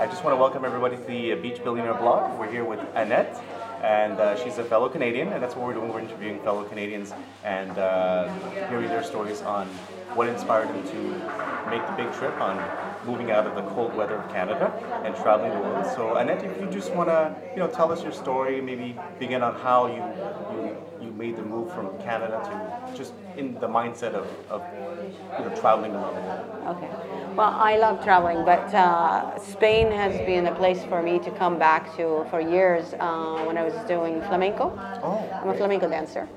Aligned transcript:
I 0.00 0.06
just 0.06 0.24
want 0.24 0.32
to 0.32 0.40
welcome 0.40 0.64
everybody 0.64 0.96
to 0.96 1.02
the 1.02 1.34
Beach 1.34 1.62
Billionaire 1.62 1.92
blog. 1.92 2.38
We're 2.38 2.50
here 2.50 2.64
with 2.64 2.80
Annette, 2.94 3.38
and 3.82 4.14
uh, 4.14 4.34
she's 4.42 4.56
a 4.56 4.64
fellow 4.64 4.88
Canadian, 4.88 5.28
and 5.28 5.42
that's 5.42 5.54
what 5.54 5.66
we're 5.66 5.74
doing. 5.74 5.92
We're 5.92 6.00
interviewing 6.00 6.40
fellow 6.40 6.64
Canadians 6.64 7.12
and 7.44 7.76
uh, 7.76 8.32
hearing 8.70 8.88
their 8.88 9.02
stories 9.02 9.42
on 9.42 9.66
what 10.14 10.26
inspired 10.26 10.70
them 10.70 10.82
to 10.84 11.70
make 11.70 11.86
the 11.86 11.92
big 12.02 12.10
trip 12.14 12.34
on 12.40 12.56
moving 13.06 13.30
out 13.30 13.46
of 13.46 13.54
the 13.54 13.62
cold 13.74 13.94
weather 13.94 14.14
of 14.14 14.32
Canada 14.32 14.72
and 15.04 15.14
traveling 15.16 15.52
the 15.52 15.58
world. 15.58 15.84
So, 15.94 16.16
Annette, 16.16 16.44
if 16.44 16.58
you 16.58 16.70
just 16.70 16.94
want 16.94 17.10
to, 17.10 17.36
you 17.50 17.58
know, 17.58 17.68
tell 17.68 17.92
us 17.92 18.02
your 18.02 18.12
story, 18.12 18.62
maybe 18.62 18.98
begin 19.18 19.42
on 19.42 19.54
how 19.54 19.86
you, 19.86 20.56
you 20.56 20.76
made 21.20 21.36
the 21.36 21.42
move 21.54 21.68
from 21.76 21.86
Canada 22.08 22.36
to 22.48 22.96
just 22.96 23.12
in 23.36 23.46
the 23.64 23.68
mindset 23.68 24.14
of, 24.20 24.26
of 24.56 24.60
you 25.38 25.44
know 25.44 25.54
traveling 25.62 25.92
around 25.94 26.14
the 26.18 26.24
world. 26.28 26.44
Okay. 26.76 26.90
Well, 27.36 27.54
I 27.70 27.76
love 27.78 28.02
traveling, 28.02 28.44
but 28.44 28.66
uh, 28.74 29.38
Spain 29.38 29.86
has 29.92 30.14
been 30.30 30.46
a 30.46 30.54
place 30.62 30.82
for 30.90 31.00
me 31.02 31.18
to 31.26 31.30
come 31.42 31.58
back 31.58 31.82
to 31.96 32.26
for 32.30 32.40
years 32.40 32.94
uh, 32.98 33.44
when 33.46 33.56
I 33.62 33.64
was 33.70 33.76
doing 33.94 34.20
flamenco. 34.28 34.66
Oh, 35.02 35.20
I'm 35.42 35.50
a 35.50 35.54
flamenco 35.54 35.88
dancer. 35.88 36.28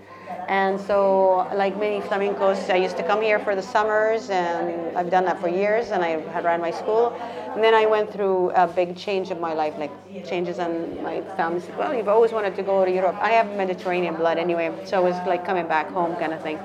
And 0.48 0.80
so, 0.80 1.48
like 1.56 1.78
many 1.78 2.00
flamencos, 2.02 2.70
I 2.70 2.78
used 2.78 2.98
to 2.98 3.04
come 3.04 3.22
here 3.22 3.40
for 3.40 3.56
the 3.56 3.62
summers, 3.62 4.30
and 4.30 4.98
I've 4.98 5.10
done 5.10 5.26
that 5.26 5.40
for 5.40 5.48
years, 5.48 5.92
and 5.92 6.04
I 6.04 6.20
had 6.32 6.44
ran 6.44 6.62
my 6.62 6.72
school. 6.72 7.14
And 7.54 7.64
then 7.64 7.74
I 7.74 7.86
went 7.86 8.12
through 8.12 8.52
a 8.52 8.68
big 8.68 8.96
change 8.96 9.32
of 9.32 9.40
my 9.40 9.54
life, 9.54 9.74
like 9.78 9.92
changes, 10.26 10.60
in 10.60 11.02
my 11.04 11.22
family 11.38 11.60
said, 11.60 11.78
Well, 11.78 11.94
you've 11.94 12.08
always 12.08 12.32
wanted 12.32 12.56
to 12.56 12.64
go 12.64 12.84
to 12.84 12.92
Europe. 12.92 13.16
I 13.20 13.32
have 13.32 13.48
Mediterranean 13.56 14.16
blood 14.16 14.38
anyway, 14.38 14.72
so 14.86 15.00
it 15.00 15.10
was 15.10 15.28
like 15.28 15.46
coming 15.46 15.68
back 15.68 15.90
home 15.90 16.16
kind 16.16 16.34
of 16.34 16.42
thing. 16.42 16.60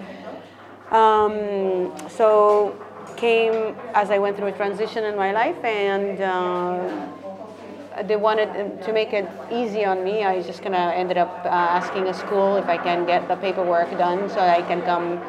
Um, 0.91 1.93
so, 2.09 2.77
came 3.17 3.75
as 3.95 4.11
I 4.11 4.19
went 4.19 4.37
through 4.37 4.49
a 4.49 4.53
transition 4.53 5.05
in 5.05 5.17
my 5.17 5.33
life, 5.33 5.63
and 5.65 6.21
uh, 6.21 7.07
they 8.02 8.16
wanted 8.16 8.83
to 8.83 8.93
make 8.93 9.12
it 9.12 9.29
easy 9.51 9.84
on 9.84 10.05
me. 10.05 10.25
I 10.25 10.43
just 10.43 10.62
kind 10.62 10.75
of 10.75 10.92
ended 10.92 11.19
up 11.19 11.45
uh, 11.45 11.48
asking 11.48 12.06
a 12.09 12.14
school 12.14 12.56
if 12.56 12.67
I 12.67 12.77
can 12.78 13.06
get 13.06 13.28
the 13.28 13.36
paperwork 13.36 13.91
done 13.98 14.28
so 14.28 14.41
I 14.41 14.62
can 14.62 14.83
come 14.83 15.20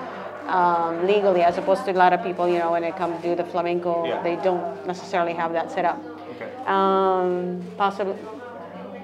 um, 0.47 1.05
legally, 1.05 1.41
as 1.43 1.57
opposed 1.57 1.85
to 1.85 1.91
a 1.91 1.93
lot 1.93 2.11
of 2.13 2.23
people, 2.23 2.47
you 2.47 2.59
know, 2.59 2.71
when 2.71 2.81
they 2.81 2.91
come 2.91 3.19
do 3.21 3.35
the 3.35 3.43
flamenco, 3.43 4.05
Yeah. 4.05 4.23
they 4.23 4.35
don't 4.37 4.85
necessarily 4.87 5.33
have 5.33 5.53
that 5.53 5.71
set 5.71 5.85
up. 5.85 6.01
Okay. 6.35 6.49
Um, 6.65 7.63
possibly, 7.77 8.15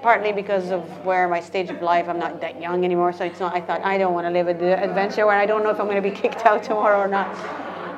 partly 0.01 0.31
because 0.31 0.71
of 0.71 0.81
where 1.05 1.27
my 1.27 1.39
stage 1.39 1.69
of 1.69 1.81
life, 1.81 2.09
I'm 2.09 2.19
not 2.19 2.41
that 2.41 2.59
young 2.61 2.83
anymore, 2.83 3.13
so 3.13 3.25
it's 3.25 3.39
not. 3.39 3.55
I 3.55 3.61
thought 3.61 3.81
I 3.83 3.97
don't 3.97 4.13
want 4.13 4.25
to 4.27 4.31
live 4.31 4.47
a 4.47 4.53
the 4.53 4.81
adventure 4.83 5.25
where 5.25 5.37
I 5.37 5.45
don't 5.45 5.63
know 5.63 5.69
if 5.69 5.79
I'm 5.79 5.87
going 5.87 6.01
to 6.01 6.09
be 6.09 6.15
kicked 6.23 6.45
out 6.45 6.63
tomorrow 6.63 6.99
or 6.99 7.07
not. 7.07 7.29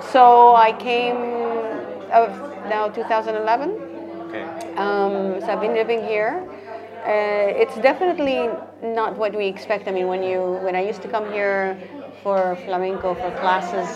So 0.03 0.55
I 0.55 0.73
came 0.73 1.17
of 2.11 2.29
now 2.69 2.89
2011. 2.89 3.86
Okay. 4.27 4.43
Um, 4.75 5.39
so 5.39 5.47
I've 5.53 5.61
been 5.61 5.73
living 5.73 6.03
here. 6.03 6.43
Uh, 7.05 7.63
it's 7.63 7.75
definitely 7.77 8.49
not 8.83 9.15
what 9.17 9.33
we 9.33 9.45
expect. 9.47 9.87
I 9.87 9.91
mean, 9.91 10.07
when 10.07 10.21
you 10.21 10.59
when 10.65 10.75
I 10.75 10.81
used 10.85 11.01
to 11.03 11.07
come 11.07 11.31
here 11.31 11.77
for 12.23 12.57
flamenco 12.65 13.13
for 13.15 13.31
classes, 13.31 13.87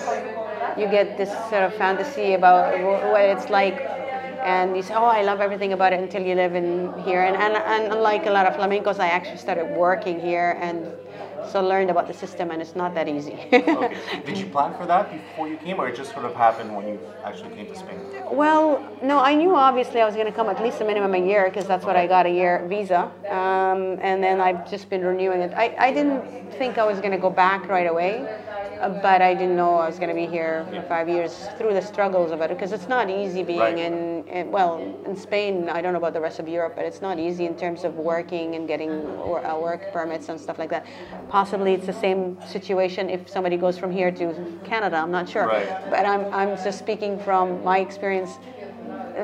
you 0.80 0.88
get 0.88 1.18
this 1.18 1.32
sort 1.50 1.64
of 1.64 1.74
fantasy 1.76 2.34
about 2.34 2.80
what 3.12 3.22
it's 3.24 3.50
like, 3.50 3.76
and 4.46 4.76
you 4.78 4.84
say, 4.84 4.94
"Oh, 4.94 5.12
I 5.20 5.22
love 5.24 5.42
everything 5.42 5.74
about 5.74 5.92
it," 5.92 6.00
until 6.00 6.24
you 6.24 6.36
live 6.36 6.56
in 6.56 6.94
here. 7.04 7.24
And 7.24 7.36
and, 7.36 7.58
and 7.58 7.92
unlike 7.92 8.26
a 8.26 8.32
lot 8.32 8.46
of 8.46 8.54
flamencos, 8.56 9.00
I 9.00 9.10
actually 9.10 9.40
started 9.48 9.66
working 9.76 10.22
here 10.22 10.58
and 10.62 10.88
so 11.50 11.62
learned 11.62 11.90
about 11.90 12.08
the 12.08 12.14
system, 12.14 12.52
and 12.52 12.62
it's 12.62 12.76
not 12.76 12.94
that 12.96 13.08
easy. 13.08 13.34
okay. 13.54 13.98
Did 14.26 14.38
you 14.38 14.46
plan 14.48 14.74
for 14.78 14.86
that 14.86 15.12
before 15.12 15.48
you 15.48 15.58
came, 15.58 15.80
or 15.80 15.88
it 15.88 15.96
just 15.96 16.14
sort 16.14 16.26
of 16.26 16.36
happened 16.36 16.76
when 16.76 16.88
you 16.88 17.00
actually 17.24 17.56
came 17.56 17.68
to 17.68 17.76
Spain? 17.76 18.00
Well, 18.32 18.82
no, 19.04 19.20
I 19.20 19.36
knew 19.36 19.56
obviously 19.56 20.02
I 20.02 20.06
was 20.06 20.16
going 20.16 20.28
to 20.28 20.32
come 20.32 20.50
at 20.50 20.62
least 20.62 20.82
a 20.82 20.86
minimum 20.86 21.14
a 21.14 21.26
year 21.26 21.50
because 21.50 21.68
that's 21.68 21.86
what 21.86 21.96
I 21.96 22.08
got 22.08 22.26
a 22.26 22.30
year 22.30 22.66
visa. 22.68 23.12
Um, 23.30 24.00
and 24.02 24.24
then 24.24 24.40
I've 24.40 24.70
just 24.70 24.90
been 24.90 25.04
renewing 25.04 25.42
it. 25.42 25.54
I, 25.56 25.76
I 25.78 25.94
didn't 25.94 26.24
think 26.54 26.78
I 26.78 26.86
was 26.86 27.00
going 27.00 27.12
to 27.12 27.18
go 27.18 27.30
back 27.30 27.68
right 27.68 27.88
away, 27.88 28.26
but 29.02 29.22
I 29.22 29.34
didn't 29.34 29.56
know 29.56 29.76
I 29.76 29.88
was 29.88 29.98
going 29.98 30.10
to 30.10 30.16
be 30.16 30.26
here 30.26 30.66
for 30.74 30.82
five 30.84 31.08
years 31.08 31.48
through 31.58 31.74
the 31.74 31.82
struggles 31.82 32.32
of 32.32 32.42
it 32.42 32.50
because 32.50 32.72
it's 32.72 32.88
not 32.88 33.10
easy 33.10 33.44
being 33.44 33.60
Right. 33.60 33.78
in, 33.78 34.28
in, 34.28 34.52
well, 34.52 34.80
in 35.06 35.16
Spain. 35.16 35.70
I 35.70 35.82
don't 35.82 35.94
know 35.94 36.00
about 36.00 36.14
the 36.14 36.22
rest 36.22 36.40
of 36.40 36.48
Europe, 36.48 36.74
but 36.76 36.86
it's 36.86 37.02
not 37.02 37.20
easy 37.20 37.46
in 37.46 37.56
terms 37.56 37.84
of 37.84 37.96
working 37.96 38.56
and 38.56 38.68
getting 38.68 38.92
uh, 38.92 39.58
work 39.62 39.92
permits 39.94 40.30
and 40.30 40.40
stuff 40.40 40.58
like 40.58 40.70
that. 40.70 40.86
Possibly 41.30 41.74
it's 41.74 41.86
the 41.86 41.94
same 41.94 42.38
situation 42.48 43.10
if 43.10 43.30
somebody 43.30 43.58
goes 43.58 43.78
from 43.78 43.92
here 43.92 44.12
to 44.12 44.60
Canada. 44.64 44.98
I'm 44.98 45.12
not 45.12 45.30
sure. 45.30 45.48
Right. 45.48 45.68
But 45.90 46.06
I'm, 46.06 46.34
I'm 46.34 46.56
just 46.64 46.80
speaking 46.80 47.20
from 47.20 47.64
my 47.64 47.80
experience 47.80 48.32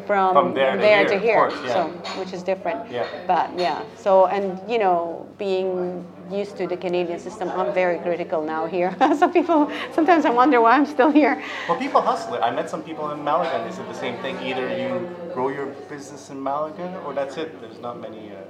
from, 0.06 0.34
From 0.34 0.54
there 0.54 0.76
to 0.78 0.82
here, 0.82 1.16
of 1.18 1.22
here, 1.22 1.36
course, 1.36 1.54
yeah. 1.66 1.74
so 1.74 2.20
which 2.20 2.34
is 2.34 2.44
different. 2.44 2.92
Yeah. 2.92 3.08
But 3.26 3.58
yeah, 3.58 3.82
so 3.96 4.28
and 4.28 4.60
you 4.70 4.78
know, 4.80 5.26
being 5.38 6.06
used 6.32 6.58
to 6.58 6.68
the 6.68 6.78
Canadian 6.78 7.20
system, 7.20 7.50
I'm 7.50 7.74
very 7.74 8.00
critical 8.00 8.42
now 8.44 8.66
here. 8.66 8.96
some 9.18 9.32
people 9.32 9.72
sometimes 9.94 10.26
I 10.26 10.30
wonder 10.30 10.62
why 10.62 10.72
I'm 10.72 10.86
still 10.86 11.12
here. 11.12 11.44
Well, 11.68 11.78
people 11.78 12.02
hustle 12.02 12.36
it. 12.36 12.42
I 12.42 12.52
met 12.52 12.70
some 12.70 12.84
people 12.84 13.12
in 13.12 13.24
Malaga, 13.24 13.58
and 13.58 13.70
they 13.70 13.76
said 13.76 13.88
the 13.88 14.00
same 14.00 14.18
thing. 14.22 14.38
Either 14.38 14.68
you 14.78 15.16
grow 15.34 15.50
your 15.50 15.68
business 15.90 16.30
in 16.30 16.42
Malaga, 16.42 17.02
or 17.06 17.14
that's 17.14 17.38
it. 17.38 17.60
There's 17.62 17.80
not 17.80 18.00
many 18.00 18.32
uh. 18.32 18.48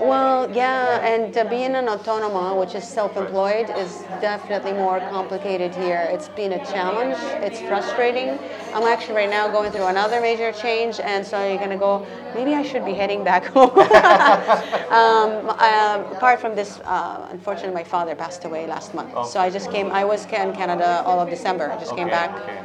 Well, 0.00 0.50
yeah, 0.50 1.06
and 1.06 1.36
uh, 1.36 1.44
being 1.44 1.74
an 1.74 1.86
autonoma, 1.86 2.58
which 2.58 2.74
is 2.74 2.84
self-employed, 2.84 3.70
is 3.76 4.02
definitely 4.20 4.72
more 4.72 4.98
complicated 4.98 5.74
here. 5.74 6.08
It's 6.10 6.28
been 6.28 6.52
a 6.52 6.64
challenge. 6.66 7.16
It's 7.46 7.60
frustrating. 7.60 8.38
I'm 8.74 8.84
actually 8.84 9.14
right 9.14 9.30
now 9.30 9.48
going 9.48 9.70
through 9.70 9.86
another 9.86 10.20
major 10.20 10.52
change, 10.52 11.00
and 11.00 11.24
so 11.24 11.46
you're 11.46 11.58
gonna 11.58 11.78
go. 11.78 12.06
Maybe 12.34 12.54
I 12.54 12.62
should 12.62 12.84
be 12.84 12.94
heading 12.94 13.22
back 13.24 13.44
home. 13.46 13.70
um, 14.90 15.50
um, 15.50 16.12
apart 16.16 16.40
from 16.40 16.54
this, 16.54 16.80
uh, 16.90 17.28
unfortunately, 17.30 17.72
my 17.72 17.84
father 17.84 18.16
passed 18.16 18.44
away 18.44 18.66
last 18.66 18.94
month, 18.94 19.12
so 19.30 19.38
I 19.38 19.48
just 19.48 19.70
came. 19.70 19.92
I 19.92 20.04
was 20.04 20.24
in 20.24 20.52
Canada 20.52 21.02
all 21.06 21.20
of 21.20 21.30
December. 21.30 21.70
I 21.70 21.78
just 21.78 21.94
came 21.94 22.08
back. 22.08 22.30
okay. 22.34 22.58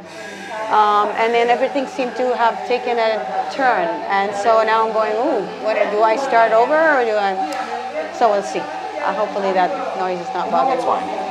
Um, 0.66 1.08
and 1.14 1.32
then 1.32 1.48
everything 1.48 1.86
seemed 1.86 2.16
to 2.16 2.34
have 2.34 2.58
taken 2.66 2.98
a 2.98 3.22
turn. 3.54 3.86
And 4.10 4.34
so 4.34 4.64
now 4.66 4.82
I'm 4.82 4.92
going, 4.92 5.14
ooh, 5.14 5.46
what 5.62 5.74
do 5.92 6.02
I 6.02 6.16
start 6.16 6.50
over 6.50 6.74
or 6.74 7.04
do 7.06 7.14
I? 7.14 7.38
So 8.18 8.32
we'll 8.32 8.42
see. 8.42 8.58
Uh, 8.58 9.14
hopefully 9.14 9.52
that 9.52 9.70
noise 10.02 10.18
is 10.18 10.26
not 10.34 10.46
No, 10.50 10.58
bothering 10.58 10.82
that's 10.82 10.82
me. 10.82 11.06
fine. 11.06 11.26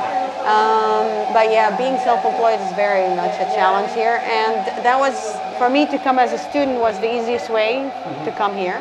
Um, 0.48 1.34
but 1.34 1.50
yeah, 1.52 1.76
being 1.76 1.98
self-employed 2.00 2.60
is 2.64 2.72
very 2.80 3.12
much 3.14 3.34
a 3.36 3.44
challenge 3.52 3.92
here, 3.92 4.22
and 4.24 4.54
that 4.86 4.96
was 4.98 5.36
for 5.58 5.68
me 5.68 5.84
to 5.86 5.98
come 5.98 6.18
as 6.18 6.32
a 6.32 6.38
student 6.38 6.78
was 6.80 6.98
the 7.00 7.10
easiest 7.12 7.50
way 7.50 7.92
to 8.24 8.32
come 8.32 8.56
here. 8.56 8.80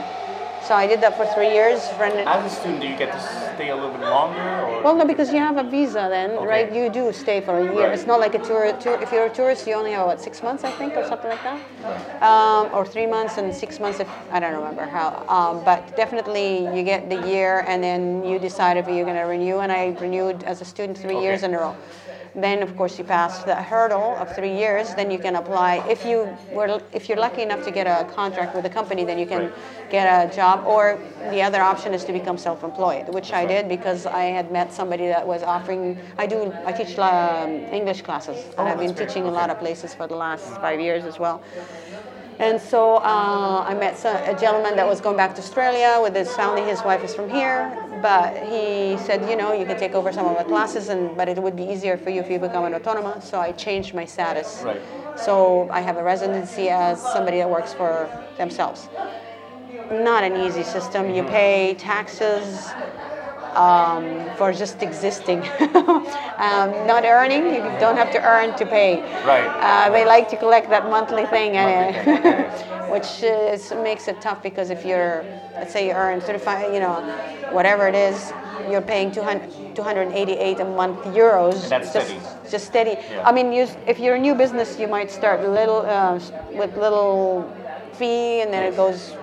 So 0.65 0.73
I 0.73 0.87
did 0.87 0.99
that 1.01 1.15
for 1.15 1.27
three 1.27 1.51
years. 1.51 1.77
As 1.77 2.43
a 2.43 2.49
student, 2.49 2.81
do 2.81 2.87
you 2.87 2.97
get 2.97 3.11
to 3.13 3.19
stay 3.53 3.69
a 3.69 3.75
little 3.75 3.91
bit 3.91 4.01
longer, 4.09 4.41
or 4.41 4.81
well, 4.81 4.95
no, 4.95 5.05
because 5.05 5.31
you 5.31 5.37
have 5.37 5.57
a 5.57 5.63
visa 5.63 6.07
then, 6.09 6.31
Okay. 6.31 6.47
right? 6.47 6.73
You 6.73 6.89
do 6.89 7.13
stay 7.13 7.39
for 7.39 7.59
a 7.59 7.63
year. 7.63 7.85
Right. 7.85 7.93
It's 7.93 8.07
not 8.07 8.19
like 8.19 8.33
a 8.33 8.39
tour, 8.39 8.73
tour. 8.73 8.95
If 8.99 9.11
you're 9.11 9.25
a 9.25 9.29
tourist, 9.29 9.67
you 9.67 9.75
only 9.75 9.91
have 9.91 10.07
what 10.07 10.19
six 10.19 10.41
months, 10.41 10.63
I 10.63 10.71
think, 10.71 10.97
or 10.97 11.03
something 11.03 11.29
like 11.29 11.43
that, 11.43 11.59
um, 12.23 12.69
or 12.73 12.83
three 12.83 13.05
months 13.05 13.37
and 13.37 13.53
six 13.53 13.79
months. 13.79 13.99
If 13.99 14.09
I 14.31 14.39
don't 14.39 14.55
remember 14.55 14.87
how, 14.87 15.23
um, 15.27 15.63
but 15.63 15.95
definitely 15.95 16.65
you 16.75 16.81
get 16.83 17.09
the 17.09 17.19
year, 17.33 17.63
and 17.67 17.83
then 17.83 18.25
you 18.25 18.39
decide 18.39 18.75
if 18.77 18.87
you're 18.87 19.05
going 19.05 19.17
to 19.17 19.29
renew. 19.35 19.59
And 19.59 19.71
I 19.71 19.95
renewed 20.01 20.41
as 20.45 20.61
a 20.61 20.65
student 20.65 20.97
three 20.97 21.19
years 21.19 21.43
in 21.43 21.53
a 21.53 21.59
row. 21.59 21.75
Then, 22.35 22.61
of 22.61 22.75
course, 22.75 22.97
you 22.99 23.05
pass 23.05 23.43
the 23.43 23.55
hurdle 23.55 24.15
of 24.17 24.35
three 24.35 24.53
years. 24.55 24.93
Then 24.93 25.09
you 25.09 25.17
can 25.17 25.35
apply. 25.37 25.85
If 25.89 26.05
you 26.05 26.27
were, 26.51 26.81
if 26.91 27.07
you're 27.07 27.17
lucky 27.17 27.41
enough 27.43 27.63
to 27.63 27.71
get 27.71 27.87
a 27.87 28.05
contract 28.13 28.55
with 28.55 28.65
a 28.65 28.69
company, 28.69 29.05
then 29.05 29.17
you 29.17 29.25
can 29.25 29.43
Right. 29.43 29.89
get 29.89 30.05
a 30.05 30.35
job. 30.35 30.65
Or 30.67 30.99
the 31.31 31.41
other 31.41 31.61
option 31.61 31.93
is 31.93 32.03
to 32.05 32.11
become 32.13 32.37
self-employed, 32.37 33.07
which 33.13 33.31
I 33.31 33.45
did 33.45 33.69
because 33.69 34.05
I 34.05 34.25
had 34.25 34.51
met 34.51 34.73
somebody 34.73 35.07
that 35.07 35.25
was 35.25 35.43
offering. 35.43 35.97
I 36.17 36.25
do. 36.27 36.53
I 36.65 36.71
teach 36.73 36.99
um, 36.99 37.51
English 37.71 38.01
classes, 38.01 38.37
and 38.57 38.67
Oh, 38.67 38.71
I've 38.71 38.79
been 38.79 38.93
that's 38.93 38.99
teaching 39.13 39.25
a 39.27 39.31
lot 39.31 39.49
of 39.49 39.57
places 39.59 39.93
for 39.93 40.05
the 40.07 40.15
last 40.15 40.45
five 40.59 40.79
years 40.81 41.05
as 41.05 41.17
well. 41.19 41.41
And 42.37 42.59
so 42.59 42.97
uh, 42.97 43.63
I 43.65 43.73
met 43.75 43.95
a 44.03 44.35
gentleman 44.37 44.75
that 44.75 44.85
was 44.85 44.99
going 44.99 45.15
back 45.15 45.35
to 45.35 45.41
Australia 45.41 45.99
with 46.01 46.13
his 46.13 46.35
family. 46.35 46.63
His 46.63 46.83
wife 46.83 47.01
is 47.01 47.15
from 47.15 47.29
here, 47.29 47.71
but 48.01 48.37
he 48.43 48.97
said, 48.97 49.29
you 49.29 49.35
know, 49.35 49.53
you 49.53 49.65
can 49.65 49.77
take 49.77 49.93
over 49.93 50.11
some 50.11 50.25
of 50.25 50.37
the 50.37 50.43
classes, 50.43 50.89
and 50.89 51.15
but 51.15 51.27
it 51.29 51.37
would 51.41 51.55
be 51.55 51.63
easier 51.63 51.97
for 51.97 52.09
you 52.09 52.21
if 52.21 52.29
you 52.29 52.39
become 52.39 52.65
an 52.65 52.73
autonoma. 52.73 53.21
So 53.21 53.39
I 53.39 53.51
changed 53.51 53.93
my 53.93 54.05
status. 54.05 54.61
Right. 54.63 54.81
So 55.17 55.69
I 55.71 55.81
have 55.81 55.97
a 55.97 56.03
residency 56.03 56.69
as 56.69 57.01
somebody 57.01 57.37
that 57.37 57.49
works 57.49 57.73
for 57.73 58.09
themselves. 58.37 58.89
Not 59.91 60.23
an 60.23 60.35
easy 60.35 60.63
system. 60.63 61.13
You 61.13 61.23
mm-hmm. 61.23 61.31
pay 61.31 61.75
taxes 61.75 62.69
um, 63.55 64.29
for 64.37 64.51
just 64.51 64.81
existing, 64.83 65.39
um, 66.39 66.69
not 66.85 67.05
earning. 67.05 67.45
You 67.53 67.61
don't 67.79 67.97
have 67.97 68.11
to 68.11 68.21
earn 68.23 68.55
to 68.57 68.65
pay. 68.65 69.01
Right. 69.25 69.47
Uh, 69.47 69.89
they 69.91 70.05
like 70.05 70.29
to 70.29 70.37
collect 70.37 70.69
that 70.69 70.89
monthly 70.89 71.25
thing, 71.25 71.53
Monthly 71.53 72.11
and, 72.11 72.91
which 72.91 73.23
is, 73.23 73.71
makes 73.71 74.07
it 74.07 74.21
tough 74.21 74.43
because 74.43 74.69
if 74.69 74.85
you're, 74.85 75.25
let's 75.53 75.73
say 75.73 75.87
you 75.87 75.93
earn 75.93 76.21
35, 76.21 76.73
you 76.73 76.79
know, 76.79 77.01
whatever 77.51 77.87
it 77.87 77.95
is, 77.95 78.33
you're 78.69 78.81
paying 78.81 79.11
200, 79.11 79.75
288 79.75 80.59
a 80.59 80.65
month 80.65 80.99
euros. 81.05 81.63
And 81.63 81.71
that's 81.71 81.93
just, 81.93 82.07
steady. 82.07 82.49
Just 82.49 82.65
steady. 82.67 82.97
Yeah. 83.09 83.27
I 83.27 83.31
mean, 83.31 83.51
you, 83.51 83.67
if 83.87 83.99
you're 83.99 84.15
a 84.15 84.19
new 84.19 84.35
business, 84.35 84.79
you 84.79 84.87
might 84.87 85.11
start 85.11 85.41
little 85.47 85.85
uh, 85.85 86.19
with 86.53 86.75
little 86.77 87.51
fee, 87.93 88.41
and 88.41 88.53
then 88.53 88.63
it 88.71 88.75
goes 88.75 89.15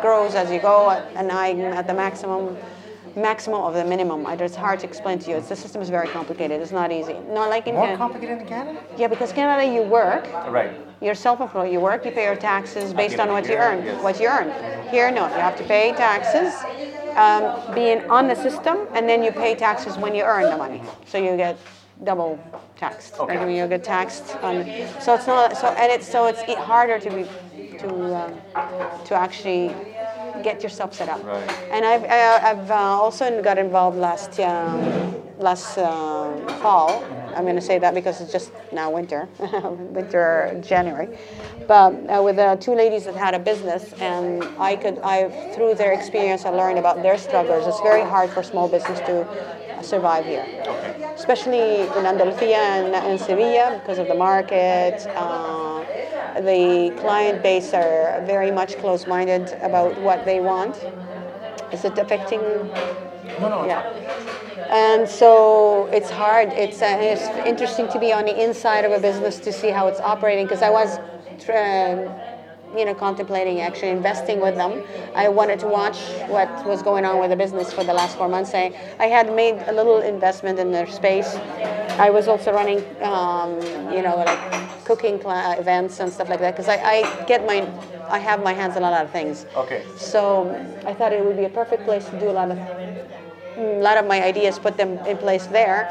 grows 0.00 0.34
as 0.34 0.50
you 0.50 0.60
go, 0.60 0.90
and 0.90 1.32
I'm 1.32 1.60
at 1.60 1.86
the 1.86 1.94
maximum 1.94 2.56
maximum 3.18 3.60
of 3.62 3.74
the 3.74 3.84
minimum. 3.84 4.24
It's 4.26 4.56
hard 4.56 4.80
to 4.80 4.86
explain 4.86 5.18
to 5.20 5.30
you. 5.30 5.36
It's, 5.36 5.48
the 5.48 5.56
system 5.56 5.82
is 5.82 5.90
very 5.90 6.08
complicated. 6.08 6.60
It's 6.60 6.72
not 6.72 6.90
easy. 6.92 7.16
Not 7.30 7.50
like 7.50 7.66
in 7.66 7.74
More 7.74 7.86
Can- 7.86 7.96
complicated 7.98 8.38
in 8.40 8.46
Canada? 8.46 8.80
yeah, 8.96 9.08
because 9.08 9.32
Canada 9.32 9.64
you 9.70 9.82
work, 9.82 10.24
Right. 10.48 10.70
you're 11.00 11.14
self-employed. 11.14 11.72
You 11.72 11.80
work, 11.80 12.04
you 12.04 12.12
pay 12.12 12.24
your 12.24 12.36
taxes 12.36 12.94
based 12.94 13.18
on 13.18 13.28
it 13.28 13.32
what 13.32 13.46
you 13.48 13.56
earn. 13.56 13.84
yes. 13.84 14.02
What 14.02 14.20
you 14.20 14.28
earn. 14.28 14.52
Here, 14.88 15.10
no. 15.10 15.26
You 15.26 15.40
have 15.48 15.56
to 15.56 15.64
pay 15.64 15.92
taxes, 15.92 16.54
um, 17.16 17.74
being 17.74 18.08
on 18.10 18.28
the 18.28 18.34
system, 18.36 18.78
and 18.94 19.08
then 19.08 19.22
you 19.22 19.32
pay 19.32 19.54
taxes 19.54 19.96
when 19.98 20.14
you 20.14 20.22
earn 20.22 20.44
the 20.50 20.56
money. 20.56 20.80
So 21.06 21.18
you 21.18 21.36
get 21.36 21.58
double 22.04 22.38
taxed. 22.76 23.18
Like, 23.18 23.30
Okay. 23.30 23.38
I 23.38 23.44
mean, 23.44 23.56
you 23.56 23.66
get 23.66 23.82
taxed 23.82 24.36
on. 24.42 24.64
So 25.00 25.14
it's 25.14 25.26
not. 25.26 25.56
So 25.56 25.66
and 25.68 25.90
it's 25.90 26.06
so 26.08 26.26
it's 26.26 26.42
e- 26.48 26.54
harder 26.54 26.98
to 27.00 27.10
be 27.10 27.26
to 27.78 27.90
um, 28.16 29.04
to 29.04 29.14
actually 29.14 29.74
get 30.42 30.62
yourself 30.62 30.94
set 30.94 31.08
up. 31.08 31.24
Right. 31.24 31.50
And 31.72 31.84
I've 31.84 32.04
I, 32.04 32.50
I've 32.50 32.70
uh, 32.70 32.74
also 32.74 33.42
got 33.42 33.58
involved 33.58 33.98
last 33.98 34.38
um, 34.40 34.80
last 35.38 35.78
um 35.78 36.46
fall. 36.60 37.04
I'm 37.36 37.44
going 37.44 37.56
to 37.56 37.62
say 37.62 37.78
that 37.78 37.94
because 37.94 38.20
it's 38.20 38.32
just 38.32 38.50
now 38.72 38.90
winter, 38.90 39.28
winter 39.92 40.60
January. 40.66 41.08
But 41.68 41.92
uh, 42.08 42.22
with 42.22 42.38
uh, 42.38 42.56
two 42.56 42.74
ladies 42.74 43.04
that 43.04 43.14
had 43.14 43.34
a 43.34 43.38
business, 43.38 43.92
and 44.00 44.42
I 44.58 44.74
could 44.76 44.98
I 45.04 45.28
through 45.52 45.74
their 45.74 45.92
experience 45.92 46.44
I 46.44 46.50
learned 46.50 46.78
about 46.78 47.02
their 47.02 47.18
struggles. 47.18 47.66
It's 47.66 47.80
very 47.80 48.02
hard 48.02 48.30
for 48.30 48.42
small 48.42 48.68
business 48.68 48.98
to 49.00 49.26
survive 49.82 50.26
here 50.26 50.44
Okay. 50.66 50.94
especially 51.14 51.82
in 51.82 52.06
Andalusia 52.06 52.56
and 52.56 52.94
in 53.10 53.18
Sevilla 53.18 53.78
because 53.80 53.98
of 53.98 54.08
the 54.08 54.14
market. 54.14 55.06
Uh, 55.14 55.57
the 56.40 56.94
client 57.00 57.42
base 57.42 57.74
are 57.74 58.22
very 58.26 58.50
much 58.50 58.76
close-minded 58.78 59.52
about 59.62 59.98
what 60.00 60.24
they 60.24 60.40
want. 60.40 60.76
Is 61.72 61.84
it 61.84 61.98
affecting? 61.98 62.40
No, 63.40 63.48
no. 63.48 63.66
Yeah. 63.66 63.82
And 64.70 65.08
so 65.08 65.86
it's 65.92 66.10
hard. 66.10 66.48
It's, 66.52 66.82
uh, 66.82 66.98
it's 67.00 67.28
interesting 67.46 67.88
to 67.88 67.98
be 67.98 68.12
on 68.12 68.24
the 68.26 68.42
inside 68.42 68.84
of 68.84 68.92
a 68.92 69.00
business 69.00 69.38
to 69.40 69.52
see 69.52 69.68
how 69.68 69.86
it's 69.88 70.00
operating 70.00 70.46
because 70.46 70.62
I 70.62 70.70
was, 70.70 70.98
um, 71.48 72.12
you 72.76 72.84
know, 72.84 72.94
contemplating 72.94 73.60
actually 73.60 73.90
investing 73.90 74.40
with 74.40 74.56
them. 74.56 74.82
I 75.14 75.28
wanted 75.28 75.58
to 75.60 75.66
watch 75.66 75.98
what 76.28 76.48
was 76.66 76.82
going 76.82 77.04
on 77.04 77.18
with 77.20 77.30
the 77.30 77.36
business 77.36 77.72
for 77.72 77.84
the 77.84 77.94
last 77.94 78.16
four 78.16 78.28
months. 78.28 78.54
I, 78.54 78.72
I 78.98 79.06
had 79.06 79.34
made 79.34 79.62
a 79.66 79.72
little 79.72 80.00
investment 80.00 80.58
in 80.58 80.70
their 80.72 80.86
space. 80.86 81.36
I 81.98 82.10
was 82.10 82.28
also 82.28 82.52
running, 82.52 82.78
um, 83.02 83.60
you 83.92 84.02
know, 84.02 84.16
like 84.16 84.84
cooking 84.84 85.18
cla- 85.18 85.56
events 85.58 86.00
and 86.00 86.12
stuff 86.12 86.28
like 86.28 86.40
that 86.40 86.54
because 86.54 86.68
I, 86.68 86.76
I 86.76 87.24
get 87.24 87.46
my, 87.46 87.66
I 88.08 88.18
have 88.18 88.42
my 88.42 88.52
hands 88.52 88.76
on 88.76 88.82
a 88.82 88.90
lot 88.90 89.04
of 89.04 89.10
things. 89.10 89.46
Okay. 89.56 89.82
So 89.96 90.54
I 90.86 90.94
thought 90.94 91.12
it 91.12 91.24
would 91.24 91.36
be 91.36 91.44
a 91.44 91.50
perfect 91.50 91.84
place 91.84 92.08
to 92.10 92.18
do 92.18 92.30
a 92.30 92.36
lot 92.40 92.50
of 92.50 92.58
a 93.58 93.80
lot 93.82 93.96
of 93.96 94.06
my 94.06 94.22
ideas, 94.22 94.58
put 94.58 94.76
them 94.76 94.98
in 95.06 95.16
place 95.16 95.46
there. 95.46 95.84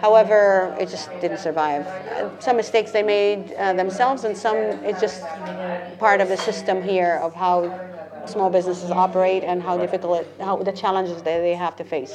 However, 0.00 0.76
it 0.78 0.88
just 0.88 1.08
didn't 1.20 1.38
survive. 1.38 1.86
Uh, 1.86 2.38
Some 2.40 2.56
mistakes 2.56 2.90
they 2.92 3.02
made 3.02 3.52
uh, 3.54 3.72
themselves, 3.72 4.24
and 4.24 4.36
some 4.36 4.56
it's 4.84 5.00
just 5.00 5.22
part 5.98 6.20
of 6.20 6.28
the 6.28 6.36
system 6.36 6.82
here 6.82 7.16
of 7.22 7.34
how 7.34 7.56
small 8.26 8.50
businesses 8.50 8.90
operate 8.90 9.44
and 9.44 9.62
how 9.62 9.76
difficult, 9.78 10.20
it, 10.22 10.28
how 10.40 10.56
the 10.56 10.72
challenges 10.72 11.16
that 11.22 11.38
they 11.40 11.54
have 11.54 11.76
to 11.76 11.84
face. 11.84 12.14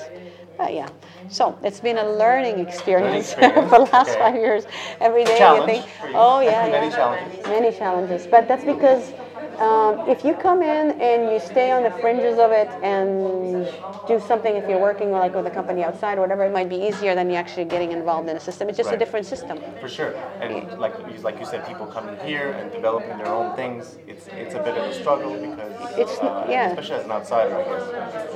But 0.57 0.73
yeah, 0.73 0.89
so 1.29 1.57
it's 1.63 1.79
been 1.79 1.97
a 1.97 2.09
learning 2.17 2.59
experience 2.67 3.33
for 3.33 3.41
the 3.41 3.87
last 3.91 4.09
okay. 4.11 4.19
five 4.19 4.35
years. 4.35 4.65
Every 4.99 5.23
day 5.23 5.37
Challenge 5.37 5.71
you 5.77 5.81
think, 5.83 6.15
oh 6.15 6.41
yeah, 6.41 6.67
Many 6.71 6.87
yeah. 6.87 6.95
challenges. 6.95 7.45
Many 7.45 7.71
challenges, 7.71 8.27
but 8.27 8.47
that's 8.47 8.65
because 8.65 9.13
um, 9.61 10.07
if 10.07 10.23
you 10.23 10.33
come 10.33 10.61
in 10.61 10.99
and 11.01 11.31
you 11.31 11.39
stay 11.39 11.71
on 11.71 11.83
the 11.83 11.91
fringes 11.91 12.37
of 12.39 12.51
it 12.51 12.69
and 12.81 13.67
do 14.07 14.19
something, 14.19 14.55
if 14.55 14.67
you're 14.67 14.79
working 14.79 15.11
like 15.11 15.35
with 15.35 15.45
a 15.45 15.51
company 15.51 15.83
outside 15.83 16.17
or 16.17 16.21
whatever, 16.21 16.43
it 16.45 16.51
might 16.51 16.69
be 16.69 16.77
easier 16.77 17.13
than 17.15 17.29
you 17.29 17.35
actually 17.35 17.65
getting 17.65 17.91
involved 17.91 18.27
in 18.29 18.35
a 18.35 18.39
system. 18.39 18.69
It's 18.69 18.77
just 18.77 18.91
a 18.91 18.97
different 18.97 19.25
system. 19.25 19.59
For 19.79 19.87
sure, 19.87 20.15
and 20.41 20.51
like 20.79 20.93
you- 21.07 21.21
like 21.21 21.39
you 21.39 21.45
said, 21.45 21.65
people 21.65 21.85
coming 21.85 22.17
here 22.25 22.51
and 22.59 22.71
developing 22.71 23.17
their 23.17 23.27
own 23.39 23.55
things. 23.55 23.97
It's 24.07 24.25
it's 24.43 24.55
a 24.55 24.59
bit 24.59 24.75
of 24.77 24.85
a 24.85 24.93
struggle 24.93 25.33
because 25.47 25.73
It's 26.01 26.15
uh, 26.21 26.45
yeah. 26.49 26.69
especially 26.69 26.97
as 27.01 27.05
an 27.05 27.11
outsider, 27.11 27.53
I 27.61 27.63
guess. 27.69 27.83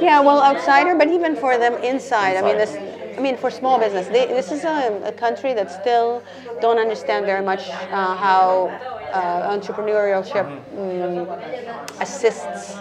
Yeah, 0.01 0.19
well, 0.27 0.41
outsider, 0.43 0.93
but 0.95 1.07
even 1.07 1.35
for 1.35 1.57
them 1.57 1.75
inside. 1.91 2.35
I 2.37 2.41
mean, 2.41 2.57
this. 2.57 2.77
I 3.17 3.21
mean, 3.21 3.37
for 3.37 3.49
small 3.51 3.77
business, 3.79 4.07
they, 4.07 4.25
this 4.25 4.51
is 4.51 4.63
a, 4.63 4.79
a 5.05 5.11
country 5.11 5.53
that 5.53 5.69
still 5.71 6.23
don't 6.61 6.79
understand 6.79 7.25
very 7.27 7.45
much 7.45 7.61
uh, 7.91 8.15
how 8.15 8.71
uh, 9.13 9.56
entrepreneurship 9.56 10.48
mm, 10.75 12.01
assists. 12.01 12.75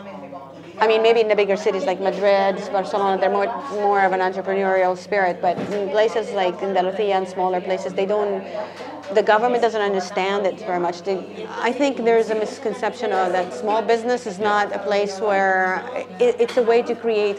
I 0.81 0.89
mean, 0.89 1.03
maybe 1.03 1.21
in 1.21 1.29
the 1.29 1.37
bigger 1.37 1.57
cities 1.57 1.85
like 1.85 2.01
Madrid, 2.01 2.57
Barcelona, 2.73 3.21
they're 3.21 3.31
more 3.31 3.47
more 3.73 4.01
of 4.01 4.13
an 4.13 4.21
entrepreneurial 4.21 4.97
spirit. 4.97 5.41
But 5.41 5.59
in 5.59 5.91
places 5.91 6.33
like 6.33 6.61
Andalusia 6.63 7.15
and 7.15 7.29
smaller 7.29 7.61
places, 7.61 7.93
they 7.95 8.07
don't. 8.07 8.43
The 9.15 9.23
government 9.23 9.63
doesn't 9.63 9.83
understand 9.83 10.47
it 10.47 10.59
very 10.61 10.81
much. 10.81 11.03
They, 11.03 11.19
I 11.69 11.71
think 11.71 11.99
there's 11.99 12.31
a 12.31 12.35
misconception 12.35 13.13
of 13.13 13.33
that 13.33 13.53
small 13.53 13.83
business 13.83 14.27
is 14.27 14.39
not 14.39 14.75
a 14.75 14.79
place 14.79 15.21
where 15.21 15.85
it, 16.19 16.41
it's 16.41 16.57
a 16.57 16.63
way 16.63 16.81
to 16.83 16.95
create 16.95 17.39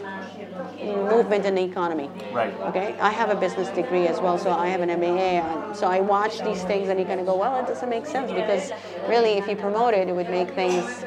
movement 0.82 1.44
in 1.46 1.54
the 1.54 1.62
economy. 1.62 2.10
Right. 2.30 2.52
Okay, 2.66 2.94
I 3.00 3.10
have 3.10 3.30
a 3.30 3.34
business 3.34 3.68
degree 3.70 4.06
as 4.06 4.20
well, 4.20 4.38
so 4.38 4.50
I 4.50 4.68
have 4.68 4.80
an 4.80 4.90
MBA. 4.90 5.76
So 5.76 5.86
I 5.86 6.00
watch 6.00 6.42
these 6.42 6.62
things 6.64 6.88
and 6.88 6.98
you 6.98 7.06
kind 7.06 7.20
of 7.20 7.26
go, 7.26 7.36
well, 7.36 7.58
it 7.62 7.66
doesn't 7.66 7.88
make 7.88 8.06
sense 8.06 8.32
because 8.32 8.72
really, 9.08 9.32
if 9.32 9.48
you 9.48 9.56
promote 9.56 9.94
it, 9.94 10.08
it 10.08 10.14
would 10.14 10.30
make 10.30 10.50
things 10.50 11.04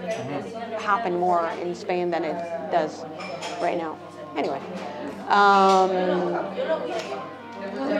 happen 0.77 1.19
more 1.19 1.51
in 1.61 1.75
Spain 1.75 2.09
than 2.09 2.23
it 2.23 2.37
does 2.71 3.03
right 3.61 3.77
now. 3.77 3.97
Anyway, 4.35 4.61
um, 5.29 5.89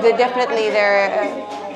the, 0.02 0.14
definitely 0.18 0.70
there. 0.70 1.12
Uh, 1.12 1.67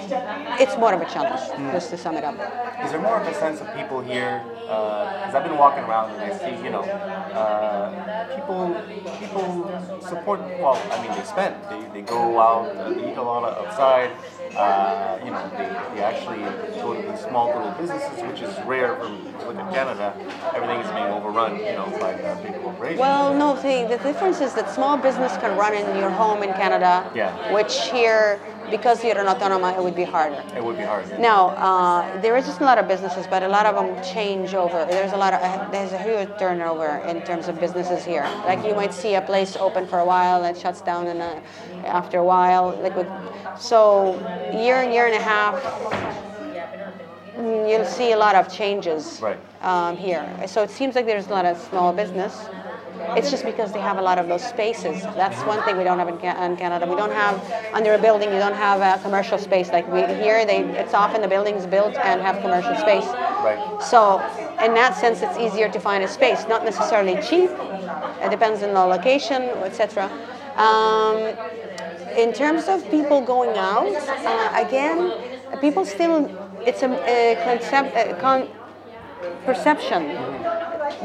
it's 0.59 0.77
more 0.77 0.93
of 0.93 1.01
a 1.01 1.05
challenge, 1.05 1.41
just 1.71 1.89
to 1.91 1.97
sum 1.97 2.17
it 2.17 2.23
up. 2.23 2.35
Is 2.83 2.91
there 2.91 3.01
more 3.01 3.19
of 3.19 3.27
a 3.27 3.33
sense 3.33 3.61
of 3.61 3.73
people 3.75 4.01
here? 4.01 4.43
Because 4.61 5.35
I've 5.35 5.43
been 5.43 5.57
walking 5.57 5.83
around 5.83 6.11
and 6.11 6.21
I 6.31 6.37
see, 6.37 6.63
you 6.63 6.69
know, 6.69 6.81
uh, 6.81 8.35
people 8.35 8.75
people 9.19 9.99
support. 10.07 10.39
Well, 10.59 10.81
I 10.91 11.01
mean, 11.01 11.17
they 11.17 11.23
spend. 11.25 11.55
They, 11.69 12.01
they 12.01 12.01
go 12.01 12.39
out. 12.39 12.75
Uh, 12.75 12.89
they 12.93 13.11
eat 13.11 13.17
a 13.17 13.21
lot 13.21 13.43
outside. 13.43 14.11
Uh, 14.55 15.17
you 15.23 15.31
know, 15.31 15.49
they, 15.51 15.95
they 15.95 16.03
actually 16.03 16.39
go 16.81 16.93
to 16.93 17.07
these 17.09 17.21
small 17.21 17.47
little 17.47 17.71
businesses, 17.79 18.21
which 18.23 18.41
is 18.41 18.53
rare 18.65 18.95
from 18.97 19.23
look 19.47 19.55
at 19.55 19.73
Canada. 19.73 20.13
Everything 20.55 20.79
is 20.81 20.91
being 20.91 21.05
overrun, 21.05 21.57
you 21.57 21.73
know, 21.73 21.87
by 21.99 22.13
uh, 22.13 22.41
big 22.41 22.61
corporations. 22.61 22.99
Well, 22.99 23.33
no, 23.33 23.55
see, 23.61 23.83
the 23.85 23.97
difference 23.97 24.41
is 24.41 24.53
that 24.55 24.69
small 24.69 24.97
business 24.97 25.35
can 25.37 25.57
run 25.57 25.73
in 25.73 25.97
your 25.97 26.09
home 26.09 26.43
in 26.43 26.51
Canada, 26.53 27.09
Yeah. 27.15 27.53
which 27.53 27.89
here, 27.89 28.39
because 28.69 29.03
you're 29.03 29.17
an 29.17 29.27
autonoma, 29.27 29.75
it 29.77 29.83
would 29.83 29.95
be 29.95 30.03
harder. 30.03 30.43
it 30.55 30.63
would 30.63 30.77
be 30.77 30.83
hard. 30.83 31.05
Now, 31.19 31.49
uh, 31.49 32.21
there 32.21 32.37
is 32.37 32.45
just 32.45 32.61
a 32.61 32.63
lot 32.65 32.77
of 32.77 32.87
businesses, 32.87 33.27
but 33.27 33.43
a 33.43 33.47
lot 33.47 33.65
of 33.65 33.75
them 33.75 34.01
change 34.03 34.53
over. 34.53 34.85
There's 34.85 35.13
a 35.13 35.17
lot 35.17 35.33
of 35.33 35.41
uh, 35.41 35.69
there's 35.71 35.93
a 35.93 35.97
huge 35.97 36.29
turnover 36.37 37.01
in 37.07 37.21
terms 37.23 37.47
of 37.47 37.59
businesses 37.59 38.05
here. 38.05 38.27
Like 38.45 38.63
you 38.63 38.75
might 38.75 38.93
see 38.93 39.15
a 39.15 39.21
place 39.21 39.55
open 39.55 39.87
for 39.87 39.99
a 39.99 40.05
while 40.05 40.43
and 40.43 40.55
shuts 40.57 40.81
down, 40.81 41.07
and 41.07 41.21
uh, 41.21 41.39
after 41.85 42.19
a 42.19 42.23
while, 42.23 42.77
like 42.81 42.95
with, 42.95 43.07
so 43.57 44.15
year 44.53 44.81
and 44.81 44.93
year 44.93 45.07
and 45.07 45.15
a 45.15 45.21
half, 45.21 45.55
mm, 47.37 47.69
you'll 47.69 47.85
see 47.85 48.11
a 48.11 48.17
lot 48.17 48.35
of 48.35 48.51
changes 48.53 49.19
Right. 49.21 49.39
um, 49.61 49.97
here. 49.97 50.25
So 50.47 50.61
it 50.63 50.69
seems 50.69 50.95
like 50.95 51.05
there's 51.05 51.27
a 51.27 51.31
lot 51.31 51.45
of 51.45 51.57
small 51.57 51.91
business. 51.93 52.47
It's 53.17 53.29
just 53.29 53.45
because 53.45 53.71
they 53.71 53.79
have 53.79 53.97
a 53.97 54.01
lot 54.01 54.17
of 54.19 54.27
those 54.27 54.43
spaces. 54.43 55.01
That's 55.15 55.39
one 55.43 55.61
thing 55.63 55.77
we 55.77 55.83
don't 55.83 55.99
have 55.99 56.07
in, 56.07 56.17
Ca- 56.17 56.45
in 56.45 56.55
Canada. 56.57 56.87
We 56.87 56.95
don't 56.95 57.11
have 57.11 57.35
under 57.73 57.93
a 57.93 57.99
building. 57.99 58.31
You 58.31 58.39
don't 58.39 58.55
have 58.55 58.79
a 58.81 59.01
commercial 59.01 59.37
space 59.37 59.69
like 59.69 59.87
we 59.91 60.01
here. 60.23 60.45
They 60.45 60.59
it's 60.79 60.93
often 60.93 61.21
the 61.21 61.27
buildings 61.27 61.65
built 61.65 61.95
and 61.97 62.21
have 62.21 62.41
commercial 62.41 62.75
space. 62.75 63.05
Right. 63.43 63.59
So 63.81 64.19
in 64.63 64.73
that 64.75 64.95
sense, 64.95 65.21
it's 65.21 65.37
easier 65.37 65.69
to 65.69 65.79
find 65.79 66.03
a 66.03 66.07
space. 66.07 66.45
Not 66.47 66.63
necessarily 66.63 67.15
cheap. 67.21 67.49
It 68.23 68.29
depends 68.29 68.63
on 68.63 68.73
the 68.73 68.85
location, 68.85 69.41
etc. 69.67 70.09
Um, 70.55 71.17
in 72.17 72.33
terms 72.33 72.67
of 72.67 72.89
people 72.91 73.21
going 73.21 73.57
out, 73.57 73.87
uh, 73.87 74.65
again, 74.67 75.11
people 75.59 75.85
still. 75.85 76.29
It's 76.65 76.83
a, 76.83 76.91
a 76.91 77.43
concept. 77.43 77.95
A 77.95 78.15
con, 78.21 78.47
perception. 79.45 80.03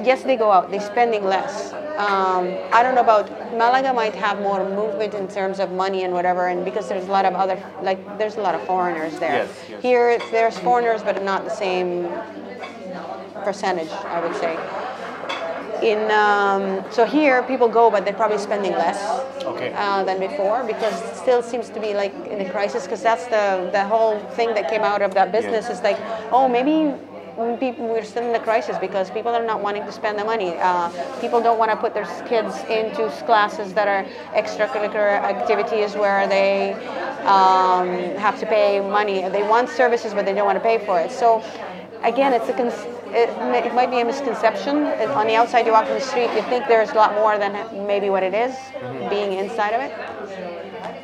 Yes, 0.05 0.23
they 0.23 0.37
go 0.37 0.50
out. 0.50 0.71
They're 0.71 0.81
spending 0.81 1.25
less. 1.25 1.73
Um, 1.99 2.55
I 2.73 2.83
don't 2.83 2.95
know 2.95 3.00
about 3.00 3.31
Malaga. 3.57 3.93
Might 3.93 4.14
have 4.14 4.40
more 4.40 4.69
movement 4.69 5.14
in 5.14 5.28
terms 5.28 5.59
of 5.61 5.73
money 5.73 6.05
and 6.05 6.12
whatever, 6.12 6.49
and 6.49 6.64
because 6.64 6.88
there's 6.88 7.07
a 7.07 7.11
lot 7.12 7.25
of 7.25 7.35
other 7.35 7.57
like 7.83 8.19
there's 8.19 8.37
a 8.37 8.40
lot 8.43 8.55
of 8.55 8.62
foreigners 8.66 9.19
there. 9.19 9.45
Yes, 9.45 9.50
yes. 9.71 9.83
Here, 9.83 10.19
there's 10.31 10.59
foreigners, 10.59 11.02
but 11.02 11.23
not 11.23 11.45
the 11.45 11.55
same 11.55 12.09
percentage. 13.45 13.90
I 13.90 14.21
would 14.21 14.37
say. 14.37 14.57
In 15.83 16.11
um, 16.11 16.85
so 16.90 17.05
here, 17.05 17.43
people 17.43 17.69
go, 17.69 17.90
but 17.90 18.05
they're 18.05 18.14
probably 18.14 18.38
spending 18.38 18.73
less 18.73 18.99
Okay. 19.45 19.73
uh, 19.76 20.02
than 20.05 20.19
before 20.19 20.64
because 20.64 21.00
it 21.02 21.16
still 21.16 21.43
seems 21.43 21.69
to 21.71 21.81
be 21.81 21.95
like 21.95 22.12
in 22.26 22.40
a 22.40 22.50
crisis 22.50 22.85
because 22.85 23.02
that's 23.02 23.26
the 23.26 23.69
the 23.73 23.85
whole 23.85 24.19
thing 24.37 24.55
that 24.55 24.69
came 24.69 24.83
out 24.83 25.02
of 25.02 25.14
that 25.14 25.31
business 25.33 25.69
is 25.69 25.81
like 25.83 25.99
oh 26.33 26.49
maybe 26.49 26.93
people, 27.59 27.87
we're 27.87 28.02
still 28.02 28.25
in 28.25 28.33
the 28.33 28.38
crisis 28.38 28.78
because 28.78 29.11
people 29.11 29.35
are 29.35 29.45
not 29.45 29.61
wanting 29.61 29.85
to 29.85 29.93
spend 29.93 30.19
the 30.19 30.25
money. 30.25 30.55
Uh, 30.57 30.88
people 31.21 31.43
don't 31.43 31.59
want 31.59 31.71
to 31.71 31.76
put 31.76 31.93
their 31.93 32.07
kids 32.26 32.57
into 32.71 33.09
classes 33.26 33.75
that 33.75 33.88
are 33.88 34.05
extracurricular 34.33 35.21
activities 35.23 35.95
where 35.95 36.26
they 36.26 36.73
um, 37.25 38.16
have 38.16 38.38
to 38.40 38.47
pay 38.47 38.81
money. 38.81 39.28
They 39.28 39.43
want 39.43 39.69
services, 39.69 40.14
but 40.14 40.25
they 40.25 40.33
don't 40.33 40.47
want 40.47 40.57
to 40.57 40.64
pay 40.64 40.78
for 40.85 40.99
it. 40.99 41.11
So 41.11 41.43
again, 42.02 42.33
it's 42.33 42.49
a 42.49 42.55
cons- 42.55 42.87
it, 43.09 43.28
it 43.64 43.75
might 43.75 43.90
be 43.90 44.00
a 44.00 44.05
misconception. 44.05 44.87
On 45.21 45.26
the 45.26 45.37
outside, 45.37 45.66
you 45.66 45.73
walk 45.73 45.87
in 45.88 45.95
the 45.95 46.00
street, 46.00 46.31
you 46.35 46.43
think 46.43 46.66
there's 46.69 46.90
a 46.90 46.95
lot 46.95 47.14
more 47.14 47.38
than 47.38 47.52
maybe 47.87 48.11
what 48.11 48.23
it 48.23 48.35
is, 48.35 48.55
being 49.11 49.33
inside 49.35 49.75
of 49.75 49.81
it. 49.81 50.15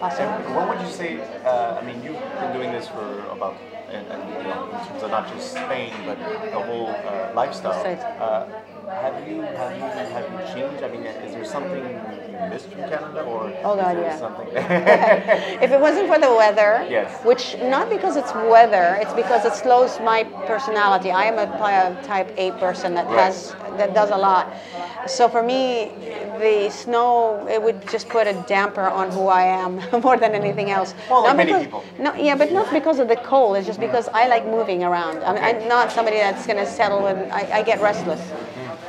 Awesome. 0.02 0.28
And 0.28 0.54
what 0.54 0.68
would 0.68 0.80
you 0.80 0.88
say? 0.92 1.21
Uh, 1.44 1.78
I 1.80 1.82
mean, 1.87 2.02
you've 2.02 2.18
been 2.40 2.52
doing 2.52 2.73
this 2.73 2.88
for 2.88 3.26
about, 3.28 3.62
and, 3.88 4.04
and, 4.09 4.21
you 4.42 4.49
know, 4.49 4.59
in 4.75 4.87
terms 4.87 5.02
of 5.04 5.11
not 5.12 5.28
just 5.28 5.52
Spain, 5.54 5.92
but 6.04 6.18
the 6.52 6.61
whole 6.61 6.90
uh, 7.06 7.30
lifestyle. 7.35 7.85
Uh, 8.18 8.47
have 8.94 9.26
you 9.26 9.47
have 9.56 9.75
you 9.78 9.85
have 10.12 10.26
you 10.30 10.38
changed? 10.54 10.82
I 10.82 10.88
mean, 10.88 11.06
is 11.06 11.32
there 11.32 11.44
something 11.44 11.82
you 11.82 12.49
missed 12.50 12.68
from 12.68 12.85
Canada, 12.85 13.23
or 13.23 13.52
Oh, 13.64 13.75
God, 13.76 13.97
yeah. 13.97 14.18
something? 14.18 14.47
if 15.64 15.71
it 15.73 15.80
wasn't 15.80 16.09
for 16.09 16.18
the 16.18 16.32
weather, 16.35 16.87
Yes. 16.90 17.25
which 17.25 17.56
not 17.62 17.88
because 17.90 18.16
it's 18.16 18.35
weather, 18.35 18.99
it's 19.00 19.14
because 19.14 19.44
it 19.44 19.54
slows 19.54 19.99
my 20.00 20.25
personality. 20.47 21.11
I 21.11 21.25
am 21.25 21.38
a 21.38 21.47
type 22.06 22.28
A 22.37 22.50
person 22.52 22.94
that 22.94 23.06
Right. 23.06 23.25
has 23.25 23.54
that 23.79 23.95
does 23.95 24.11
a 24.11 24.17
lot. 24.17 24.52
So 25.07 25.29
for 25.29 25.43
me, 25.43 25.91
the 26.38 26.71
snow 26.71 27.47
it 27.49 27.61
would 27.62 27.87
just 27.88 28.09
put 28.09 28.26
a 28.26 28.35
damper 28.47 28.87
on 28.88 29.11
who 29.11 29.26
I 29.29 29.43
am 29.43 29.81
more 30.02 30.17
than 30.17 30.35
anything 30.35 30.71
else. 30.71 30.95
Well, 31.11 31.23
like 31.23 31.37
Not 31.37 31.47
many 31.47 31.64
people. 31.64 31.85
No, 31.99 32.14
yeah, 32.14 32.37
but 32.37 32.52
not 32.52 32.73
because 32.73 32.99
of 32.99 33.09
the 33.09 33.17
cold. 33.17 33.57
It's 33.57 33.67
just 33.67 33.81
because 33.81 34.09
I 34.09 34.26
like 34.29 34.47
moving 34.47 34.85
around. 34.85 35.23
I 35.25 35.33
mean, 35.35 35.43
I'm 35.45 35.69
not 35.69 35.93
somebody 35.93 36.17
that's 36.19 36.47
going 36.47 36.59
to 36.59 36.67
settle 36.67 37.07
and 37.07 37.31
I, 37.33 37.59
I 37.59 37.62
get 37.62 37.81
restless. 37.81 38.21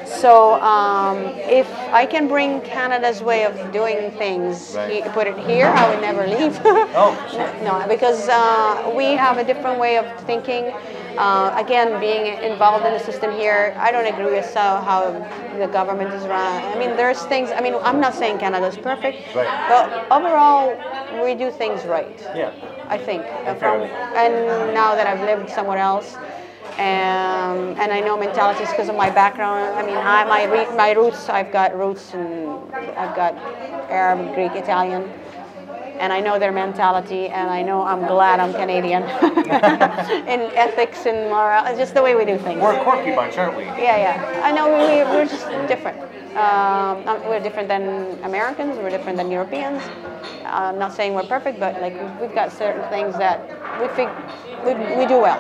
So 0.06 0.62
um, 0.62 1.18
if 1.50 1.70
I 1.92 2.06
can 2.06 2.28
bring 2.28 2.62
Canada's 2.62 3.22
way 3.22 3.46
of 3.46 3.72
doing 3.72 4.12
things, 4.12 4.74
Right. 4.76 5.04
he- 5.04 5.10
put 5.10 5.28
it 5.28 5.38
here, 5.38 5.68
I 5.68 5.90
would 5.90 6.02
never 6.02 6.28
leave. 6.28 6.60
Oh, 6.96 7.16
sure. 7.32 7.52
No, 7.64 7.86
because 7.88 8.30
uh, 8.30 8.92
we 8.96 9.14
have 9.14 9.38
a 9.38 9.44
different 9.44 9.80
way 9.80 9.98
of 9.98 10.06
thinking. 10.26 10.72
Uh, 11.18 11.54
again, 11.58 12.00
being 12.00 12.42
involved 12.42 12.86
in 12.86 12.94
the 12.94 13.00
system 13.00 13.32
here, 13.32 13.76
I 13.78 13.92
don't 13.92 14.06
agree 14.08 14.32
with 14.34 14.54
how, 14.54 14.82
how 14.82 15.12
the 15.60 15.68
government 15.68 16.12
is 16.14 16.24
run. 16.26 16.64
I 16.64 16.76
mean, 16.78 16.96
there's 16.98 17.22
things. 17.26 17.52
I 17.52 17.62
mean, 17.62 17.76
I'm 17.82 18.00
not 18.00 18.16
saying 18.16 18.40
Canada's 18.40 18.78
perfect, 18.78 19.18
Right. 19.36 19.48
but 19.70 20.12
overall, 20.12 20.74
we 21.24 21.36
do 21.36 21.52
things 21.52 21.86
right. 21.86 22.20
yeah. 22.36 22.52
I 22.90 22.98
think. 22.98 23.24
And 23.46 23.58
From- 23.60 23.82
and 23.82 24.74
now 24.74 24.96
that 24.96 25.06
I've 25.08 25.22
lived 25.22 25.50
somewhere 25.50 25.78
else, 25.78 26.18
and, 26.78 27.78
and 27.78 27.92
I 27.92 28.00
know 28.00 28.18
mentalities 28.18 28.70
because 28.70 28.90
of 28.90 28.96
my 28.96 29.10
background. 29.10 29.76
I 29.78 29.86
mean, 29.86 29.96
I, 29.98 30.24
my, 30.26 30.48
my 30.76 30.92
roots, 30.94 31.30
I've 31.30 31.52
got 31.52 31.78
roots 31.78 32.14
and 32.14 32.50
I've 32.98 33.16
got 33.16 33.36
Arab, 33.92 34.34
Greek, 34.34 34.54
Italian. 34.56 35.12
And 36.00 36.12
I 36.12 36.20
know 36.20 36.40
their 36.40 36.52
mentality, 36.52 37.28
and 37.28 37.50
I 37.50 37.62
know 37.62 37.84
I'm 37.84 38.06
glad 38.08 38.40
I'm 38.40 38.52
Canadian 38.54 39.04
in 40.28 40.42
ethics 40.58 41.06
and 41.06 41.30
moral, 41.30 41.64
just 41.78 41.94
the 41.94 42.02
way 42.02 42.16
we 42.16 42.26
do 42.26 42.38
things. 42.38 42.62
We're 42.62 42.80
a 42.80 42.84
quirky 42.84 43.12
bunch, 43.16 43.38
aren't 43.38 43.56
we? 43.58 43.64
Yeah, 43.64 43.98
yeah. 43.98 44.42
I 44.44 44.52
know 44.52 44.66
we, 44.68 45.04
we- 45.04 45.10
we're 45.16 45.26
just 45.26 45.48
different. 45.68 46.00
Um, 46.36 47.04
we're 47.30 47.40
different 47.40 47.68
than 47.68 48.18
Americans. 48.24 48.78
We're 48.78 48.90
different 48.90 49.18
than 49.18 49.30
Europeans. 49.30 49.82
I'm 50.46 50.80
not 50.80 50.94
saying 50.94 51.14
we're 51.14 51.28
perfect, 51.28 51.60
but 51.60 51.80
like 51.82 51.94
we've 52.20 52.34
got 52.34 52.52
certain 52.52 52.88
things 52.90 53.16
that 53.18 53.40
we 53.80 53.88
think 53.96 54.10
we, 54.66 54.74
we 54.98 55.06
do 55.06 55.20
well. 55.20 55.40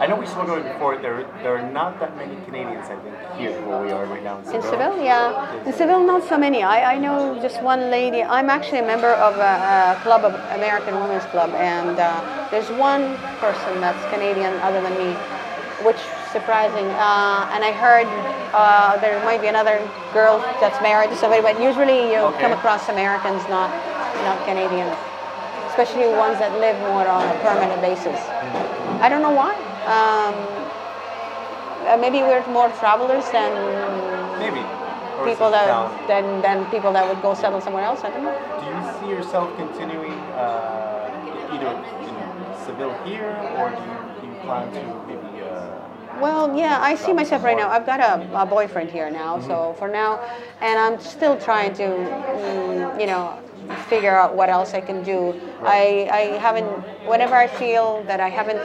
I 0.00 0.06
know 0.06 0.16
we 0.16 0.26
spoke 0.26 0.44
about 0.44 0.58
it 0.58 0.72
before. 0.72 0.96
There, 0.98 1.22
there 1.42 1.56
are 1.56 1.70
not 1.70 2.00
that 2.00 2.16
many 2.16 2.36
Canadians, 2.44 2.86
I 2.90 2.96
think, 2.96 3.14
here 3.38 3.52
where 3.66 3.82
we 3.82 3.92
are 3.92 4.04
right 4.06 4.22
now 4.22 4.38
in 4.38 4.44
Seville. 4.44 4.60
In 4.60 4.62
Seville. 4.62 4.92
Seville, 4.92 5.04
yeah. 5.04 5.64
In 5.64 5.72
Seville, 5.72 6.04
not 6.06 6.24
so 6.28 6.36
many. 6.36 6.62
I, 6.62 6.94
I 6.94 6.98
know 6.98 7.40
just 7.40 7.62
one 7.62 7.90
lady. 7.90 8.22
I'm 8.22 8.50
actually 8.50 8.80
a 8.80 8.86
member 8.86 9.12
of 9.12 9.36
a, 9.36 9.96
a 9.96 10.02
club, 10.02 10.24
of 10.24 10.34
American 10.58 10.94
Women's 11.00 11.24
Club, 11.26 11.50
and 11.50 11.98
uh, 11.98 12.48
there's 12.50 12.68
one 12.70 13.16
person 13.38 13.80
that's 13.80 14.02
Canadian 14.12 14.52
other 14.60 14.80
than 14.82 14.92
me, 14.98 15.16
which 15.84 16.00
surprising. 16.32 16.86
Uh, 16.96 17.52
and 17.52 17.62
I 17.64 17.72
heard 17.72 18.08
uh, 18.56 18.96
there 19.00 19.22
might 19.24 19.40
be 19.40 19.48
another 19.48 19.78
girl 20.12 20.38
that's 20.60 20.80
married 20.82 21.10
to 21.10 21.16
somebody, 21.16 21.42
but 21.42 21.60
usually 21.60 22.10
you 22.12 22.18
Okay. 22.32 22.40
come 22.40 22.52
across 22.52 22.88
Americans, 22.88 23.42
not 23.48 23.70
not 24.24 24.38
Canadians, 24.46 24.96
especially 25.68 26.08
ones 26.08 26.38
that 26.38 26.52
live 26.58 26.78
more 26.88 27.06
on 27.06 27.22
a 27.28 27.36
permanent 27.44 27.80
basis. 27.82 28.18
I 29.04 29.08
don't 29.10 29.20
know 29.22 29.36
why. 29.36 29.52
Um, 29.84 30.34
uh, 31.86 31.96
maybe 32.00 32.18
we're 32.24 32.44
more 32.48 32.70
travelers 32.80 33.28
than 33.30 33.52
Maybe. 34.40 34.64
Or 35.18 35.26
people 35.28 35.50
that 35.50 35.68
than, 36.08 36.40
than 36.42 36.64
people 36.70 36.92
that 36.92 37.06
would 37.06 37.20
go 37.22 37.34
settle 37.34 37.60
somewhere 37.60 37.84
else. 37.84 38.02
I 38.02 38.10
don't 38.10 38.24
know. 38.24 38.34
Do 38.60 38.66
you 38.66 38.82
see 38.98 39.08
yourself 39.14 39.54
continuing 39.56 40.12
uh, 40.34 41.52
either 41.54 41.70
in 42.08 42.14
Seville 42.64 42.96
here, 43.04 43.30
or 43.58 43.70
do 43.70 43.82
you, 43.92 43.98
do 44.20 44.26
you 44.26 44.34
plan 44.42 44.72
to 44.72 44.80
maybe? 45.06 45.33
Well, 46.24 46.56
yeah, 46.56 46.78
I 46.80 46.94
see 46.94 47.12
myself 47.12 47.42
right 47.44 47.54
now. 47.54 47.68
I've 47.68 47.84
got 47.84 48.00
a, 48.00 48.14
a 48.44 48.46
boyfriend 48.46 48.90
here 48.90 49.10
now, 49.10 49.40
so 49.40 49.74
for 49.78 49.88
now, 49.88 50.24
and 50.62 50.78
I'm 50.78 50.98
still 50.98 51.36
trying 51.36 51.74
to, 51.74 51.82
mm, 51.82 52.98
you 52.98 53.06
know, 53.06 53.38
figure 53.90 54.16
out 54.16 54.34
what 54.34 54.48
else 54.48 54.72
I 54.72 54.80
can 54.80 55.02
do. 55.02 55.38
I, 55.62 56.08
I 56.10 56.20
haven't, 56.38 56.64
whenever 57.06 57.34
I 57.34 57.46
feel 57.46 58.02
that 58.04 58.20
I 58.20 58.30
haven't, 58.30 58.56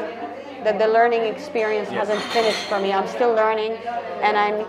that 0.64 0.80
the 0.80 0.88
learning 0.88 1.24
experience 1.24 1.90
Yes. 1.92 2.08
hasn't 2.08 2.24
finished 2.32 2.64
for 2.70 2.80
me, 2.80 2.94
I'm 2.94 3.10
still 3.10 3.34
learning, 3.34 3.74
and 4.22 4.38
I'm, 4.38 4.66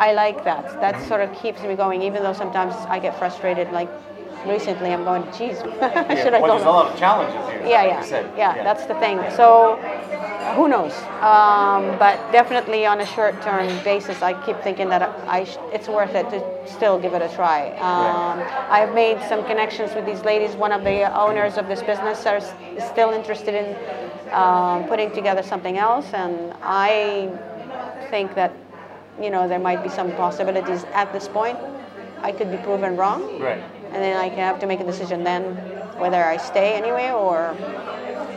I 0.00 0.12
like 0.12 0.42
that. 0.42 0.64
That 0.80 1.00
sort 1.06 1.20
of 1.20 1.32
keeps 1.40 1.62
me 1.62 1.76
going, 1.76 2.02
even 2.02 2.24
though 2.24 2.32
sometimes 2.32 2.74
I 2.88 2.98
get 2.98 3.16
frustrated. 3.20 3.70
Like 3.70 3.88
recently, 4.46 4.92
I'm 4.92 5.04
going, 5.04 5.22
geez, 5.38 5.62
yeah, 5.80 6.14
should 6.20 6.34
I 6.34 6.40
well, 6.40 6.50
go? 6.50 6.54
there's 6.58 6.66
a 6.66 6.70
lot 6.70 6.90
of 6.92 6.98
challenges 6.98 7.38
here. 7.50 7.62
yeah, 7.68 7.84
yeah, 7.84 8.02
said. 8.02 8.26
yeah, 8.36 8.64
That's 8.64 8.86
the 8.86 8.94
thing. 8.94 9.18
So, 9.36 9.78
who 10.54 10.68
knows? 10.68 10.92
Um, 11.20 11.98
but 11.98 12.16
definitely 12.32 12.86
on 12.86 13.00
a 13.00 13.06
short-term 13.06 13.66
basis, 13.84 14.22
I 14.22 14.32
keep 14.44 14.60
thinking 14.62 14.88
that 14.90 15.02
I 15.26 15.44
sh- 15.44 15.56
it's 15.72 15.88
worth 15.88 16.14
it 16.14 16.28
to 16.30 16.38
still 16.68 16.98
give 16.98 17.14
it 17.14 17.22
a 17.22 17.28
try. 17.34 17.70
Um, 17.78 18.42
I've 18.70 18.94
made 18.94 19.20
some 19.28 19.44
connections 19.44 19.94
with 19.94 20.06
these 20.06 20.22
ladies. 20.24 20.54
One 20.56 20.72
of 20.72 20.84
the 20.84 21.12
owners 21.18 21.56
of 21.58 21.68
this 21.68 21.82
business 21.82 22.24
are 22.26 22.36
s- 22.36 22.52
is 22.76 22.84
still 22.84 23.10
interested 23.10 23.54
in 23.54 23.66
um, 24.32 24.84
putting 24.88 25.10
together 25.12 25.42
something 25.42 25.76
else, 25.78 26.06
and 26.14 26.54
I 26.62 27.30
think 28.10 28.34
that 28.34 28.52
you 29.20 29.30
know 29.30 29.46
there 29.48 29.58
might 29.58 29.82
be 29.82 29.88
some 29.88 30.12
possibilities 30.12 30.84
at 30.94 31.12
this 31.12 31.28
point. 31.28 31.58
I 32.22 32.30
could 32.32 32.50
be 32.50 32.56
proven 32.58 32.96
wrong 32.96 33.40
Right. 33.40 33.60
and 33.86 33.96
then 33.96 34.16
I 34.16 34.28
can 34.28 34.38
have 34.38 34.60
to 34.60 34.66
make 34.68 34.78
a 34.78 34.84
decision 34.84 35.24
then 35.24 35.42
whether 35.98 36.22
I 36.22 36.36
stay 36.36 36.74
anyway 36.74 37.10
or 37.10 37.52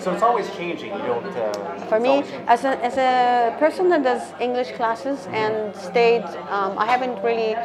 So 0.05 0.13
it's 0.13 0.21
always 0.21 0.47
changing. 0.51 0.93
You 0.93 0.99
don't. 0.99 1.25
Uh, 1.25 1.79
for 1.87 1.99
me 1.99 2.21
as 2.45 2.63
a, 2.63 2.73
as 2.85 2.95
a 2.95 3.57
person 3.57 3.89
that 3.89 4.03
does 4.03 4.21
English 4.39 4.71
classes 4.73 5.25
and 5.31 5.75
stayed 5.75 6.21
um, 6.55 6.77
I 6.77 6.85
haven't 6.85 7.23
really 7.23 7.55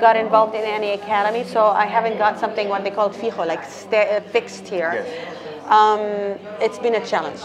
got 0.00 0.16
involved 0.16 0.54
in 0.54 0.62
any 0.62 0.92
academy 0.92 1.44
so 1.44 1.66
I 1.66 1.84
haven't 1.84 2.16
got 2.16 2.40
something 2.40 2.70
what 2.70 2.84
they 2.84 2.90
call 2.90 3.10
fijo 3.10 3.46
like 3.46 3.64
uh, 3.92 4.20
fixed 4.32 4.66
here 4.66 4.92
Yes. 4.94 5.08
um, 5.78 6.00
it's 6.64 6.78
been 6.78 6.94
a 6.94 7.04
challenge 7.04 7.42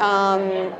um, 0.00 0.72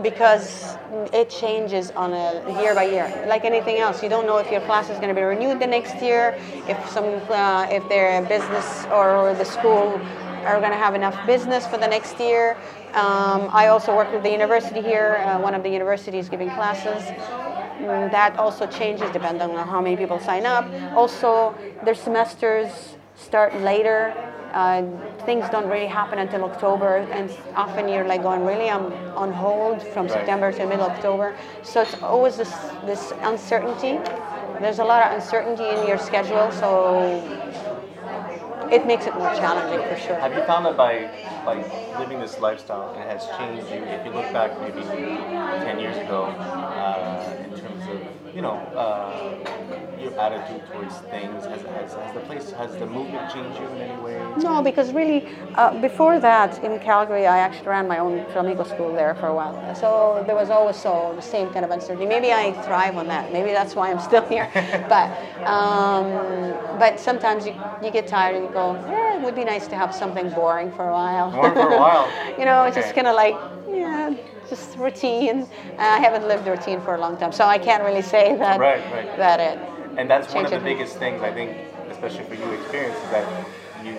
because 0.00 0.76
it 1.12 1.28
changes 1.28 1.90
on 2.02 2.12
a 2.12 2.62
year 2.62 2.72
by 2.72 2.84
year 2.84 3.08
like 3.28 3.44
anything 3.44 3.78
else 3.78 4.00
you 4.00 4.08
don't 4.08 4.26
know 4.26 4.38
if 4.38 4.48
your 4.50 4.60
class 4.60 4.88
is 4.90 4.96
going 4.98 5.08
to 5.08 5.20
be 5.22 5.26
renewed 5.34 5.58
the 5.58 5.66
next 5.66 6.00
year 6.00 6.38
if 6.68 6.78
some 6.88 7.08
uh, 7.30 7.66
if 7.68 7.82
their 7.88 8.22
business 8.22 8.86
or 8.92 9.34
the 9.34 9.44
school 9.44 10.00
are 10.44 10.58
going 10.60 10.72
to 10.72 10.78
have 10.78 10.94
enough 10.94 11.16
business 11.26 11.66
for 11.66 11.78
the 11.78 11.86
next 11.86 12.18
year 12.20 12.56
um, 12.94 13.48
i 13.52 13.68
also 13.68 13.94
work 13.94 14.10
with 14.12 14.22
the 14.22 14.30
university 14.30 14.80
here 14.80 15.16
uh, 15.16 15.38
one 15.40 15.54
of 15.54 15.62
the 15.62 15.70
universities 15.70 16.28
giving 16.28 16.50
classes 16.50 17.02
Mm, 17.78 18.10
that 18.10 18.36
also 18.38 18.66
changes 18.66 19.08
depending 19.12 19.50
on 19.50 19.68
how 19.68 19.80
many 19.80 19.96
people 19.96 20.18
sign 20.18 20.44
up 20.44 20.68
also 20.96 21.54
their 21.84 21.94
semesters 21.94 22.96
start 23.14 23.54
later 23.60 24.12
uh, 24.52 24.82
things 25.26 25.48
don't 25.50 25.68
really 25.68 25.86
happen 25.86 26.18
until 26.18 26.44
October, 26.44 26.96
and 27.12 27.30
often 27.54 27.88
you're 27.88 28.06
like 28.06 28.22
going, 28.22 28.44
really, 28.44 28.70
I'm 28.70 28.92
on 29.16 29.32
hold 29.32 29.82
from 29.82 30.06
Right. 30.06 30.12
September 30.12 30.52
to 30.52 30.66
middle 30.66 30.86
October. 30.86 31.36
So 31.62 31.82
it's 31.82 31.94
always 32.02 32.36
this 32.36 32.52
this 32.86 33.12
uncertainty. 33.22 33.98
There's 34.60 34.78
a 34.78 34.84
lot 34.84 35.02
of 35.06 35.12
uncertainty 35.12 35.68
in 35.68 35.86
your 35.86 35.98
schedule, 35.98 36.50
so 36.50 37.22
it 38.70 38.86
makes 38.86 39.06
it 39.06 39.14
more 39.16 39.30
challenging 39.30 39.82
for 39.82 39.96
sure. 39.96 40.18
Have 40.18 40.34
you 40.34 40.42
found 40.42 40.66
that 40.66 40.76
by 40.76 41.10
by 41.44 41.66
living 41.92 42.20
this 42.20 42.38
lifestyle, 42.38 42.92
it 42.94 43.06
has 43.06 43.28
changed 43.28 43.70
you? 43.70 43.84
If 43.86 44.04
you 44.04 44.10
look 44.12 44.32
back 44.32 44.60
maybe 44.60 45.28
ten 45.60 45.78
years 45.78 45.98
ago, 45.98 46.40
uh, 46.76 47.34
in 47.42 47.54
terms 47.54 47.88
of 47.88 48.02
you 48.34 48.42
know, 48.42 48.56
uh, 48.76 49.34
your 50.00 50.18
attitude 50.18 50.62
towards 50.72 50.94
things? 51.10 51.44
Has, 51.46 51.62
has, 51.62 51.94
has 51.94 52.14
the 52.14 52.20
place, 52.20 52.50
has 52.52 52.76
the 52.76 52.86
movement 52.86 53.32
changed 53.32 53.58
you 53.58 53.66
in 53.66 53.80
any 53.80 54.00
way? 54.02 54.20
No, 54.38 54.62
because 54.62 54.92
really, 54.92 55.26
uh, 55.54 55.80
before 55.80 56.20
that 56.20 56.62
in 56.62 56.78
Calgary, 56.80 57.26
I 57.26 57.38
actually 57.38 57.68
ran 57.68 57.88
my 57.88 57.98
own 57.98 58.24
flamenco 58.32 58.64
school 58.64 58.94
there 58.94 59.14
for 59.14 59.26
a 59.28 59.34
while. 59.34 59.74
So 59.74 60.22
there 60.26 60.36
was 60.36 60.50
always 60.50 60.76
so 60.76 61.12
the 61.16 61.22
same 61.22 61.50
kind 61.52 61.64
of 61.64 61.70
uncertainty. 61.70 62.06
Maybe 62.06 62.32
I 62.32 62.52
thrive 62.64 62.96
on 62.96 63.08
that. 63.08 63.32
Maybe 63.32 63.50
that's 63.50 63.74
why 63.74 63.90
I'm 63.90 64.00
still 64.00 64.26
here. 64.28 64.48
but 64.88 65.08
um, 65.46 66.08
but 66.78 67.00
sometimes 67.00 67.46
you, 67.46 67.54
you 67.82 67.90
get 67.90 68.06
tired 68.06 68.36
and 68.36 68.44
you 68.44 68.52
go, 68.52 68.74
yeah, 68.88 69.16
it 69.16 69.22
would 69.22 69.34
be 69.34 69.44
nice 69.44 69.66
to 69.68 69.76
have 69.76 69.94
something 69.94 70.30
boring 70.30 70.70
for 70.72 70.88
a 70.88 70.92
while. 70.92 71.30
Boring 71.30 71.54
for 71.54 71.72
a 71.74 71.78
while. 71.78 72.08
you 72.38 72.44
know, 72.44 72.64
it's 72.64 72.76
just 72.76 72.94
kind 72.94 73.06
of 73.06 73.16
like 73.16 73.34
yeah, 73.70 74.14
just 74.48 74.76
routine. 74.78 75.46
I 75.78 75.98
haven't 75.98 76.26
lived 76.26 76.46
routine 76.46 76.80
for 76.80 76.94
a 76.94 77.00
long 77.00 77.16
time, 77.16 77.32
so 77.32 77.44
I 77.44 77.58
can't 77.58 77.82
really 77.82 78.02
say 78.02 78.36
that 78.36 78.58
Right, 78.58 78.82
right. 78.92 79.16
that 79.16 79.40
it. 79.40 79.58
And 79.98 80.08
that's 80.10 80.32
one 80.32 80.44
of 80.44 80.50
the 80.50 80.60
biggest 80.60 80.96
things 80.96 81.22
I 81.22 81.32
think, 81.32 81.56
especially 81.90 82.24
for 82.24 82.34
you, 82.34 82.50
experience 82.52 82.96
is 82.96 83.10
that 83.10 83.26
you, 83.84 83.92
you 83.92 83.98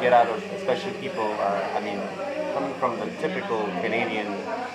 get 0.00 0.12
out 0.12 0.26
of, 0.28 0.42
especially 0.54 0.92
people. 1.00 1.24
Uh, 1.24 1.76
I 1.76 1.80
mean, 1.80 2.00
coming 2.52 2.74
from 2.80 2.98
the 2.98 3.06
typical 3.22 3.62
Canadian, 3.80 4.26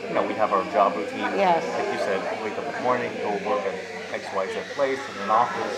you 0.07 0.13
know, 0.13 0.25
we 0.25 0.33
have 0.35 0.53
our 0.53 0.63
job 0.71 0.95
routine. 0.95 1.19
Yes. 1.37 1.63
Like 1.77 1.91
you 1.93 1.99
said, 1.99 2.21
wake 2.43 2.57
up 2.57 2.65
in 2.65 2.73
the 2.73 2.81
morning, 2.81 3.11
go 3.21 3.31
work 3.49 3.61
at 3.65 3.75
X 4.13 4.25
Y 4.35 4.47
Z 4.47 4.59
place 4.75 4.99
in 4.99 5.23
an 5.23 5.29
office. 5.29 5.77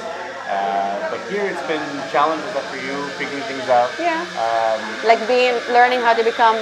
Uh, 0.50 1.10
but 1.10 1.20
here 1.32 1.46
it's 1.46 1.66
been 1.68 1.82
challenges 2.12 2.46
that 2.54 2.64
for 2.70 2.78
you, 2.78 2.96
figuring 3.18 3.44
things 3.44 3.68
out. 3.70 3.90
Yeah. 4.00 4.22
Um, 4.38 5.08
like 5.08 5.26
being 5.28 5.56
learning 5.74 6.02
how 6.02 6.14
to 6.14 6.24
become 6.24 6.58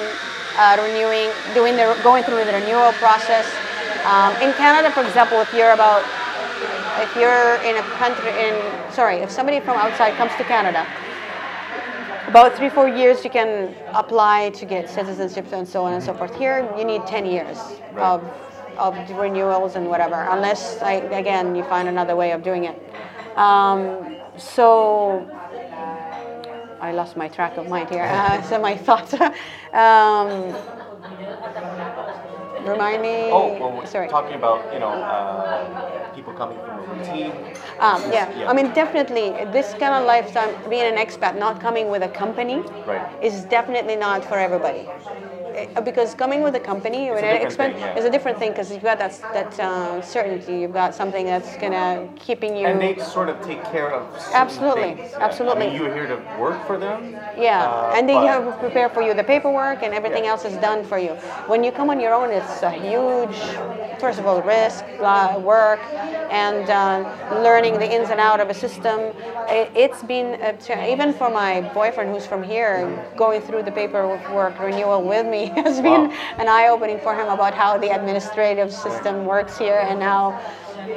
uh, 0.58 0.77
renewing 0.81 1.29
doing 1.53 1.75
the 1.75 1.98
going 2.03 2.24
through 2.24 2.43
the 2.46 2.53
renewal 2.53 2.91
process. 2.93 3.46
Um, 4.05 4.34
in 4.41 4.51
canada 4.53 4.89
for 4.91 5.03
example 5.05 5.39
if 5.41 5.53
you're 5.53 5.72
about 5.74 6.03
if 7.05 7.15
you're 7.15 7.55
in 7.62 7.77
a 7.77 7.84
country 8.01 8.29
in 8.29 8.55
sorry 8.91 9.17
if 9.17 9.29
somebody 9.29 9.60
from 9.60 9.77
outside 9.77 10.15
comes 10.17 10.31
to 10.38 10.43
canada 10.43 10.88
about 12.27 12.55
three 12.58 12.70
four 12.70 12.88
years 12.88 13.24
you 13.24 13.29
can 13.29 13.75
apply 13.93 14.50
to 14.51 14.65
get 14.65 14.89
citizenship 14.89 15.46
and 15.53 15.67
so 15.67 15.84
on 15.86 15.93
and 15.93 16.03
so 16.03 16.13
forth. 16.13 16.34
Here 16.38 16.67
you 16.77 16.84
need 16.86 17.05
10 17.05 17.25
years 17.25 17.58
Right. 17.93 18.03
of 18.03 18.24
of 18.77 18.96
renewals 19.12 19.75
and 19.75 19.88
whatever 19.88 20.15
unless 20.31 20.81
I, 20.81 20.93
again 20.93 21.55
you 21.55 21.63
find 21.63 21.88
another 21.88 22.15
way 22.15 22.31
of 22.31 22.41
doing 22.41 22.63
it. 22.63 22.77
Um, 23.38 24.15
so 24.38 25.27
I 26.82 26.92
lost 26.92 27.16
my 27.16 27.28
track 27.28 27.58
of 27.58 27.68
mind 27.70 27.90
here. 27.92 28.04
Uh, 28.04 28.42
so 28.42 28.60
my 28.60 28.76
thoughts. 28.76 29.14
um, 29.74 30.56
remind 32.66 33.02
me. 33.04 33.30
oh, 33.32 33.56
well, 33.60 33.72
we're 33.72 33.86
sorry. 33.86 34.10
talking 34.10 34.36
about 34.36 34.74
you 34.74 34.80
know 34.80 34.90
uh, 34.90 36.14
people 36.16 36.34
coming 36.34 36.58
from 36.66 36.80
a 36.80 36.96
routine. 36.98 37.34
Um, 37.80 38.02
yeah. 38.12 38.34
Yeah. 38.36 38.50
I 38.50 38.54
mean, 38.54 38.74
definitely, 38.74 39.30
this 39.52 39.76
kind 39.76 39.94
of 39.94 40.06
lifestyle, 40.06 40.52
being 40.70 40.88
an 40.94 40.98
expat, 40.98 41.38
not 41.38 41.62
coming 41.62 41.90
with 41.90 42.02
a 42.02 42.10
company, 42.10 42.64
Right. 42.88 43.24
is 43.24 43.46
definitely 43.46 43.96
not 43.96 44.26
for 44.26 44.38
everybody. 44.40 44.88
Eh, 45.62 45.82
Because 45.82 46.13
coming 46.15 46.41
with 46.41 46.56
a 46.56 46.60
company, 46.60 47.08
It's 47.08 47.15
when 47.15 47.24
a 47.24 47.27
an 47.27 47.41
different 47.50 47.74
thing, 47.75 47.84
yeah. 47.84 47.98
is 48.00 48.06
a 48.06 48.10
different 48.10 48.38
thing 48.39 48.51
because 48.51 48.72
you've 48.72 48.84
got 48.84 48.98
that 49.00 49.13
that 49.34 49.60
uh, 49.60 50.01
certainty. 50.01 50.53
You've 50.62 50.74
got 50.74 50.94
something 50.96 51.25
that's 51.25 51.56
gonna 51.58 52.08
keeping 52.15 52.56
you. 52.58 52.65
And 52.68 52.80
they 52.82 52.98
sort 52.98 53.30
of 53.30 53.38
take 53.41 53.63
care 53.75 53.89
of 53.91 54.01
Absolutely, 54.34 54.96
things. 54.96 55.13
Absolutely. 55.27 55.68
I 55.68 55.70
mean, 55.70 55.75
you're 55.82 55.94
here 55.94 56.08
to 56.08 56.18
work 56.39 56.60
for 56.68 56.77
them. 56.77 57.00
Yeah, 57.38 57.63
uh, 57.70 57.96
and 57.96 58.08
they 58.10 58.15
have 58.32 58.60
prepare 58.60 58.89
for 58.89 59.01
you 59.01 59.13
the 59.13 59.24
paperwork 59.24 59.84
and 59.84 59.94
everything 59.94 60.24
Yeah. 60.25 60.32
else 60.32 60.46
is 60.46 60.56
done 60.58 60.84
for 60.84 60.98
you. 60.98 61.13
When 61.51 61.63
you 61.63 61.72
come 61.72 61.89
on 61.89 62.00
your 62.00 62.13
own, 62.13 62.30
it's 62.32 62.62
a 62.63 62.72
huge, 62.72 63.38
first 64.00 64.20
of 64.20 64.25
all, 64.27 64.41
risk, 64.41 64.84
uh, 65.01 65.39
work, 65.53 65.80
and 66.32 66.70
uh, 66.70 67.03
learning 67.44 67.74
the 67.80 67.89
ins 67.96 68.10
and 68.10 68.20
out 68.20 68.39
of 68.39 68.50
a 68.50 68.53
system. 68.53 69.00
It, 69.50 69.70
it's 69.75 70.01
been 70.03 70.39
a 70.41 70.53
cha- 70.53 70.86
even 70.94 71.13
for 71.13 71.30
my 71.30 71.62
boyfriend 71.74 72.12
who's 72.13 72.25
from 72.25 72.41
here, 72.44 72.88
going 73.18 73.41
through 73.41 73.63
the 73.63 73.72
paperwork 73.72 74.58
renewal 74.60 75.01
with 75.03 75.25
me 75.27 75.50
has 75.55 75.81
been 75.81 76.10
Wow. 76.10 76.17
an 76.38 76.48
eye 76.48 76.67
opening 76.70 77.00
for 77.00 77.13
him 77.15 77.27
about 77.29 77.53
how 77.53 77.77
the 77.77 77.89
administrative 77.89 78.72
system 78.72 79.25
works 79.25 79.58
here 79.58 79.79
and 79.88 80.01
how 80.01 80.39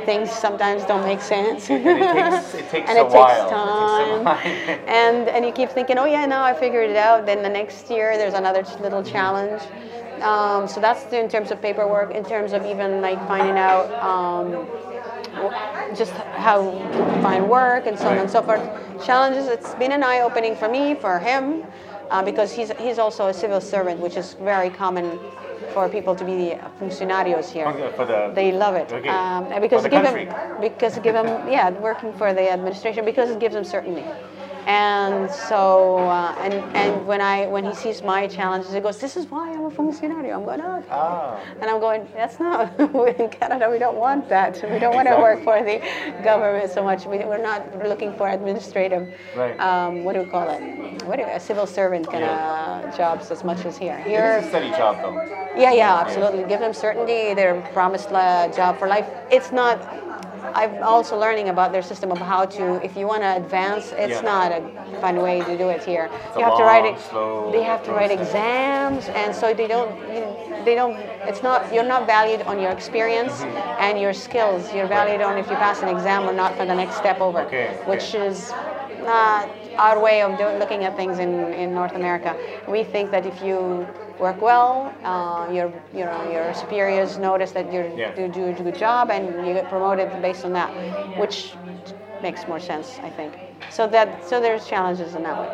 things 0.04 0.30
sometimes 0.30 0.84
don't 0.84 1.04
make 1.04 1.20
sense. 1.20 1.70
And 1.70 1.86
it 1.86 2.12
takes, 2.12 2.54
it 2.54 2.68
takes 2.70 2.90
and 2.90 2.98
it 2.98 3.08
while. 3.08 3.10
takes 3.10 3.40
It 3.40 3.50
time. 3.50 4.24
takes 4.66 4.88
and 4.88 5.28
and 5.28 5.44
you 5.44 5.52
keep 5.52 5.70
thinking, 5.70 5.98
oh 5.98 6.04
yeah, 6.06 6.26
now 6.26 6.42
I 6.44 6.54
figured 6.54 6.90
it 6.90 6.96
out. 6.96 7.26
Then 7.26 7.42
the 7.42 7.48
next 7.48 7.90
year 7.90 8.16
there's 8.16 8.34
another 8.34 8.64
little 8.80 9.02
challenge. 9.02 9.62
Um, 10.22 10.68
so 10.68 10.80
that's 10.80 11.12
in 11.12 11.28
terms 11.28 11.50
of 11.50 11.60
paperwork. 11.60 12.12
In 12.14 12.24
terms 12.24 12.52
of 12.52 12.64
even 12.66 13.00
like 13.00 13.18
finding 13.26 13.58
out 13.58 13.90
um, 14.02 14.66
just 15.94 16.12
how 16.12 16.62
to 16.62 17.22
find 17.22 17.48
work 17.48 17.86
and 17.86 17.98
so 17.98 18.08
on 18.08 18.18
and 18.18 18.30
so 18.30 18.42
forth. 18.42 18.62
Challenges. 19.04 19.46
It's 19.48 19.74
been 19.74 19.92
an 19.92 20.02
eye 20.02 20.20
opening 20.20 20.54
for 20.56 20.68
me, 20.68 20.94
for 20.94 21.18
him, 21.18 21.64
uh, 22.14 22.22
because 22.22 22.52
he's 22.52 22.70
he's 22.86 22.98
also 23.04 23.26
a 23.26 23.34
civil 23.34 23.60
servant, 23.60 23.98
which 23.98 24.16
is 24.16 24.34
very 24.34 24.70
common 24.70 25.18
for 25.74 25.88
people 25.88 26.14
to 26.14 26.24
be 26.24 26.38
funcionarios 26.80 27.46
here. 27.50 27.66
The, 27.72 28.32
They 28.34 28.52
love 28.52 28.74
it 28.82 28.92
Okay. 28.92 29.08
um, 29.08 29.42
because 29.60 29.82
the 29.82 29.88
give 29.88 30.04
them 30.04 30.16
because 30.60 30.94
give 31.06 31.14
them 31.20 31.28
yeah 31.56 31.70
working 31.88 32.12
for 32.20 32.32
the 32.38 32.46
administration 32.56 33.04
because 33.04 33.28
it 33.30 33.40
gives 33.40 33.54
them 33.54 33.64
certainty. 33.64 34.04
And 34.66 35.30
so 35.30 35.98
uh, 35.98 36.34
and 36.40 36.54
and 36.76 37.06
when 37.06 37.20
I 37.20 37.46
when 37.46 37.64
he 37.64 37.74
sees 37.74 38.02
my 38.02 38.26
challenges, 38.26 38.72
he 38.72 38.80
goes, 38.80 38.98
"This 38.98 39.16
is 39.16 39.26
why 39.30 39.52
I'm 39.52 39.64
a 39.66 39.70
funcionario." 39.70 40.34
I'm 40.34 40.44
going, 40.44 40.60
"Oh." 40.60 40.82
Ah, 40.90 41.38
And 41.60 41.70
I'm 41.70 41.80
going, 41.80 42.06
that's 42.14 42.38
not, 42.38 42.78
in 43.20 43.28
Canada, 43.30 43.68
we 43.70 43.78
don't 43.78 43.96
want 43.96 44.28
that. 44.28 44.52
We 44.70 44.78
don't 44.78 44.94
want 44.94 45.08
to 45.08 45.16
work 45.16 45.42
for 45.44 45.62
the 45.62 45.80
government 46.22 46.70
so 46.70 46.82
much. 46.82 47.06
We, 47.06 47.18
we're 47.18 47.42
not 47.42 47.60
looking 47.86 48.12
for 48.16 48.28
administrative, 48.28 49.08
Right. 49.36 49.58
um, 49.60 50.04
what 50.04 50.12
do 50.14 50.22
we 50.22 50.30
call 50.30 50.48
it? 50.50 50.60
What 51.04 51.16
do, 51.16 51.24
a 51.24 51.40
civil 51.40 51.66
servant 51.66 52.10
kind 52.10 52.24
of 52.24 52.96
jobs 52.96 53.30
as 53.30 53.44
much 53.44 53.64
as 53.66 53.76
here. 53.76 53.98
Here, 54.04 54.36
it 54.36 54.38
is 54.40 54.44
a 54.46 54.48
steady 54.48 54.70
job 54.70 54.96
though. 55.02 55.16
yeah, 55.56 55.72
yeah, 55.72 55.96
absolutely. 56.04 56.44
Give 56.44 56.60
them 56.60 56.74
certainty. 56.74 57.34
They're 57.34 57.60
promised 57.72 58.10
a 58.10 58.52
job 58.54 58.78
for 58.78 58.88
life. 58.88 59.08
It's 59.30 59.52
not. 59.52 59.76
I'm 60.54 60.82
also 60.82 61.18
learning 61.18 61.48
about 61.48 61.72
their 61.72 61.82
system 61.82 62.12
of 62.12 62.18
how 62.18 62.44
to. 62.58 62.84
If 62.84 62.96
you 62.96 63.06
want 63.06 63.22
to 63.22 63.36
advance, 63.36 63.92
it's 63.92 64.22
Yeah. 64.22 64.32
not 64.32 64.52
a 64.52 64.60
fun 65.00 65.16
way 65.20 65.40
to 65.40 65.56
do 65.58 65.68
it 65.68 65.82
here. 65.82 66.06
a 66.34 66.38
you 66.38 66.44
have 66.44 66.56
to 66.56 66.64
write 66.64 66.84
it. 66.84 66.98
slow 67.00 67.50
They 67.50 67.62
have 67.62 67.82
to 67.84 67.92
write 67.92 68.10
exams, 68.10 69.08
and 69.20 69.34
so 69.34 69.52
they 69.52 69.66
don't. 69.66 69.90
You 70.14 70.24
they 70.64 70.74
don't. 70.74 70.96
It's 71.30 71.42
not. 71.42 71.72
You're 71.74 71.90
not 71.96 72.06
valued 72.06 72.42
on 72.50 72.56
your 72.64 72.70
experience 72.78 73.34
Mm-hmm. 73.42 73.84
and 73.86 73.94
your 74.04 74.14
skills. 74.14 74.72
You're 74.74 74.86
valued 74.98 75.20
on 75.28 75.36
if 75.42 75.46
you 75.50 75.56
pass 75.56 75.82
an 75.82 75.88
exam 75.88 76.20
or 76.28 76.32
not 76.32 76.56
for 76.56 76.64
the 76.70 76.74
next 76.82 76.96
step 76.96 77.20
over. 77.20 77.40
Okay, 77.40 77.68
okay. 77.68 77.90
Which 77.90 78.14
is 78.14 78.52
not 79.04 79.48
our 79.78 79.98
way 80.00 80.22
of 80.22 80.38
doing, 80.38 80.58
looking 80.58 80.84
at 80.84 80.96
things 80.96 81.18
in, 81.18 81.52
in 81.54 81.74
North 81.74 81.94
America. 81.94 82.36
We 82.68 82.84
think 82.84 83.10
that 83.10 83.26
if 83.26 83.42
you 83.42 83.86
work 84.18 84.40
well, 84.40 84.94
uh, 85.04 85.48
your 85.52 85.72
you 85.92 86.04
know 86.04 86.30
your 86.30 86.54
superiors 86.54 87.18
notice 87.18 87.52
that 87.52 87.72
you're, 87.72 87.88
Yeah. 87.96 88.10
you 88.18 88.28
do 88.28 88.48
a 88.48 88.52
good 88.52 88.76
job, 88.76 89.10
and 89.10 89.46
you 89.46 89.52
get 89.54 89.68
promoted 89.68 90.08
based 90.22 90.44
on 90.44 90.52
that, 90.52 90.70
which 91.16 91.56
makes 92.22 92.46
more 92.46 92.60
sense, 92.60 92.98
I 93.02 93.10
think. 93.10 93.32
So 93.70 93.86
that 93.88 94.24
so 94.28 94.40
there's 94.40 94.66
challenges 94.66 95.14
in 95.14 95.22
that 95.24 95.38
way. 95.38 95.48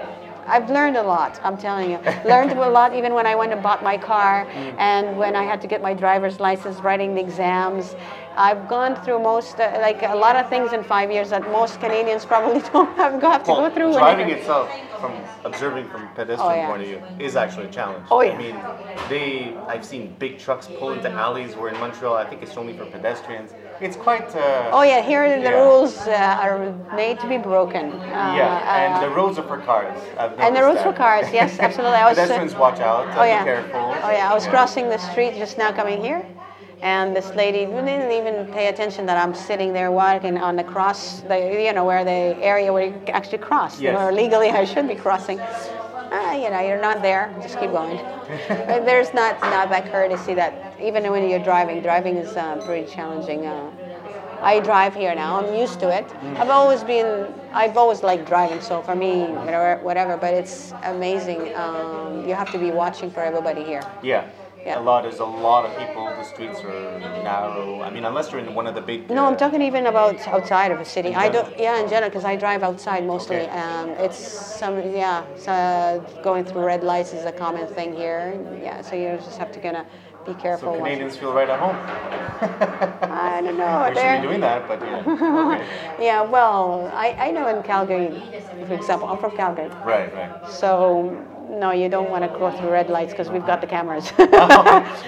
I've 0.46 0.68
learned 0.68 0.96
a 0.96 1.02
lot. 1.02 1.38
I'm 1.44 1.56
telling 1.56 1.90
you, 1.90 1.98
learned 2.24 2.52
a 2.52 2.68
lot 2.68 2.94
even 2.94 3.14
when 3.14 3.26
I 3.26 3.34
went 3.34 3.52
and 3.52 3.62
bought 3.62 3.82
my 3.82 3.96
car, 3.96 4.48
and 4.78 5.16
when 5.16 5.36
I 5.36 5.44
had 5.44 5.60
to 5.62 5.66
get 5.68 5.80
my 5.82 5.94
driver's 5.94 6.40
license, 6.40 6.80
writing 6.80 7.14
the 7.14 7.20
exams. 7.20 7.94
I've 8.36 8.68
gone 8.68 8.96
through 8.96 9.20
most, 9.20 9.58
uh, 9.60 9.78
like 9.80 10.02
a 10.02 10.14
lot 10.14 10.36
of 10.36 10.48
things 10.48 10.72
in 10.72 10.82
five 10.84 11.10
years 11.10 11.30
that 11.30 11.42
most 11.50 11.80
Canadians 11.80 12.24
probably 12.24 12.60
don't 12.72 12.96
have 12.96 13.20
got 13.20 13.44
to 13.46 13.50
Well, 13.52 13.68
go 13.68 13.74
through. 13.74 13.92
driving 13.92 14.30
itself, 14.30 14.70
from 15.00 15.12
observing 15.44 15.86
from 15.88 16.08
pedestrian 16.14 16.52
Oh, 16.52 16.54
yeah. 16.54 16.68
point 16.68 16.82
of 16.82 16.88
view, 16.88 17.02
is 17.18 17.36
actually 17.36 17.66
a 17.66 17.70
challenge. 17.70 18.06
Oh, 18.10 18.20
yeah. 18.22 18.32
I 18.32 18.38
mean, 18.38 18.56
they. 19.08 19.54
I've 19.68 19.84
seen 19.84 20.14
big 20.18 20.38
trucks 20.38 20.68
pull 20.78 20.92
into 20.92 21.10
alleys. 21.10 21.56
Where 21.56 21.68
in 21.72 21.78
Montreal, 21.80 22.14
I 22.16 22.24
think 22.24 22.42
it's 22.42 22.56
only 22.56 22.72
for 22.72 22.84
pedestrians. 22.86 23.50
It's 23.80 23.96
quite. 23.96 24.28
Uh, 24.36 24.70
Oh 24.72 24.82
yeah, 24.82 25.00
here 25.00 25.24
the 25.40 25.42
Yeah. 25.50 25.64
rules 25.64 26.06
uh, 26.06 26.38
are 26.44 26.72
made 26.94 27.18
to 27.20 27.26
be 27.26 27.38
broken. 27.38 27.86
Uh, 27.92 28.34
yeah, 28.36 28.76
and 28.76 28.94
uh, 28.94 29.00
the 29.08 29.10
roads 29.10 29.38
are 29.38 29.42
for 29.52 29.58
cars. 29.58 29.98
And 30.38 30.54
the 30.56 30.62
roads 30.62 30.82
for 30.82 30.92
cars, 30.92 31.26
yes, 31.32 31.58
absolutely. 31.58 31.96
I 31.96 32.08
was, 32.08 32.18
uh, 32.18 32.22
Pedestrians, 32.22 32.54
watch 32.56 32.80
out. 32.80 33.06
Oh 33.16 33.24
yeah. 33.24 33.38
Be 33.42 33.44
careful. 33.44 33.80
Oh 34.04 34.10
yeah, 34.10 34.30
I 34.30 34.34
was 34.34 34.46
crossing 34.46 34.88
the 34.88 34.98
street 34.98 35.34
just 35.34 35.56
now 35.58 35.72
coming 35.72 36.00
here, 36.02 36.24
and 36.82 37.14
this 37.14 37.34
lady 37.34 37.66
didn't 37.66 38.10
even 38.10 38.46
pay 38.52 38.68
attention 38.68 39.06
that 39.06 39.16
I'm 39.16 39.34
sitting 39.34 39.72
there 39.72 39.90
walking 39.90 40.38
on 40.38 40.56
the 40.56 40.64
cross, 40.64 41.20
the 41.22 41.36
you 41.36 41.72
know 41.72 41.84
where 41.84 42.04
the 42.04 42.36
area 42.42 42.72
where 42.72 42.86
you 42.86 43.02
actually 43.08 43.38
cross. 43.38 43.80
Yes. 43.80 43.96
Where 43.96 44.12
legally 44.12 44.50
I 44.50 44.64
should 44.64 44.88
be 44.88 44.94
crossing. 44.94 45.40
Ah, 46.12 46.34
you 46.34 46.50
know, 46.50 46.60
you're 46.60 46.80
not 46.80 47.02
there. 47.02 47.32
Just 47.40 47.58
keep 47.60 47.70
going. 47.70 47.96
There's 48.86 49.12
not 49.14 49.40
not 49.42 49.68
that 49.70 49.90
courtesy 49.92 50.34
that 50.34 50.74
even 50.80 51.08
when 51.10 51.28
you're 51.28 51.44
driving, 51.44 51.82
driving 51.82 52.16
is 52.16 52.36
uh, 52.36 52.56
pretty 52.64 52.90
challenging. 52.90 53.46
Uh, 53.46 53.70
I 54.42 54.60
drive 54.60 54.94
here 54.94 55.14
now. 55.14 55.38
I'm 55.38 55.54
used 55.54 55.80
to 55.80 55.90
it. 55.94 56.06
I've 56.38 56.48
always 56.48 56.82
been, 56.82 57.32
I've 57.52 57.76
always 57.76 58.02
liked 58.02 58.26
driving. 58.26 58.60
So 58.62 58.80
for 58.80 58.96
me, 58.96 59.24
whatever, 59.24 59.82
whatever. 59.82 60.16
But 60.16 60.32
it's 60.32 60.72
amazing. 60.84 61.54
Um, 61.54 62.26
you 62.26 62.34
have 62.34 62.50
to 62.52 62.58
be 62.58 62.70
watching 62.70 63.10
for 63.10 63.20
everybody 63.20 63.62
here. 63.62 63.82
Yeah. 64.02 64.28
Yeah. 64.64 64.78
a 64.78 64.82
lot. 64.82 65.02
There's 65.02 65.20
a 65.20 65.24
lot 65.24 65.64
of 65.64 65.76
people. 65.78 66.04
The 66.04 66.22
streets 66.24 66.60
are 66.60 66.98
narrow. 67.22 67.80
I 67.82 67.90
mean, 67.90 68.04
unless 68.04 68.30
you're 68.30 68.40
in 68.40 68.54
one 68.54 68.66
of 68.66 68.74
the 68.74 68.80
big. 68.80 69.08
No, 69.08 69.24
I'm 69.26 69.34
uh, 69.34 69.36
talking 69.36 69.62
even 69.62 69.86
about 69.86 70.26
outside 70.28 70.70
of 70.70 70.80
a 70.80 70.84
city. 70.84 71.14
I 71.14 71.28
don't. 71.28 71.58
Yeah, 71.58 71.80
in 71.82 71.88
general, 71.88 72.10
because 72.10 72.24
I 72.24 72.36
drive 72.36 72.62
outside 72.62 73.06
mostly. 73.06 73.36
Okay. 73.36 73.48
Um, 73.48 73.90
it's 73.90 74.18
some. 74.18 74.76
Yeah, 74.92 75.24
so 75.36 76.04
going 76.22 76.44
through 76.44 76.64
red 76.64 76.84
lights 76.84 77.12
is 77.12 77.24
a 77.24 77.32
common 77.32 77.66
thing 77.68 77.94
here. 77.94 78.38
Yeah, 78.62 78.82
so 78.82 78.94
you 78.96 79.16
just 79.16 79.38
have 79.38 79.52
to 79.52 79.60
kind 79.60 79.76
of 79.78 79.86
be 80.26 80.34
careful. 80.34 80.74
So 80.74 80.78
Canadians 80.78 81.16
feel 81.16 81.32
right 81.32 81.48
at 81.48 81.58
home. 81.58 81.76
I 83.10 83.40
don't 83.42 83.56
know. 83.56 83.80
We 83.80 83.88
should 83.88 83.96
They're- 83.96 84.20
be 84.20 84.26
doing 84.28 84.40
that, 84.40 84.68
but 84.68 84.80
yeah. 84.80 85.02
Okay. 85.06 86.04
Yeah, 86.04 86.22
well, 86.22 86.90
I, 86.94 87.12
I 87.12 87.30
know 87.30 87.46
in 87.48 87.62
Calgary, 87.62 88.22
for 88.66 88.74
example, 88.74 89.08
I'm 89.08 89.18
from 89.18 89.36
Calgary. 89.36 89.68
Right, 89.84 90.14
right. 90.14 90.48
So, 90.50 91.24
no, 91.48 91.72
you 91.72 91.88
don't 91.88 92.10
want 92.10 92.22
to 92.24 92.28
go 92.38 92.50
through 92.50 92.70
red 92.70 92.88
lights 92.90 93.12
because 93.12 93.28
we've 93.28 93.46
got 93.46 93.60
the 93.60 93.66
cameras. 93.66 94.12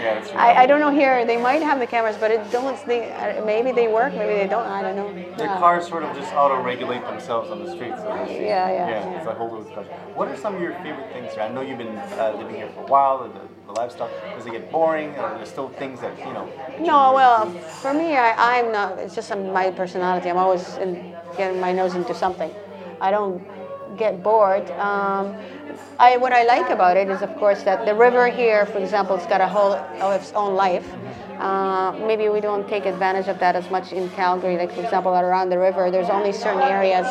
Yeah. 0.03 0.25
I, 0.35 0.63
I 0.63 0.67
don't 0.67 0.81
know 0.81 0.91
here. 0.91 1.25
They 1.25 1.37
might 1.37 1.63
have 1.63 1.79
the 1.79 1.87
cameras, 1.87 2.17
but 2.19 2.31
it 2.31 2.51
don't. 2.51 2.77
They, 2.87 3.11
uh, 3.13 3.45
maybe 3.45 3.73
they 3.73 3.89
work, 3.89 4.13
maybe 4.15 4.35
they 4.35 4.49
don't. 4.49 4.67
I 4.67 4.83
don't 4.83 4.97
know. 4.97 5.13
The 5.37 5.47
cars 5.47 5.87
sort 5.87 6.03
of 6.03 6.17
just 6.17 6.33
auto-regulate 6.33 7.05
themselves 7.05 7.51
on 7.51 7.65
the 7.65 7.71
streets. 7.71 7.99
So 7.99 8.09
Yeah, 8.09 8.27
yeah, 8.27 8.71
Yeah, 8.71 8.89
yeah. 8.89 9.19
it's 9.19 9.27
a 9.27 9.35
whole 9.35 9.55
other 9.55 9.65
discussion. 9.65 9.93
What 10.15 10.29
are 10.29 10.37
some 10.37 10.57
of 10.57 10.61
your 10.61 10.73
favorite 10.83 11.13
things 11.13 11.33
here? 11.35 11.43
I 11.43 11.49
know 11.49 11.61
you've 11.61 11.79
been 11.79 11.97
uh, 11.97 12.35
living 12.39 12.57
here 12.57 12.69
for 12.75 12.81
a 12.83 12.87
while. 12.87 13.29
The, 13.29 13.41
the 13.67 13.73
lifestyle 13.81 14.11
does 14.37 14.47
it 14.47 14.53
get 14.53 14.71
boring? 14.73 15.11
Or 15.17 15.23
are 15.27 15.37
there 15.37 15.47
still 15.47 15.69
things 15.69 16.01
that 16.01 16.17
you 16.19 16.33
know? 16.33 16.49
No, 16.81 17.13
well, 17.15 17.51
for 17.83 17.95
me, 17.95 18.17
I, 18.17 18.59
I'm 18.59 18.73
not. 18.73 18.99
It's 18.99 19.15
just 19.15 19.31
my 19.37 19.71
personality. 19.71 20.31
I'm 20.31 20.39
always 20.39 20.77
in, 20.79 21.15
getting 21.37 21.61
my 21.61 21.73
nose 21.73 21.95
into 21.95 22.15
something. 22.15 22.51
I 23.01 23.11
don't 23.11 23.43
get 23.97 24.23
bored. 24.23 24.71
Um, 24.73 25.37
I, 25.99 26.17
what 26.17 26.33
I 26.33 26.45
like 26.45 26.71
about 26.71 26.97
it 26.97 27.09
is, 27.09 27.23
of 27.23 27.37
course, 27.37 27.63
that 27.63 27.87
the 27.87 27.95
river 27.95 28.29
here, 28.29 28.67
for 28.67 28.79
example, 28.79 29.17
it's 29.17 29.27
got 29.27 29.41
a 29.41 29.49
whole 29.49 29.75
of 29.75 30.21
its 30.21 30.33
own 30.33 30.55
life. 30.55 30.87
Uh, 31.39 31.93
maybe 32.07 32.29
we 32.29 32.41
don't 32.41 32.69
take 32.69 32.87
advantage 32.87 33.29
of 33.29 33.39
that 33.41 33.57
as 33.57 33.71
much 33.71 33.93
in 33.93 34.09
Calgary. 34.11 34.57
Like, 34.57 34.73
for 34.73 34.83
example, 34.83 35.13
around 35.13 35.51
the 35.51 35.59
river, 35.59 35.91
there's 35.91 36.09
only 36.09 36.33
certain 36.33 36.63
areas. 36.63 37.07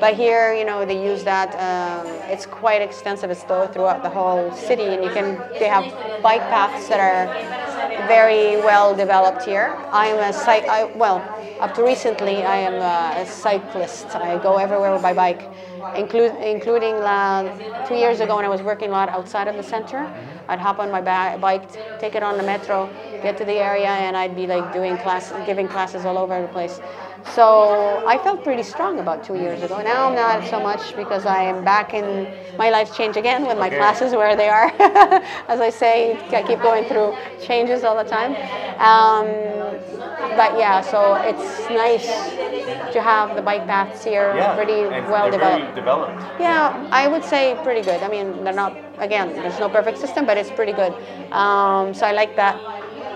But 0.00 0.14
here, 0.14 0.54
you 0.54 0.64
know, 0.64 0.84
they 0.84 1.02
use 1.02 1.24
that. 1.24 1.54
Um, 1.54 2.06
it's 2.30 2.46
quite 2.46 2.82
extensive. 2.82 3.30
It's 3.30 3.42
throughout 3.42 4.02
the 4.02 4.10
whole 4.10 4.52
city, 4.54 4.84
and 4.94 5.02
you 5.02 5.10
can. 5.10 5.38
They 5.58 5.68
have 5.68 5.84
bike 6.22 6.42
paths 6.42 6.88
that 6.88 7.00
are 7.00 7.65
very 8.06 8.56
well 8.56 8.94
developed 8.94 9.42
here. 9.44 9.76
I'm 9.92 10.16
a 10.16 10.32
cyc. 10.32 10.66
I, 10.68 10.84
well, 10.96 11.18
up 11.60 11.74
to 11.74 11.82
recently, 11.82 12.42
I 12.44 12.56
am 12.56 12.74
a, 12.74 13.22
a 13.22 13.26
cyclist. 13.26 14.14
I 14.14 14.38
go 14.42 14.56
everywhere 14.58 14.98
by 14.98 15.12
bike, 15.12 15.42
include, 15.96 16.34
including 16.36 16.94
uh, 16.94 17.84
two 17.88 17.94
years 17.94 18.20
ago 18.20 18.36
when 18.36 18.44
I 18.44 18.48
was 18.48 18.62
working 18.62 18.88
a 18.90 18.92
lot 18.92 19.08
outside 19.08 19.48
of 19.48 19.56
the 19.56 19.62
center. 19.62 20.08
I'd 20.48 20.60
hop 20.60 20.78
on 20.78 20.90
my 20.90 21.00
ba- 21.00 21.38
bike, 21.40 21.64
take 22.00 22.14
it 22.14 22.22
on 22.22 22.36
the 22.36 22.42
metro, 22.42 22.88
get 23.22 23.36
to 23.38 23.44
the 23.44 23.54
area, 23.54 23.88
and 23.88 24.16
I'd 24.16 24.36
be 24.36 24.46
like 24.46 24.72
doing 24.72 24.96
class, 24.98 25.32
giving 25.46 25.66
classes 25.66 26.04
all 26.04 26.18
over 26.18 26.40
the 26.40 26.48
place. 26.48 26.80
So 27.34 28.02
I 28.06 28.18
felt 28.18 28.44
pretty 28.44 28.62
strong 28.62 28.98
about 28.98 29.24
two 29.24 29.34
years 29.34 29.62
ago. 29.62 29.82
Now 29.82 30.08
I'm 30.08 30.14
not 30.14 30.48
so 30.48 30.60
much 30.60 30.94
because 30.96 31.26
I 31.26 31.42
am 31.42 31.64
back 31.64 31.92
in 31.92 32.26
my 32.56 32.70
life's 32.70 32.96
changed 32.96 33.18
again 33.18 33.46
with 33.46 33.58
my 33.58 33.66
Okay. 33.66 33.76
classes 33.76 34.12
where 34.12 34.36
they 34.36 34.48
are. 34.48 34.70
As 35.48 35.60
I 35.60 35.70
say, 35.70 36.16
I 36.32 36.42
keep 36.42 36.62
going 36.62 36.84
through 36.84 37.14
changes 37.42 37.84
all 37.84 37.96
the 37.96 38.08
time. 38.08 38.32
Um, 38.80 39.26
but 40.36 40.58
yeah, 40.58 40.80
so 40.80 41.14
it's 41.24 41.68
nice 41.70 42.06
to 42.92 43.00
have 43.02 43.34
the 43.36 43.42
bike 43.42 43.66
paths 43.66 44.04
here 44.04 44.34
Yeah, 44.36 44.54
pretty 44.54 44.84
well 45.10 45.30
developed. 45.30 45.74
Developed. 45.74 46.22
Yeah, 46.40 46.88
I 46.90 47.08
would 47.08 47.24
say 47.24 47.58
pretty 47.62 47.82
good. 47.82 48.02
I 48.02 48.08
mean, 48.08 48.44
they're 48.44 48.52
not, 48.52 48.72
again, 48.98 49.28
there's 49.34 49.58
no 49.58 49.68
perfect 49.68 49.98
system, 49.98 50.24
but 50.26 50.36
it's 50.36 50.50
pretty 50.50 50.72
good. 50.72 50.92
Um, 51.32 51.92
so 51.92 52.06
I 52.06 52.12
like 52.12 52.36
that 52.36 52.56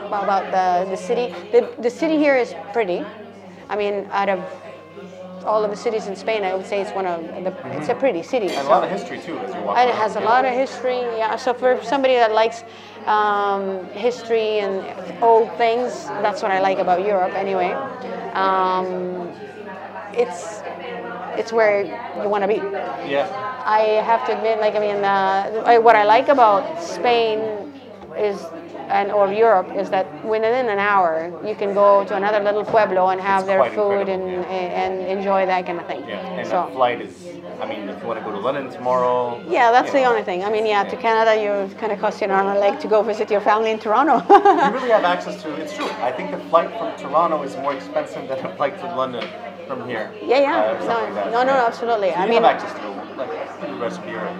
about 0.08 0.50
the, 0.50 0.90
the 0.90 0.96
city. 0.96 1.32
The, 1.52 1.68
the 1.80 1.90
city 1.90 2.16
here 2.16 2.36
is 2.36 2.54
pretty. 2.72 3.04
I 3.70 3.76
mean, 3.76 4.08
out 4.10 4.28
of 4.28 4.40
all 5.46 5.64
of 5.64 5.70
the 5.70 5.76
cities 5.76 6.06
in 6.06 6.16
Spain, 6.16 6.42
I 6.42 6.54
would 6.54 6.66
say 6.66 6.80
it's 6.82 6.90
one 6.90 7.06
of 7.06 7.22
the, 7.44 7.52
it's 7.78 7.88
a 7.88 7.94
pretty 7.94 8.22
city. 8.22 8.48
And 8.48 8.66
a 8.66 8.70
lot 8.70 8.84
of 8.84 8.90
history 8.90 9.18
too, 9.20 9.38
as 9.38 9.54
you 9.54 9.60
walk. 9.62 9.78
and 9.78 9.88
it 9.88 9.94
has 9.94 10.16
a 10.16 10.20
lot 10.20 10.44
of 10.44 10.52
history. 10.52 10.98
Yeah. 10.98 11.36
So 11.36 11.54
for 11.54 11.82
somebody 11.82 12.14
that 12.14 12.32
likes 12.32 12.64
um, 13.06 13.86
history 13.92 14.58
and 14.58 15.22
old 15.22 15.48
things, 15.56 16.04
that's 16.20 16.42
what 16.42 16.50
I 16.50 16.60
like 16.60 16.78
about 16.78 17.06
Europe. 17.06 17.32
Anyway, 17.34 17.72
um, 18.34 19.30
it's 20.12 20.62
it's 21.38 21.52
where 21.52 21.84
you 22.22 22.28
want 22.28 22.42
to 22.42 22.48
be. 22.48 22.56
Yeah. 23.08 23.62
I 23.64 24.02
have 24.04 24.26
to 24.26 24.36
admit, 24.36 24.58
like 24.58 24.74
I 24.74 24.80
mean, 24.80 25.04
uh, 25.04 25.80
what 25.80 25.94
I 25.94 26.04
like 26.04 26.28
about 26.28 26.82
Spain 26.82 27.38
is. 28.18 28.36
And 28.90 29.12
or 29.12 29.32
Europe 29.32 29.70
is 29.76 29.88
that 29.90 30.06
within 30.24 30.68
an 30.68 30.78
hour 30.78 31.32
you 31.46 31.54
can 31.54 31.74
go 31.74 32.04
to 32.04 32.16
another 32.16 32.40
little 32.40 32.64
pueblo 32.64 33.08
and 33.08 33.20
have 33.20 33.42
It's 33.42 33.46
their 33.46 33.64
food 33.70 34.08
and, 34.08 34.22
incredible, 34.22 34.52
eh, 34.52 34.82
and 34.82 35.18
enjoy 35.18 35.46
that 35.46 35.66
kind 35.66 35.78
of 35.78 35.86
thing. 35.86 36.02
Yeah. 36.08 36.38
And 36.38 36.46
so, 36.46 36.66
the 36.66 36.74
flight 36.74 37.00
is. 37.00 37.14
I 37.60 37.66
mean, 37.66 37.88
if 37.88 38.00
you 38.00 38.08
want 38.08 38.18
to 38.18 38.24
go 38.24 38.32
to 38.32 38.38
London 38.38 38.70
tomorrow. 38.70 39.42
yeah, 39.46 39.70
that's 39.70 39.92
the 39.92 40.00
know, 40.00 40.10
only 40.10 40.22
thing. 40.22 40.44
I 40.44 40.50
mean, 40.50 40.66
yeah, 40.66 40.82
to 40.82 40.96
Canada, 40.96 41.32
you 41.40 41.52
kind 41.76 41.92
of 41.92 42.00
cost 42.00 42.20
you 42.20 42.24
an 42.24 42.30
arm 42.30 42.46
and 42.46 42.56
a 42.56 42.60
leg 42.60 42.80
to 42.80 42.88
go 42.88 43.02
visit 43.02 43.30
your 43.30 43.42
family 43.42 43.70
in 43.70 43.78
Toronto. 43.78 44.16
You 44.28 44.72
really 44.72 44.88
have 44.96 45.04
access 45.04 45.42
to. 45.42 45.54
It's 45.56 45.74
true. 45.76 45.90
I 46.00 46.10
think 46.10 46.30
the 46.30 46.38
flight 46.48 46.70
from 46.78 46.96
Toronto 46.96 47.42
is 47.42 47.56
more 47.56 47.74
expensive 47.74 48.28
than 48.28 48.38
a 48.44 48.56
flight 48.56 48.78
to 48.80 48.86
London 48.86 49.28
from 49.70 49.88
here. 49.88 50.12
yeah, 50.22 50.40
yeah. 50.40 50.56
Uh, 50.56 50.84
no, 50.84 51.14
like 51.14 51.32
no, 51.32 51.44
no, 51.44 51.52
absolutely. 51.70 52.10
So 52.10 52.16
I 52.16 52.28
mean, 52.28 52.44
access 52.44 52.72
to 52.80 52.88
like 53.16 53.30
of 53.98 54.08
Europe. 54.08 54.36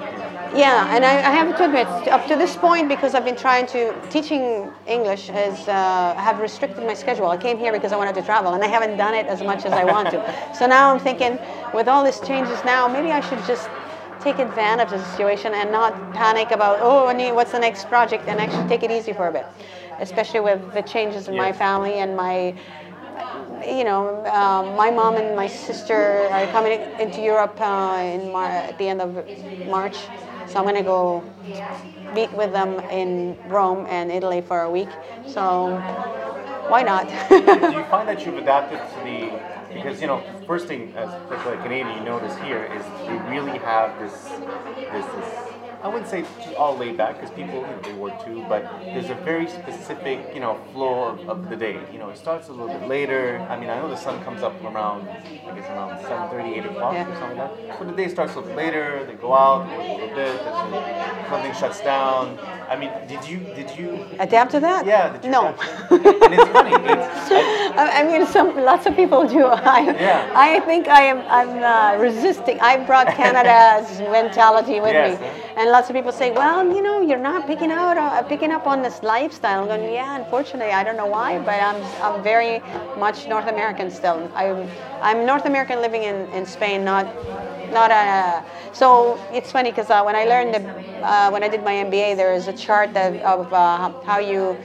yeah, 0.54 0.94
and 0.94 1.04
I, 1.04 1.14
I 1.18 1.32
have 1.38 1.56
to 1.56 1.64
admit, 1.66 1.86
up 2.08 2.26
to 2.26 2.36
this 2.36 2.56
point, 2.56 2.88
because 2.88 3.14
I've 3.14 3.24
been 3.24 3.36
trying 3.36 3.66
to 3.68 3.80
teaching 4.10 4.72
English 4.86 5.28
has 5.28 5.68
uh, 5.68 6.14
have 6.16 6.40
restricted 6.40 6.84
my 6.84 6.94
schedule. 6.94 7.28
I 7.28 7.36
came 7.36 7.58
here 7.58 7.72
because 7.72 7.92
I 7.92 7.96
wanted 7.96 8.16
to 8.16 8.22
travel, 8.22 8.54
and 8.54 8.64
I 8.64 8.66
haven't 8.66 8.96
done 8.96 9.14
it 9.14 9.26
as 9.26 9.40
much 9.42 9.64
as 9.64 9.72
I 9.72 9.84
want 9.84 10.10
to. 10.10 10.18
so 10.58 10.66
now 10.66 10.92
I'm 10.92 11.00
thinking, 11.00 11.38
with 11.72 11.86
all 11.86 12.02
these 12.04 12.20
changes 12.20 12.58
now, 12.64 12.88
maybe 12.88 13.12
I 13.12 13.20
should 13.20 13.44
just 13.46 13.68
take 14.20 14.38
advantage 14.38 14.92
of 14.92 15.00
the 15.00 15.10
situation 15.12 15.54
and 15.54 15.70
not 15.72 15.92
panic 16.12 16.50
about 16.50 16.78
oh 16.82 17.06
what's 17.34 17.52
the 17.52 17.58
next 17.58 17.88
project 17.88 18.28
and 18.28 18.38
actually 18.38 18.68
take 18.68 18.82
it 18.82 18.90
easy 18.90 19.14
for 19.14 19.28
a 19.28 19.32
bit 19.32 19.46
especially 19.98 20.40
with 20.40 20.60
the 20.74 20.82
changes 20.82 21.26
in 21.28 21.36
my 21.36 21.52
family 21.52 21.94
and 21.94 22.14
my 22.14 22.54
you 23.66 23.84
know, 23.84 24.24
um, 24.26 24.76
my 24.76 24.90
mom 24.90 25.16
and 25.16 25.36
my 25.36 25.46
sister 25.46 26.28
are 26.30 26.46
coming 26.48 26.80
into 26.98 27.20
Europe 27.20 27.60
uh, 27.60 28.00
in 28.02 28.32
Mar- 28.32 28.48
at 28.48 28.78
the 28.78 28.88
end 28.88 29.00
of 29.00 29.24
March, 29.68 29.96
so 30.48 30.58
I'm 30.58 30.64
gonna 30.64 30.82
go 30.82 31.22
meet 32.14 32.32
with 32.32 32.52
them 32.52 32.80
in 32.90 33.36
Rome 33.46 33.86
and 33.88 34.10
Italy 34.10 34.40
for 34.40 34.62
a 34.62 34.70
week. 34.70 34.88
So 35.26 35.78
why 36.68 36.82
not? 36.82 37.08
Do 37.28 37.36
you 37.36 37.84
find 37.84 38.08
that 38.08 38.24
you've 38.24 38.38
adapted 38.38 38.78
to 38.78 39.04
the 39.04 39.40
because 39.74 40.00
you 40.00 40.06
know 40.06 40.22
first 40.46 40.66
thing 40.66 40.92
as 40.96 41.08
a 41.30 41.56
Canadian 41.62 41.96
you 41.98 42.04
notice 42.04 42.36
here 42.38 42.64
is 42.64 42.84
we 43.08 43.16
really 43.30 43.58
have 43.58 43.98
this 44.00 44.12
this, 44.92 45.06
this 45.14 45.59
I 45.82 45.88
wouldn't 45.88 46.08
say 46.10 46.24
all 46.56 46.76
laid 46.76 46.96
back 46.96 47.18
because 47.18 47.30
people 47.34 47.60
you 47.66 47.74
know 47.74 47.80
they 47.82 47.92
work 47.94 48.22
too 48.24 48.44
but 48.48 48.64
there's 48.92 49.08
a 49.10 49.14
very 49.14 49.48
specific 49.48 50.18
you 50.34 50.40
know 50.40 50.58
flow 50.72 51.18
of, 51.26 51.48
the 51.48 51.56
day 51.56 51.80
you 51.92 51.98
know 51.98 52.10
it 52.10 52.18
starts 52.18 52.48
a 52.48 52.52
little 52.52 52.68
bit 52.68 52.86
later 52.86 53.44
I 53.48 53.56
mean 53.58 53.70
I 53.70 53.78
know 53.80 53.88
the 53.88 53.96
sun 53.96 54.22
comes 54.22 54.42
up 54.42 54.62
around 54.62 55.08
I 55.48 55.54
guess 55.54 55.68
around 55.70 55.98
7:30 56.06 56.58
8 56.58 56.66
o'clock 56.66 56.94
Yeah. 56.94 57.08
or 57.10 57.16
something 57.18 57.38
like 57.38 57.50
that 57.68 57.78
but 57.78 57.88
the 57.88 57.94
day 57.94 58.08
starts 58.08 58.34
a 58.34 58.36
little 58.40 58.50
bit 58.50 58.56
later 58.64 59.04
they 59.06 59.14
go 59.14 59.32
out 59.32 59.68
they 59.70 59.76
a 59.76 59.80
little 59.92 60.14
bit 60.14 60.36
something 61.30 61.54
shuts 61.54 61.80
down 61.80 62.38
I 62.68 62.76
mean 62.76 62.90
did 63.08 63.24
you 63.26 63.38
did 63.54 63.70
you 63.78 64.04
Adapt 64.18 64.50
to 64.52 64.60
that? 64.60 64.84
yeah 64.86 65.12
did 65.12 65.24
you 65.24 65.30
No. 65.30 65.40
adapt 65.48 65.60
to 65.60 65.94
it? 65.94 66.22
and 66.24 66.34
it's 66.34 66.48
funny 66.56 66.72
it's, 66.92 67.30
I, 67.32 67.72
I 67.76 68.00
I 68.00 68.02
mean, 68.04 68.26
some 68.26 68.56
lots 68.56 68.86
of 68.86 68.94
people 68.96 69.26
do. 69.26 69.44
I, 69.46 69.80
Yeah. 70.08 70.32
I 70.34 70.60
think 70.60 70.88
I 70.88 71.02
am. 71.12 71.18
I'm 71.38 71.52
uh, 71.62 72.00
resisting. 72.02 72.58
I 72.60 72.76
brought 72.78 73.08
Canada's 73.08 74.00
mentality 74.18 74.80
with 74.80 74.92
Yes. 74.92 75.20
me, 75.20 75.26
and 75.56 75.70
lots 75.70 75.88
of 75.90 75.94
people 75.96 76.12
say, 76.12 76.30
"Well, 76.30 76.64
you 76.64 76.82
know, 76.82 77.00
you're 77.00 77.18
not 77.18 77.46
picking 77.46 77.70
out, 77.70 77.96
uh, 77.96 78.22
picking 78.22 78.52
up 78.52 78.66
on 78.66 78.82
this 78.82 79.02
lifestyle." 79.02 79.62
I'm 79.62 79.68
going, 79.68 79.92
"Yeah, 79.92 80.16
unfortunately, 80.16 80.72
I 80.72 80.82
don't 80.84 80.96
know 80.96 81.06
why, 81.06 81.38
but 81.38 81.60
I'm, 81.60 81.82
I'm 82.02 82.22
very 82.22 82.62
much 82.98 83.28
North 83.28 83.48
American 83.48 83.90
still. 83.90 84.30
I'm, 84.34 84.68
I'm 85.02 85.26
North 85.26 85.46
American 85.46 85.80
living 85.80 86.04
in, 86.04 86.16
in 86.32 86.46
Spain, 86.46 86.84
not." 86.84 87.06
Not 87.70 87.92
a, 87.92 88.42
so 88.72 89.16
it's 89.32 89.52
funny 89.52 89.70
because 89.70 89.90
uh, 89.90 90.02
when 90.02 90.16
I 90.16 90.24
learned 90.24 90.54
the, 90.54 91.06
uh, 91.06 91.30
when 91.30 91.44
I 91.44 91.48
did 91.48 91.62
my 91.62 91.74
MBA, 91.74 92.16
there 92.16 92.34
is 92.34 92.48
a 92.48 92.52
chart 92.52 92.92
that, 92.94 93.14
of 93.22 93.52
uh, 93.52 93.92
how 94.02 94.18
you 94.18 94.58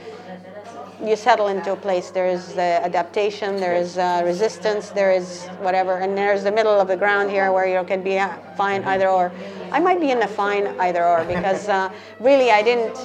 you 1.04 1.16
settle 1.16 1.48
into 1.48 1.72
a 1.72 1.76
place. 1.76 2.10
There 2.10 2.26
is 2.26 2.56
uh, 2.56 2.60
adaptation, 2.60 3.56
there 3.56 3.74
is 3.74 3.98
uh, 3.98 4.22
resistance, 4.24 4.90
there 4.90 5.12
is 5.12 5.46
whatever, 5.60 5.98
and 5.98 6.16
there's 6.16 6.42
the 6.44 6.52
middle 6.52 6.80
of 6.80 6.88
the 6.88 6.96
ground 6.96 7.30
here 7.30 7.52
where 7.52 7.66
you 7.66 7.86
can 7.86 8.02
be 8.02 8.18
uh, 8.18 8.36
fine 8.56 8.82
either 8.84 9.08
or. 9.08 9.32
I 9.72 9.80
might 9.80 10.00
be 10.00 10.10
in 10.10 10.20
the 10.20 10.28
fine 10.28 10.68
either 10.78 11.04
or 11.04 11.24
because 11.24 11.68
uh, 11.68 11.92
really 12.20 12.50
I 12.50 12.62
didn't 12.62 12.96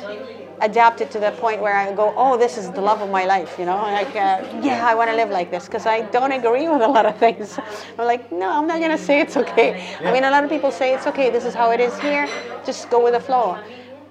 adapt 0.62 1.02
it 1.02 1.10
to 1.12 1.20
the 1.20 1.32
point 1.32 1.60
where 1.60 1.76
I 1.76 1.92
go, 1.92 2.14
oh, 2.16 2.38
this 2.38 2.58
is 2.58 2.70
the 2.72 2.82
love 2.82 3.02
of 3.02 3.10
my 3.10 3.26
life, 3.26 3.58
you 3.58 3.66
know, 3.66 3.78
like 3.78 4.16
uh, 4.16 4.44
yeah, 4.62 4.86
I 4.88 4.94
want 4.96 5.10
to 5.10 5.16
live 5.16 5.30
like 5.30 5.50
this 5.52 5.66
because 5.66 5.86
I 5.86 6.02
don't 6.12 6.32
agree 6.32 6.70
with 6.70 6.82
a 6.82 6.88
lot 6.88 7.06
of 7.06 7.18
things. 7.18 7.58
I'm 7.98 8.06
like, 8.06 8.32
no, 8.32 8.50
I'm 8.50 8.68
not 8.68 8.80
gonna 8.80 8.98
say 8.98 9.20
it's 9.20 9.36
okay. 9.36 9.98
I 10.00 10.14
mean, 10.14 10.24
a 10.24 10.32
lot 10.32 10.44
of 10.44 10.50
people 10.50 10.72
say 10.72 10.94
it's 10.94 11.08
okay. 11.08 11.30
This 11.30 11.46
is 11.46 11.54
how 11.54 11.72
it 11.72 11.80
is 11.80 11.98
here. 12.00 12.30
Just 12.66 12.90
go 12.90 13.04
with 13.04 13.14
the 13.14 13.20
flow. 13.20 13.60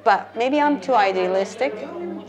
But 0.03 0.35
maybe 0.37 0.61
I'm 0.61 0.81
too 0.81 0.95
idealistic 0.95 1.73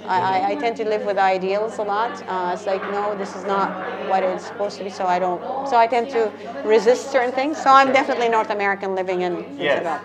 I, 0.07 0.19
I, 0.19 0.49
I 0.51 0.55
tend 0.55 0.75
to 0.77 0.85
live 0.85 1.05
with 1.05 1.17
ideals 1.17 1.77
a 1.79 1.83
lot. 1.83 2.21
Uh, 2.27 2.51
it's 2.53 2.65
like 2.65 2.81
no, 2.89 3.15
this 3.15 3.35
is 3.35 3.45
not 3.45 3.69
what 4.07 4.23
it's 4.23 4.45
supposed 4.45 4.77
to 4.77 4.83
be. 4.83 4.89
So 4.89 5.05
I 5.05 5.19
don't. 5.19 5.41
So 5.67 5.77
I 5.77 5.87
tend 5.87 6.09
to 6.11 6.31
resist 6.63 7.11
certain 7.11 7.31
things. 7.31 7.57
So 7.61 7.69
I'm 7.69 7.91
definitely 7.91 8.29
North 8.29 8.49
American 8.49 8.95
living 8.95 9.21
in 9.21 9.45
Yes. 9.59 10.01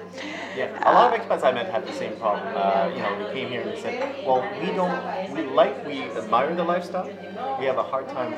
Yeah, 0.56 0.68
a 0.86 0.92
lot 0.92 1.12
of 1.12 1.20
expats 1.20 1.44
I 1.44 1.52
met 1.52 1.68
had 1.68 1.86
the 1.86 1.92
same 1.92 2.14
problem. 2.14 2.48
Uh, 2.56 2.88
you 2.96 3.02
know, 3.02 3.14
we 3.14 3.24
came 3.24 3.48
here 3.50 3.60
and 3.60 3.70
they 3.70 3.76
said, 3.76 3.94
"Well, 4.24 4.56
we 4.58 4.72
don't, 4.72 5.04
we 5.28 5.42
like, 5.44 5.84
we 5.84 6.16
admire 6.16 6.54
the 6.54 6.64
lifestyle. 6.64 7.12
We 7.58 7.66
have 7.66 7.76
a 7.76 7.82
hard 7.82 8.08
time 8.08 8.32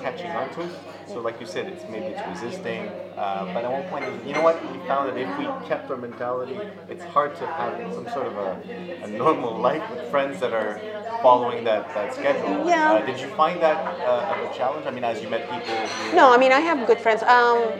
catching 0.00 0.32
on 0.36 0.50
to 0.52 0.60
it. 0.62 0.70
So, 1.06 1.20
like 1.20 1.40
you 1.40 1.46
said, 1.46 1.66
it's 1.66 1.84
maybe 1.88 2.10
it's 2.10 2.22
resisting. 2.26 2.90
Uh, 3.16 3.46
but 3.54 3.64
at 3.64 3.72
one 3.72 3.84
point, 3.84 4.04
you 4.26 4.34
know 4.34 4.42
what? 4.42 4.56
We 4.72 4.78
found 4.86 5.08
that 5.08 5.16
if 5.16 5.28
we 5.38 5.46
kept 5.66 5.90
our 5.90 5.96
mentality, 5.96 6.58
it's 6.90 7.04
hard 7.04 7.34
to 7.36 7.46
have 7.46 7.74
some 7.94 8.08
sort 8.08 8.26
of 8.26 8.36
a, 8.36 8.58
a 9.02 9.08
normal 9.08 9.54
life 9.56 9.88
with 9.90 10.00
friends 10.10 10.40
that 10.40 10.52
are 10.52 10.80
following 11.22 11.64
that, 11.64 11.94
that 11.94 12.12
schedule. 12.14 12.68
Yeah. 12.68 12.92
Uh, 12.92 13.06
did 13.06 13.20
you 13.20 13.28
find 13.28 13.60
that 13.62 13.78
uh, 14.04 14.46
a 14.50 14.56
challenge? 14.56 14.86
I 14.86 14.90
mean, 14.90 15.04
as 15.04 15.22
you 15.22 15.28
met 15.28 15.48
people. 15.50 15.74
No, 16.14 16.32
I 16.32 16.36
mean 16.36 16.52
I 16.52 16.60
have 16.60 16.86
good 16.86 17.00
friends. 17.00 17.22
Um, 17.22 17.72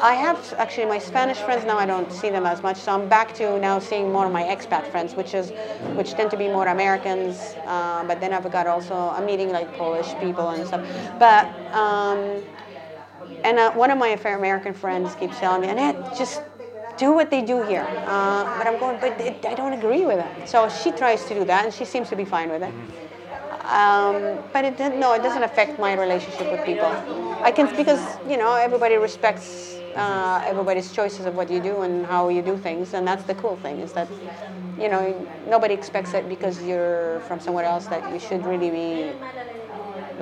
I 0.00 0.14
have 0.14 0.54
actually 0.58 0.86
my 0.86 0.98
Spanish 0.98 1.38
friends 1.38 1.64
now. 1.64 1.78
I 1.78 1.86
don't 1.86 2.10
see 2.12 2.30
them 2.30 2.44
as 2.44 2.62
much, 2.62 2.76
so 2.76 2.92
I'm 2.92 3.08
back 3.08 3.34
to 3.34 3.58
now 3.58 3.78
seeing 3.78 4.10
more 4.12 4.26
of 4.26 4.32
my 4.32 4.42
expat 4.42 4.84
friends, 4.86 5.14
which 5.14 5.32
is 5.34 5.50
which 5.98 6.14
tend 6.14 6.30
to 6.32 6.36
be 6.36 6.48
more 6.48 6.66
Americans. 6.66 7.54
Uh, 7.66 8.04
but 8.04 8.20
then 8.20 8.32
I've 8.32 8.50
got 8.50 8.66
also 8.66 8.94
I'm 8.94 9.26
meeting 9.26 9.50
like 9.50 9.68
Polish 9.78 10.14
people 10.20 10.50
and 10.50 10.66
stuff. 10.66 10.82
But 11.18 11.46
um, 11.72 12.42
and 13.44 13.58
uh, 13.58 13.72
one 13.72 13.90
of 13.90 13.98
my 13.98 14.08
American 14.08 14.74
friends 14.74 15.14
keeps 15.14 15.38
telling 15.38 15.60
me, 15.60 15.68
Annette, 15.68 15.96
just 16.16 16.42
do 16.96 17.12
what 17.12 17.30
they 17.30 17.42
do 17.42 17.62
here. 17.62 17.86
Uh, 18.06 18.44
but 18.58 18.66
I'm 18.66 18.78
going, 18.78 18.98
but 18.98 19.20
it, 19.20 19.44
I 19.46 19.54
don't 19.54 19.72
agree 19.72 20.04
with 20.04 20.18
it. 20.18 20.48
So 20.48 20.68
she 20.68 20.92
tries 20.92 21.24
to 21.26 21.34
do 21.34 21.44
that, 21.44 21.64
and 21.64 21.74
she 21.74 21.84
seems 21.84 22.08
to 22.10 22.16
be 22.16 22.24
fine 22.24 22.50
with 22.50 22.62
it. 22.62 22.72
Um, 23.64 24.38
but 24.52 24.64
it 24.64 24.78
no, 24.98 25.14
it 25.14 25.22
doesn't 25.22 25.42
affect 25.42 25.78
my 25.78 25.94
relationship 25.94 26.50
with 26.50 26.64
people. 26.64 26.88
I 27.42 27.52
can 27.52 27.74
because 27.76 28.16
you 28.28 28.36
know 28.36 28.54
everybody 28.56 28.96
respects 28.96 29.78
uh, 29.94 30.42
everybody's 30.44 30.90
choices 30.92 31.26
of 31.26 31.34
what 31.36 31.50
you 31.50 31.60
do 31.60 31.82
and 31.82 32.04
how 32.06 32.28
you 32.28 32.42
do 32.42 32.56
things, 32.56 32.94
and 32.94 33.06
that's 33.06 33.24
the 33.24 33.34
cool 33.34 33.56
thing 33.56 33.78
is 33.80 33.92
that 33.92 34.08
you 34.78 34.88
know 34.88 35.28
nobody 35.48 35.74
expects 35.74 36.14
it 36.14 36.28
because 36.28 36.62
you're 36.62 37.20
from 37.28 37.40
somewhere 37.40 37.64
else 37.64 37.86
that 37.86 38.02
you 38.12 38.18
should 38.18 38.44
really 38.44 38.70
be 38.70 39.14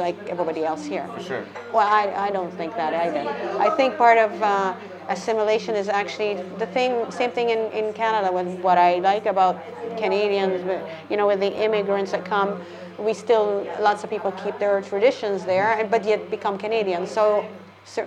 like 0.00 0.16
everybody 0.28 0.64
else 0.64 0.84
here. 0.84 1.06
For 1.14 1.22
sure. 1.22 1.44
Well, 1.72 1.86
I, 1.86 2.28
I 2.28 2.30
don't 2.30 2.52
think 2.54 2.74
that 2.76 2.92
either. 2.94 3.20
I 3.60 3.70
think 3.70 3.96
part 3.96 4.18
of 4.18 4.42
uh, 4.42 4.74
assimilation 5.08 5.74
is 5.76 5.88
actually 5.88 6.34
the 6.58 6.66
thing, 6.66 7.10
same 7.10 7.30
thing 7.30 7.50
in, 7.50 7.58
in 7.72 7.92
Canada 7.92 8.32
with 8.32 8.48
what 8.60 8.78
I 8.78 8.98
like 8.98 9.26
about 9.26 9.62
Canadians, 9.98 10.62
but, 10.64 10.86
you 11.10 11.16
know, 11.16 11.26
with 11.26 11.40
the 11.40 11.52
immigrants 11.64 12.12
that 12.12 12.24
come, 12.24 12.60
we 12.98 13.14
still, 13.14 13.66
lots 13.80 14.04
of 14.04 14.10
people 14.10 14.32
keep 14.32 14.58
their 14.58 14.80
traditions 14.82 15.44
there, 15.44 15.72
and- 15.78 15.90
but 15.90 16.04
yet 16.04 16.30
become 16.30 16.58
Canadians. 16.58 17.10
So, 17.10 17.46
so 17.84 18.06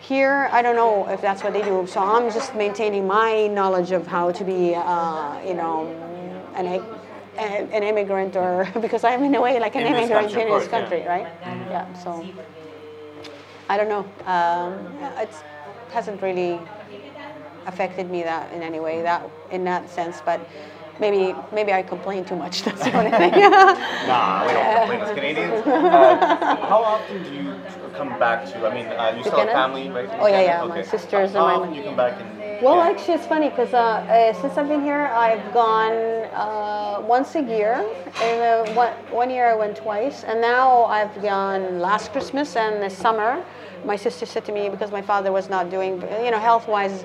here, 0.00 0.48
I 0.52 0.60
don't 0.62 0.76
know 0.76 1.08
if 1.08 1.20
that's 1.22 1.42
what 1.42 1.52
they 1.54 1.62
do. 1.62 1.86
So 1.88 2.00
I'm 2.00 2.30
just 2.30 2.54
maintaining 2.54 3.06
my 3.06 3.46
knowledge 3.46 3.90
of 3.90 4.06
how 4.06 4.32
to 4.32 4.44
be, 4.44 4.74
uh, 4.74 5.40
you 5.46 5.54
know, 5.54 5.90
an, 6.54 6.66
an 7.38 7.68
an 7.72 7.82
immigrant, 7.82 8.36
or 8.36 8.66
because 8.80 9.04
I'm 9.04 9.22
in 9.24 9.34
a 9.34 9.40
way 9.40 9.58
like 9.60 9.74
an 9.76 9.82
In 9.86 9.92
this 9.92 10.02
immigrant 10.02 10.26
country, 10.28 10.42
in 10.42 10.48
course, 10.48 10.64
this 10.64 10.72
yeah. 10.72 10.80
country, 10.80 11.02
right? 11.06 11.28
Yeah. 11.70 11.92
So 12.04 12.26
I 13.68 13.76
don't 13.76 13.88
know. 13.88 14.04
Um, 14.26 14.72
it 15.18 15.30
hasn't 15.92 16.20
really 16.22 16.60
affected 17.66 18.10
me 18.10 18.22
that 18.22 18.52
in 18.52 18.62
any 18.62 18.80
way 18.80 19.02
that 19.02 19.28
in 19.50 19.64
that 19.64 19.88
sense, 19.90 20.22
but. 20.24 20.40
Maybe, 21.00 21.34
maybe 21.52 21.72
I 21.72 21.82
complain 21.82 22.24
too 22.24 22.36
much. 22.36 22.62
That's 22.66 22.84
the 22.84 22.96
only 22.96 23.10
thing. 23.10 23.32
Nah, 24.06 24.46
we 24.46 24.52
don't 24.52 24.78
complain 24.78 25.00
as 25.00 25.10
Canadians. 25.10 25.66
Uh, 25.66 26.56
how 26.68 26.84
often 26.84 27.20
do 27.24 27.30
you 27.34 27.52
come 27.96 28.16
back 28.20 28.46
to? 28.52 28.64
I 28.64 28.72
mean, 28.72 28.86
uh, 28.92 29.12
you 29.16 29.24
still 29.24 29.40
have 29.40 29.50
family, 29.50 29.88
right? 29.90 30.08
in 30.08 30.20
Oh, 30.20 30.26
yeah, 30.28 30.38
Canada? 30.46 30.62
yeah, 30.62 30.64
my 30.68 30.78
Okay. 30.78 30.88
sisters 30.88 31.32
How 31.32 31.48
and 31.48 31.48
my- 31.48 31.52
How 31.54 31.58
often 31.62 31.72
do 31.72 31.78
you 31.80 31.84
come 31.84 31.96
back 31.96 32.20
and? 32.20 32.43
Well, 32.64 32.76
yeah. 32.76 32.92
actually, 32.92 33.14
it's 33.14 33.26
funny 33.26 33.50
because 33.50 33.74
uh, 33.74 33.78
uh, 33.78 34.32
since 34.40 34.56
I've 34.56 34.68
been 34.68 34.80
here, 34.80 35.12
I've 35.12 35.52
gone 35.52 35.92
uh, 36.32 37.04
once 37.06 37.34
a 37.34 37.42
year. 37.42 37.84
And 38.22 38.74
one, 38.74 38.92
one 39.10 39.28
year 39.28 39.46
I 39.52 39.54
went 39.54 39.76
twice, 39.76 40.24
and 40.24 40.40
now 40.40 40.84
I've 40.84 41.14
gone 41.20 41.78
last 41.78 42.10
Christmas 42.12 42.56
and 42.56 42.82
this 42.82 42.96
summer. 42.96 43.44
My 43.84 43.96
sister 43.96 44.24
said 44.24 44.46
to 44.46 44.52
me 44.52 44.70
because 44.70 44.90
my 44.90 45.02
father 45.02 45.30
was 45.30 45.50
not 45.50 45.70
doing, 45.70 46.00
you 46.24 46.30
know, 46.30 46.38
health-wise. 46.38 47.04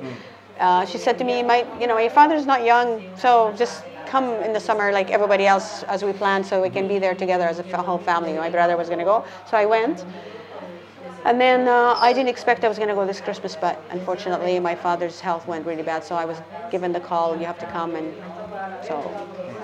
Uh, 0.62 0.86
she 0.86 0.98
said 0.98 1.18
to 1.18 1.26
me, 1.26 1.44
"My, 1.44 1.66
you 1.82 1.88
know, 1.88 1.98
your 1.98 2.10
father's 2.10 2.46
not 2.46 2.64
young, 2.64 3.04
so 3.18 3.54
just 3.58 3.84
come 4.06 4.30
in 4.46 4.54
the 4.54 4.62
summer 4.62 4.94
like 4.94 5.12
everybody 5.12 5.46
else 5.46 5.84
as 5.84 6.04
we 6.04 6.14
planned, 6.14 6.46
so 6.46 6.62
we 6.62 6.70
can 6.70 6.88
be 6.88 7.00
there 7.00 7.16
together 7.16 7.48
as 7.50 7.60
a 7.60 7.64
whole 7.82 7.98
family." 7.98 8.32
My 8.38 8.50
brother 8.50 8.78
was 8.78 8.88
going 8.88 9.00
to 9.00 9.10
go, 9.14 9.26
so 9.50 9.58
I 9.58 9.66
went. 9.66 10.06
And 11.26 11.40
then 11.40 11.68
uh, 11.68 11.96
I 12.00 12.14
didn't 12.14 12.30
expect 12.30 12.64
I 12.64 12.68
was 12.68 12.78
going 12.78 12.90
to 12.90 12.96
go 12.96 13.06
this 13.06 13.22
Christmas, 13.22 13.56
but 13.56 13.86
unfortunately 13.90 14.60
my 14.60 14.76
father's 14.76 15.20
health 15.20 15.48
went 15.48 15.66
really 15.66 15.84
bad, 15.84 16.04
so 16.04 16.16
I 16.16 16.26
was 16.26 16.42
given 16.70 16.92
the 16.92 17.00
call, 17.00 17.36
you 17.38 17.46
have 17.46 17.58
to 17.60 17.66
come, 17.66 17.96
and 17.96 18.16
so 18.82 19.16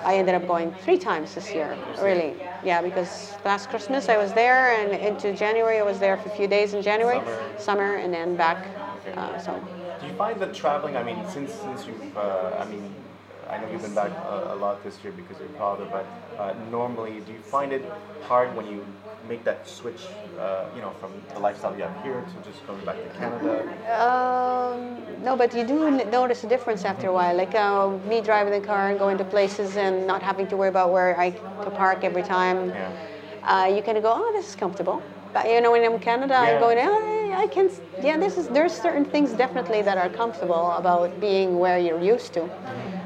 I 0.03 0.15
ended 0.17 0.35
up 0.35 0.45
going 0.47 0.73
three 0.73 0.97
times 0.97 1.33
this 1.35 1.55
year. 1.55 1.77
Really, 2.01 2.35
yeah, 2.61 2.81
because 2.81 3.37
last 3.45 3.69
Christmas 3.69 4.09
I 4.09 4.17
was 4.17 4.33
there, 4.33 4.73
and 4.79 4.93
into 4.93 5.33
January 5.33 5.79
I 5.79 5.83
was 5.83 5.99
there 5.99 6.17
for 6.17 6.27
a 6.27 6.31
few 6.31 6.47
days 6.47 6.73
in 6.73 6.81
January, 6.81 7.21
Summer. 7.57 7.95
and 7.95 8.13
then 8.13 8.35
back. 8.35 8.69
Uh, 9.15 9.37
so 9.37 9.63
Do 9.99 10.05
you 10.05 10.13
find 10.13 10.39
that 10.41 10.53
traveling? 10.53 10.95
I 10.97 11.03
mean, 11.03 11.23
since 11.25 11.53
since 11.53 11.87
you've, 11.87 12.17
uh, 12.17 12.57
I 12.59 12.65
mean, 12.65 13.04
I 13.49 13.57
know 13.57 13.71
you've 13.71 13.81
been 13.81 13.93
back 13.93 14.11
a, 14.11 14.53
a 14.53 14.55
lot 14.55 14.83
this 14.83 14.97
year 15.03 15.13
because 15.13 15.37
of 15.41 15.49
your 15.49 15.57
father, 15.59 15.85
but 15.91 16.05
uh, 16.39 16.53
normally, 16.71 17.21
do 17.21 17.33
you 17.33 17.39
find 17.39 17.71
it 17.71 17.83
hard 18.23 18.55
when 18.55 18.65
you 18.67 18.85
make 19.29 19.43
that 19.43 19.67
switch? 19.67 20.01
Uh, 20.39 20.65
you 20.75 20.81
know, 20.81 20.91
from 20.99 21.11
the 21.33 21.39
lifestyle 21.39 21.75
you 21.77 21.83
have 21.83 22.03
here 22.03 22.21
to 22.21 22.49
just 22.49 22.65
going 22.67 22.83
back 22.85 22.97
to 23.01 23.19
Canada. 23.19 23.61
Um, 24.01 25.23
no, 25.23 25.35
but 25.37 25.55
you 25.55 25.63
do 25.63 25.89
notice 26.11 26.43
a 26.43 26.47
difference 26.47 26.83
after 26.83 27.07
a 27.07 27.13
while. 27.13 27.35
Like 27.35 27.55
uh, 27.55 27.89
me 28.09 28.21
driving 28.21 28.59
the 28.59 28.65
car 28.65 28.89
and 28.89 28.99
going 28.99 29.17
to 29.17 29.23
places 29.23 29.77
and 29.77 30.05
not 30.05 30.21
having 30.21 30.47
to 30.47 30.57
worry 30.57 30.69
about 30.69 30.91
where 30.91 31.17
I 31.19 31.29
to 31.29 31.71
park 31.71 32.03
every 32.03 32.23
time. 32.23 32.69
Yeah. 32.69 32.91
Uh, 33.43 33.67
you 33.67 33.81
kind 33.81 33.97
of 33.97 34.03
go, 34.03 34.11
oh, 34.13 34.31
this 34.33 34.49
is 34.49 34.55
comfortable. 34.55 35.01
But 35.33 35.47
you 35.49 35.61
know, 35.61 35.71
when 35.71 35.83
I'm 35.83 35.93
in 35.93 35.99
Canada, 35.99 36.33
Yeah. 36.33 36.55
I'm 36.55 36.59
going, 36.59 36.77
oh, 36.81 37.33
I 37.35 37.47
can. 37.47 37.69
Yeah, 38.01 38.17
this 38.17 38.37
is. 38.37 38.47
There's 38.49 38.73
certain 38.73 39.05
things 39.05 39.31
definitely 39.33 39.81
that 39.83 39.97
are 39.97 40.09
comfortable 40.09 40.71
about 40.71 41.19
being 41.19 41.59
where 41.59 41.77
you're 41.77 42.01
used 42.01 42.33
to. 42.33 42.49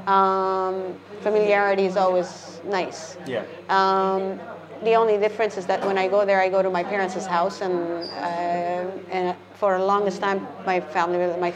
Um, 0.07 0.95
familiarity 1.21 1.85
is 1.85 1.97
always 1.97 2.61
nice. 2.65 3.17
Yeah. 3.25 3.43
Um, 3.69 4.39
the 4.83 4.93
only 4.95 5.17
difference 5.17 5.57
is 5.57 5.65
that 5.65 5.85
when 5.85 5.97
I 5.97 6.07
go 6.07 6.25
there, 6.25 6.39
I 6.39 6.49
go 6.49 6.61
to 6.61 6.69
my 6.69 6.83
parents' 6.83 7.25
house, 7.25 7.61
and 7.61 7.73
uh, 8.09 9.11
and 9.11 9.35
for 9.55 9.77
the 9.77 9.83
longest 9.83 10.21
time, 10.21 10.47
my 10.65 10.79
family, 10.79 11.17
my 11.39 11.53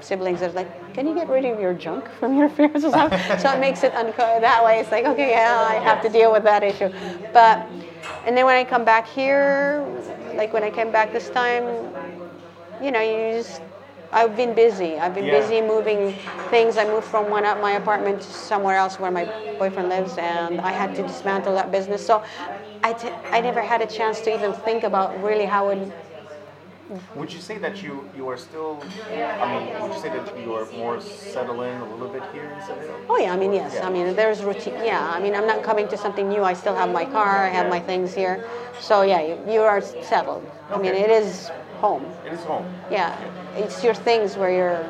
siblings, 0.00 0.40
are 0.42 0.50
like, 0.52 0.68
"Can 0.94 1.06
you 1.08 1.14
get 1.14 1.28
rid 1.28 1.44
of 1.44 1.58
your 1.60 1.74
junk 1.74 2.08
from 2.20 2.36
your 2.38 2.48
parents' 2.48 2.84
house?" 2.94 3.42
so 3.42 3.52
it 3.52 3.60
makes 3.60 3.82
it 3.82 3.92
unco- 3.94 4.40
that 4.40 4.64
way. 4.64 4.78
It's 4.78 4.92
like, 4.92 5.04
okay, 5.04 5.30
yeah, 5.30 5.58
I 5.68 5.74
have 5.82 6.00
to 6.02 6.08
deal 6.08 6.30
with 6.32 6.44
that 6.44 6.62
issue. 6.62 6.90
But 7.32 7.66
and 8.26 8.36
then 8.36 8.44
when 8.46 8.56
I 8.56 8.64
come 8.64 8.84
back 8.84 9.06
here, 9.08 9.84
like 10.36 10.52
when 10.52 10.62
I 10.62 10.70
came 10.70 10.92
back 10.92 11.12
this 11.12 11.28
time, 11.30 11.64
you 12.82 12.90
know, 12.92 13.00
you 13.00 13.38
just. 13.42 13.62
I've 14.12 14.36
been 14.36 14.54
busy. 14.54 14.98
I've 14.98 15.14
been 15.14 15.26
Yeah. 15.26 15.38
busy 15.40 15.60
moving 15.60 16.12
things. 16.50 16.76
I 16.76 16.84
moved 16.84 17.06
from 17.06 17.30
one 17.30 17.44
my 17.60 17.72
apartment 17.72 18.22
to 18.22 18.28
somewhere 18.30 18.76
else 18.76 18.98
where 18.98 19.10
my 19.10 19.26
boyfriend 19.58 19.88
lives, 19.88 20.18
and 20.18 20.60
I 20.60 20.72
had 20.72 20.94
to 20.96 21.02
dismantle 21.02 21.54
that 21.54 21.70
business. 21.70 22.04
So 22.04 22.22
I, 22.82 22.92
t- 22.92 23.12
I 23.30 23.40
never 23.40 23.60
had 23.60 23.82
a 23.82 23.86
chance 23.86 24.20
to 24.22 24.34
even 24.34 24.52
think 24.52 24.84
about 24.84 25.22
really 25.22 25.44
how 25.44 25.68
it. 25.68 25.78
Would 27.14 27.32
you 27.32 27.40
say 27.40 27.58
that 27.58 27.82
you 27.84 28.10
you 28.16 28.26
are 28.26 28.36
still? 28.36 28.82
I 29.42 29.46
mean, 29.52 29.64
would 29.80 29.92
you 29.94 30.00
say 30.00 30.10
that 30.10 30.26
you 30.42 30.54
are 30.54 30.66
more 30.76 30.98
settled 31.00 31.62
in 31.62 31.80
a 31.80 31.88
little 31.92 32.08
bit 32.08 32.24
here 32.32 32.44
in 32.50 32.60
Seville? 32.62 32.98
Oh 33.08 33.18
yeah, 33.18 33.32
I 33.32 33.36
mean 33.36 33.52
yes. 33.52 33.80
I 33.80 33.90
mean 33.90 34.16
there's 34.16 34.42
routine. 34.42 34.74
Yeah, 34.82 34.98
I 35.16 35.20
mean 35.20 35.34
I'm 35.36 35.46
not 35.46 35.62
coming 35.62 35.86
to 35.88 35.96
something 35.96 36.28
new. 36.28 36.42
I 36.42 36.54
still 36.54 36.74
have 36.74 36.90
my 36.90 37.04
car. 37.04 37.46
I 37.46 37.50
have 37.50 37.68
my 37.68 37.78
things 37.78 38.12
here. 38.14 38.44
So 38.80 39.02
yeah, 39.02 39.20
you, 39.22 39.38
you 39.46 39.60
are 39.60 39.80
settled. 39.80 40.42
I 40.74 40.78
mean 40.78 40.94
it 40.94 41.10
is 41.10 41.50
home. 41.80 42.04
It 42.26 42.32
is 42.32 42.44
home. 42.44 42.66
Yeah, 42.90 43.16
it's 43.56 43.82
your 43.82 43.94
things 43.94 44.36
where 44.36 44.52
you're, 44.52 44.82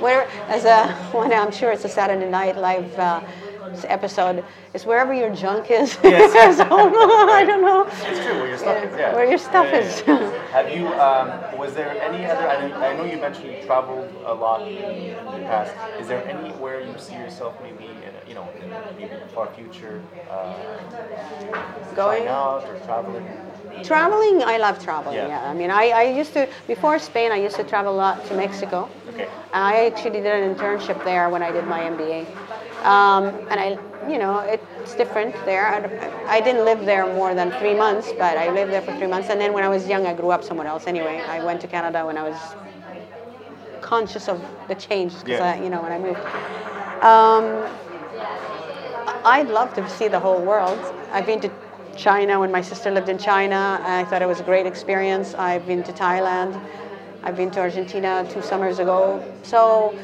where 0.00 0.28
as 0.48 0.64
a 0.64 0.92
one 1.12 1.32
I'm 1.32 1.50
sure 1.52 1.72
it's 1.72 1.84
a 1.84 1.88
Saturday 1.88 2.28
Night 2.30 2.56
Live 2.56 2.96
uh, 2.98 3.20
episode. 3.88 4.44
Is 4.74 4.84
wherever 4.84 5.14
your 5.14 5.32
junk 5.34 5.70
is. 5.70 5.96
Yes. 6.04 6.58
home. 6.68 6.92
I 7.40 7.44
don't 7.46 7.62
know. 7.62 7.86
It's 8.10 8.20
true 8.24 8.34
where 8.40 8.48
your 8.48 8.58
stuff 8.58 8.84
is. 8.84 8.98
Yeah. 8.98 9.14
Where 9.14 9.24
your 9.28 9.38
stuff 9.38 9.66
Yeah, 9.66 9.80
yeah, 9.80 10.20
is. 10.20 10.50
Have 10.52 10.68
you? 10.76 10.86
Um, 10.88 11.56
was 11.58 11.74
there 11.74 11.90
any 12.02 12.24
other? 12.26 12.46
I 12.48 12.68
know, 12.68 12.74
I 12.76 12.96
know 12.96 13.04
you 13.04 13.18
mentioned 13.20 13.46
you 13.52 13.62
traveled 13.64 14.10
a 14.26 14.34
lot 14.34 14.66
in 14.68 15.14
the 15.14 15.46
past. 15.46 15.72
Is 16.00 16.08
there 16.08 16.22
anywhere 16.28 16.80
you 16.80 16.94
see 16.98 17.14
yourself 17.14 17.54
maybe 17.62 17.84
in 17.86 18.12
a, 18.14 18.28
you 18.28 18.34
know 18.34 18.48
in 18.60 18.68
maybe 18.98 19.14
the 19.14 19.28
far 19.34 19.48
future 19.54 20.02
uh, 20.30 20.54
Going- 21.94 22.26
out 22.28 22.64
or 22.68 22.78
traveling? 22.80 23.26
Traveling, 23.82 24.42
I 24.42 24.56
love 24.58 24.82
traveling. 24.82 25.16
Yeah. 25.16 25.28
Yeah. 25.28 25.50
I 25.50 25.54
mean, 25.54 25.70
I, 25.70 25.88
I 25.90 26.02
used 26.04 26.32
to 26.34 26.48
before 26.66 26.98
Spain. 26.98 27.32
I 27.32 27.36
used 27.36 27.56
to 27.56 27.64
travel 27.64 27.92
a 27.94 27.96
lot 27.96 28.24
to 28.26 28.34
Mexico. 28.34 28.88
Okay. 29.10 29.28
I 29.52 29.86
actually 29.86 30.10
did 30.20 30.26
an 30.26 30.54
internship 30.54 31.02
there 31.04 31.28
when 31.28 31.42
I 31.42 31.50
did 31.52 31.66
my 31.66 31.80
MBA. 31.80 32.26
Um, 32.84 33.34
and 33.50 33.58
I, 33.58 33.78
you 34.10 34.18
know, 34.18 34.38
it's 34.40 34.94
different 34.94 35.34
there. 35.46 35.66
I, 35.66 36.36
I 36.36 36.40
didn't 36.40 36.64
live 36.64 36.84
there 36.84 37.06
more 37.14 37.34
than 37.34 37.50
three 37.52 37.74
months, 37.74 38.12
but 38.12 38.36
I 38.36 38.50
lived 38.50 38.72
there 38.72 38.82
for 38.82 38.96
three 38.98 39.06
months. 39.06 39.30
And 39.30 39.40
then 39.40 39.52
when 39.52 39.64
I 39.64 39.68
was 39.68 39.88
young, 39.88 40.06
I 40.06 40.14
grew 40.14 40.30
up 40.30 40.44
somewhere 40.44 40.66
else 40.66 40.86
anyway. 40.86 41.20
I 41.26 41.42
went 41.44 41.60
to 41.62 41.66
Canada 41.66 42.04
when 42.04 42.16
I 42.18 42.22
was 42.28 42.36
conscious 43.80 44.28
of 44.28 44.40
the 44.68 44.74
change, 44.74 45.12
because 45.24 45.40
Yeah. 45.40 45.62
you 45.62 45.70
know, 45.70 45.80
when 45.82 45.92
I 45.92 45.98
moved. 45.98 46.20
Um, 47.02 47.46
I'd 49.24 49.48
love 49.48 49.72
to 49.74 49.88
see 49.88 50.08
the 50.08 50.20
whole 50.20 50.40
world. 50.40 50.78
I've 51.12 51.26
been 51.26 51.40
to 51.40 51.50
China 51.94 52.40
when 52.40 52.50
my 52.52 52.60
sister 52.60 52.90
lived 52.90 53.08
in 53.08 53.18
China. 53.18 53.80
I 53.84 54.04
thought 54.04 54.22
it 54.22 54.28
was 54.28 54.40
a 54.40 54.44
great 54.44 54.66
experience. 54.66 55.34
I've 55.34 55.66
been 55.66 55.82
to 55.84 55.92
Thailand. 55.92 56.60
I've 57.22 57.36
been 57.36 57.50
to 57.52 57.60
Argentina 57.60 58.26
two 58.30 58.42
summers 58.42 58.78
ago. 58.78 59.22
So 59.42 59.96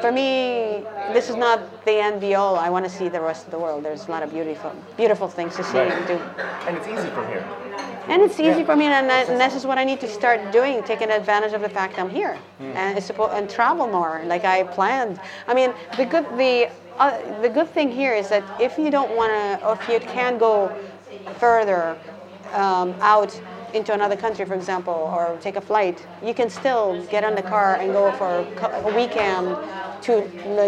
for 0.00 0.12
me, 0.12 0.84
this 1.12 1.30
is 1.30 1.36
not 1.36 1.84
the 1.84 1.92
end 1.92 2.20
be 2.20 2.34
all. 2.34 2.56
I 2.56 2.68
want 2.70 2.84
to 2.84 2.90
see 2.90 3.08
the 3.08 3.20
rest 3.20 3.46
of 3.46 3.50
the 3.50 3.58
world. 3.58 3.84
There's 3.84 4.06
a 4.08 4.10
lot 4.10 4.22
of 4.22 4.30
beautiful, 4.30 4.72
beautiful 4.96 5.28
things 5.28 5.56
to 5.56 5.64
see 5.64 5.78
Right. 5.78 5.92
and 5.92 6.06
do. 6.06 6.20
And 6.66 6.76
it's 6.76 6.86
easy 6.88 7.08
from 7.10 7.26
here. 7.28 7.44
And 8.08 8.22
it's 8.22 8.40
easy 8.40 8.60
Yeah. 8.60 8.64
for 8.66 8.76
me, 8.76 8.86
and, 8.86 9.08
that- 9.08 9.28
and 9.28 9.40
this 9.40 9.54
is 9.54 9.66
what 9.66 9.78
I 9.78 9.84
need 9.84 10.00
to 10.00 10.08
start 10.08 10.40
doing, 10.52 10.82
taking 10.82 11.10
advantage 11.10 11.52
of 11.52 11.60
the 11.60 11.68
fact 11.68 11.98
I'm 11.98 12.10
here, 12.10 12.36
hmm. 12.58 12.72
and 12.76 12.98
and 13.38 13.50
travel 13.50 13.86
more, 13.86 14.22
like 14.26 14.44
I 14.44 14.64
planned. 14.64 15.20
I 15.46 15.54
mean, 15.54 15.72
the 15.96 16.06
good 16.06 16.26
the 16.36 16.68
uh, 17.00 17.40
the 17.42 17.48
good 17.48 17.68
thing 17.68 17.90
here 17.90 18.14
is 18.14 18.28
that 18.28 18.44
if 18.60 18.78
you 18.78 18.90
don't 18.90 19.10
want 19.16 19.32
to, 19.32 19.66
or 19.66 19.72
if 19.74 19.88
you 19.88 19.98
can 20.00 20.38
go 20.38 20.70
further 21.38 21.96
um, 22.52 22.94
out 23.00 23.40
into 23.72 23.92
another 23.94 24.16
country, 24.16 24.44
for 24.44 24.54
example, 24.54 25.10
or 25.14 25.38
take 25.40 25.56
a 25.56 25.60
flight, 25.60 26.06
you 26.24 26.34
can 26.34 26.50
still 26.50 27.02
get 27.10 27.24
on 27.24 27.34
the 27.34 27.42
car 27.42 27.76
and 27.76 27.92
go 27.92 28.12
for 28.12 28.46
a 28.84 28.88
weekend 28.90 29.56
to 30.02 30.12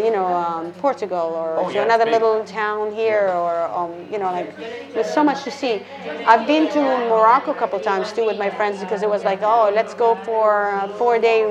you 0.05 0.11
know 0.11 0.35
um, 0.35 0.73
Portugal 0.73 1.19
or 1.43 1.57
Oh, 1.59 1.69
to 1.71 1.77
yeah, 1.77 1.85
another 1.85 2.05
big. 2.05 2.13
little 2.15 2.45
town 2.45 2.93
here 2.95 3.29
or 3.29 3.65
um, 3.79 3.91
you 4.13 4.19
know 4.19 4.31
like 4.31 4.51
there's 4.95 5.07
so 5.09 5.25
much 5.25 5.43
to 5.45 5.51
see 5.51 5.81
i've 6.27 6.47
been 6.47 6.69
to 6.69 6.81
morocco 6.83 7.51
a 7.51 7.55
couple 7.55 7.81
times 7.81 8.13
too 8.13 8.27
with 8.27 8.37
my 8.37 8.51
friends 8.51 8.79
because 8.81 9.03
it 9.03 9.09
was 9.09 9.25
like 9.25 9.41
oh 9.43 9.71
let's 9.75 9.95
go 9.95 10.15
for 10.17 10.75
a 10.85 10.89
four 10.99 11.19
day 11.19 11.47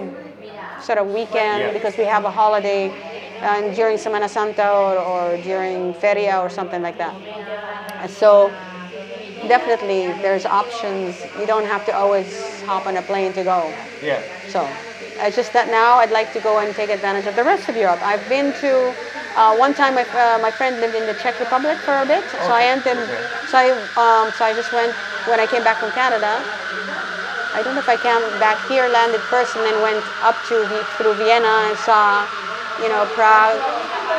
sort 0.79 0.99
of 0.99 1.07
weekend 1.07 1.61
Yeah. 1.63 1.71
because 1.73 1.97
we 1.97 2.05
have 2.05 2.23
a 2.23 2.29
holiday 2.31 2.93
and 3.41 3.75
during 3.75 3.97
semana 3.97 4.29
santa 4.29 4.69
or, 4.69 4.97
or 4.97 5.37
during 5.37 5.93
feria 5.93 6.39
or 6.39 6.49
something 6.49 6.81
like 6.81 6.97
that 6.97 7.15
so 8.09 8.51
definitely 9.47 10.13
there's 10.21 10.45
options 10.45 11.25
you 11.39 11.45
don't 11.47 11.65
have 11.65 11.83
to 11.85 11.95
always 11.95 12.61
hop 12.61 12.85
on 12.85 12.97
a 12.97 13.01
plane 13.01 13.33
to 13.33 13.43
go 13.43 13.73
Yeah. 14.01 14.21
so 14.47 14.67
it's 15.19 15.35
just 15.35 15.53
that 15.53 15.69
now 15.69 15.97
I'd 15.97 16.11
like 16.11 16.33
to 16.33 16.39
go 16.39 16.59
and 16.59 16.73
take 16.75 16.89
advantage 16.89 17.27
of 17.27 17.35
the 17.35 17.43
rest 17.43 17.69
of 17.69 17.75
Europe. 17.75 17.99
I've 18.01 18.27
been 18.27 18.53
to 18.53 18.93
uh, 19.35 19.55
one 19.55 19.73
time. 19.73 19.93
My, 19.95 20.03
uh, 20.03 20.39
my 20.41 20.49
friend 20.49 20.79
lived 20.79 20.95
in 20.95 21.05
the 21.05 21.13
Czech 21.13 21.39
Republic 21.39 21.77
for 21.85 21.95
a 21.97 22.05
bit, 22.05 22.23
so 22.31 22.37
I 22.39 22.73
Okay, 22.73 22.97
okay. 22.97 23.23
So 23.47 23.57
I 23.57 23.69
um, 24.01 24.31
so 24.33 24.45
I 24.45 24.53
just 24.53 24.73
went 24.73 24.93
when 25.29 25.39
I 25.39 25.45
came 25.45 25.63
back 25.63 25.77
from 25.77 25.91
Canada. 25.91 26.41
I 27.53 27.61
don't 27.63 27.75
know 27.75 27.81
if 27.81 27.89
I 27.89 27.97
came 27.97 28.23
back 28.39 28.57
here, 28.67 28.87
landed 28.87 29.21
first, 29.29 29.55
and 29.55 29.65
then 29.65 29.81
went 29.81 30.03
up 30.23 30.35
to 30.47 30.55
through 30.97 31.13
Vienna 31.15 31.67
and 31.67 31.77
saw, 31.77 32.25
you 32.83 32.89
know, 32.89 33.05
Prague 33.13 33.61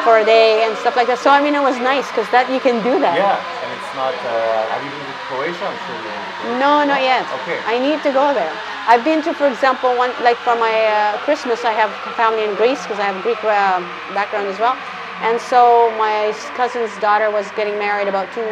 for 0.05 0.19
a 0.19 0.25
day 0.25 0.65
and 0.65 0.77
stuff 0.79 0.97
like 0.97 1.07
that. 1.07 1.19
So 1.19 1.31
I 1.31 1.41
mean, 1.43 1.55
it 1.55 1.63
was 1.63 1.79
nice 1.79 2.09
because 2.09 2.29
that 2.31 2.51
you 2.51 2.61
can 2.61 2.83
do 2.83 2.99
that. 2.99 3.17
Yeah. 3.19 3.39
And 3.39 3.71
it's 3.75 3.93
not. 3.95 4.15
Uh, 4.15 4.71
have 4.73 4.83
you 4.83 4.91
been 4.91 5.07
to 5.07 5.17
Croatia? 5.31 5.67
I'm 5.67 5.79
sure 5.87 5.99
you. 5.99 6.59
No, 6.59 6.83
not 6.83 7.03
yet. 7.03 7.23
Okay. 7.43 7.59
I 7.67 7.79
need 7.79 8.03
to 8.03 8.11
go 8.11 8.35
there. 8.35 8.53
I've 8.91 9.05
been 9.05 9.23
to, 9.23 9.33
for 9.35 9.47
example, 9.47 9.95
one 9.95 10.11
like 10.23 10.37
for 10.39 10.57
my 10.57 10.75
uh, 10.87 11.19
Christmas, 11.23 11.65
I 11.65 11.73
have 11.73 11.91
family 12.19 12.43
in 12.43 12.55
Greece 12.57 12.83
because 12.83 12.99
I 12.99 13.07
have 13.07 13.23
Greek 13.23 13.39
uh, 13.45 13.79
background 14.15 14.49
as 14.49 14.59
well, 14.59 14.75
and 15.23 15.41
so 15.41 15.95
my 15.99 16.35
cousin's 16.59 16.91
daughter 16.99 17.31
was 17.31 17.47
getting 17.53 17.79
married 17.79 18.09
about 18.09 18.27
two 18.35 18.43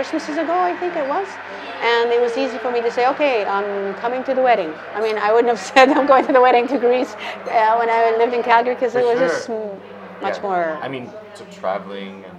Christmases 0.00 0.38
ago, 0.38 0.58
I 0.58 0.74
think 0.76 0.96
it 0.96 1.06
was, 1.06 1.28
and 1.82 2.10
it 2.10 2.18
was 2.22 2.34
easy 2.38 2.56
for 2.56 2.70
me 2.72 2.80
to 2.80 2.90
say, 2.90 3.06
okay, 3.08 3.44
I'm 3.44 3.92
coming 3.96 4.24
to 4.24 4.32
the 4.32 4.40
wedding. 4.40 4.72
I 4.94 5.00
mean, 5.02 5.18
I 5.18 5.30
wouldn't 5.30 5.50
have 5.54 5.60
said 5.74 5.90
I'm 5.90 6.06
going 6.06 6.26
to 6.26 6.32
the 6.32 6.40
wedding 6.40 6.66
to 6.68 6.78
Greece 6.78 7.12
uh, 7.12 7.76
when 7.76 7.90
I 7.90 8.16
lived 8.16 8.32
in 8.32 8.42
Calgary 8.42 8.76
because 8.76 8.94
it 8.94 9.04
was 9.04 9.18
sure. 9.18 9.28
just 9.28 9.48
much 10.22 10.36
Yeah. 10.36 10.42
more 10.48 10.78
I 10.80 10.88
mean, 10.88 11.10
to 11.34 11.44
traveling 11.60 12.24
and. 12.24 12.36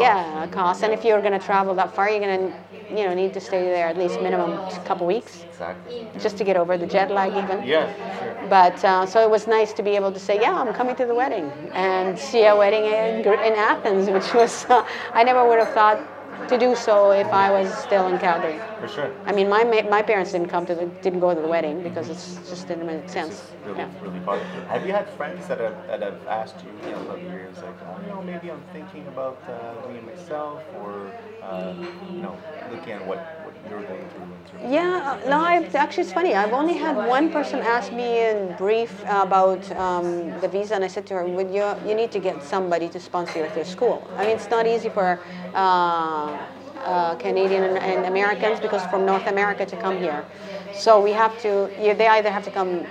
Yeah 0.00 0.46
cost. 0.46 0.82
And 0.82 0.94
if 0.94 1.04
you're 1.04 1.20
going 1.20 1.38
to 1.38 1.44
travel 1.44 1.74
that 1.74 1.94
far, 1.94 2.08
you're 2.08 2.20
going 2.20 2.50
to 2.50 2.58
you 2.96 3.04
know 3.06 3.14
need 3.14 3.32
to 3.34 3.40
stay 3.40 3.64
there 3.64 3.88
at 3.88 3.98
least 3.98 4.20
minimum 4.20 4.52
a 4.52 4.80
couple 4.84 5.06
weeks 5.06 5.44
Exactly. 5.50 5.94
just 6.20 6.36
to 6.38 6.44
get 6.44 6.56
over 6.56 6.76
the 6.78 6.86
jet 6.86 7.10
lag 7.10 7.32
even. 7.32 7.66
Yeah. 7.66 7.92
Sure. 8.18 8.48
But 8.48 8.82
uh, 8.84 9.06
so 9.06 9.20
it 9.22 9.30
was 9.30 9.46
nice 9.46 9.72
to 9.74 9.82
be 9.82 9.90
able 9.96 10.12
to 10.12 10.18
say, 10.18 10.40
yeah, 10.40 10.54
I'm 10.54 10.72
coming 10.74 10.96
to 10.96 11.06
the 11.06 11.14
wedding 11.14 11.50
and 11.74 12.18
see 12.18 12.44
a 12.46 12.56
wedding 12.56 12.84
in, 12.84 13.20
in 13.48 13.54
Athens, 13.72 14.08
which 14.16 14.32
was 14.34 14.64
uh, 14.70 14.86
I 15.12 15.22
never 15.24 15.46
would 15.48 15.58
have 15.58 15.72
thought 15.72 15.98
to 16.48 16.58
do 16.58 16.74
so 16.74 17.10
if 17.12 17.26
I 17.28 17.50
was 17.50 17.72
still 17.72 18.06
in 18.08 18.18
Calgary. 18.18 18.58
For 18.80 18.88
sure. 18.88 19.10
I 19.26 19.32
mean, 19.32 19.48
my 19.48 19.64
my 19.64 20.02
parents 20.02 20.32
didn't 20.32 20.48
come 20.48 20.64
to 20.66 20.74
the 20.74 20.86
didn't 21.04 21.20
go 21.20 21.34
to 21.34 21.40
the 21.40 21.48
wedding 21.48 21.82
because 21.82 22.08
it's 22.08 22.26
just 22.48 22.68
didn't 22.68 22.86
make 22.86 23.08
sense. 23.08 23.52
Really, 23.64 23.78
Yeah. 23.78 23.88
really 24.02 24.20
positive. 24.20 24.64
Have 24.68 24.86
you 24.86 24.92
had 24.92 25.08
friends 25.08 25.46
that 25.48 25.60
have, 25.60 25.76
that 25.86 26.00
have 26.02 26.20
asked 26.26 26.62
you, 26.64 26.72
you 26.86 26.92
know, 26.92 27.00
over 27.08 27.18
the 27.18 27.32
years, 27.32 27.56
like, 27.62 27.76
oh, 27.86 27.98
you 28.02 28.08
know, 28.08 28.22
maybe 28.22 28.50
I'm 28.50 28.62
thinking 28.72 29.06
about 29.06 29.38
uh, 29.48 29.82
doing 29.84 29.96
it 29.96 30.06
myself, 30.06 30.62
or, 30.72 31.12
uh, 31.42 31.74
you 32.16 32.22
know, 32.22 32.36
looking 32.70 32.92
at 32.92 33.04
what, 33.04 33.20
what 33.42 33.43
you're 33.68 33.82
going 33.82 34.08
through 34.08 34.22
in 34.22 34.44
terms 34.50 34.64
of- 34.64 34.70
Yeah, 34.70 35.18
no, 35.26 35.40
I've, 35.40 35.74
actually 35.74 36.02
it's 36.04 36.12
funny. 36.12 36.34
I've 36.34 36.52
only 36.52 36.74
had 36.74 36.96
one 36.96 37.30
person 37.30 37.60
ask 37.60 37.92
me 37.92 38.08
in 38.30 38.54
brief 38.54 39.02
about 39.08 39.70
um, 39.72 40.38
the 40.40 40.48
visa, 40.48 40.74
and 40.74 40.84
I 40.84 40.88
said 40.88 41.06
to 41.08 41.14
her, 41.14 41.26
"Would 41.26 41.50
you 41.50 41.66
you 41.88 41.94
need 41.94 42.12
to 42.12 42.20
get 42.20 42.42
somebody 42.42 42.88
to 42.90 43.00
sponsor 43.00 43.38
you 43.40 43.44
at 43.44 43.54
your 43.56 43.64
school? 43.64 44.06
I 44.16 44.22
mean, 44.26 44.36
it's 44.36 44.50
not 44.50 44.66
easy 44.66 44.88
for 44.90 45.18
uh, 45.54 46.38
uh, 46.84 47.14
Canadian 47.16 47.64
and, 47.64 47.78
and 47.78 48.06
Americans 48.06 48.60
because 48.60 48.84
from 48.86 49.04
North 49.06 49.26
America 49.26 49.64
to 49.66 49.76
come 49.76 49.96
here, 49.98 50.24
so 50.72 51.00
we 51.00 51.12
have 51.12 51.34
to. 51.42 51.70
You, 51.84 51.94
they 51.94 52.08
either 52.08 52.30
have 52.30 52.44
to 52.44 52.50
come 52.50 52.86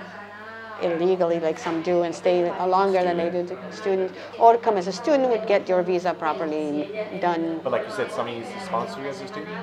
illegally, 0.82 1.40
like 1.40 1.58
some 1.58 1.82
do, 1.82 2.02
and 2.02 2.14
stay 2.14 2.50
longer 2.66 3.02
than 3.02 3.16
they 3.16 3.30
do 3.30 3.46
to 3.46 3.72
students, 3.72 4.14
or 4.38 4.56
come 4.58 4.76
as 4.76 4.86
a 4.86 4.92
student 4.92 5.28
would 5.30 5.46
get 5.46 5.68
your 5.68 5.82
visa 5.82 6.14
properly 6.14 6.88
done 7.20 7.60
But 7.62 7.72
like 7.72 7.86
you 7.86 7.92
said, 7.92 8.08
needs 8.26 8.48
to 8.50 8.60
sponsor 8.64 9.00
you 9.00 9.08
as 9.08 9.20
a 9.20 9.28
student? 9.28 9.56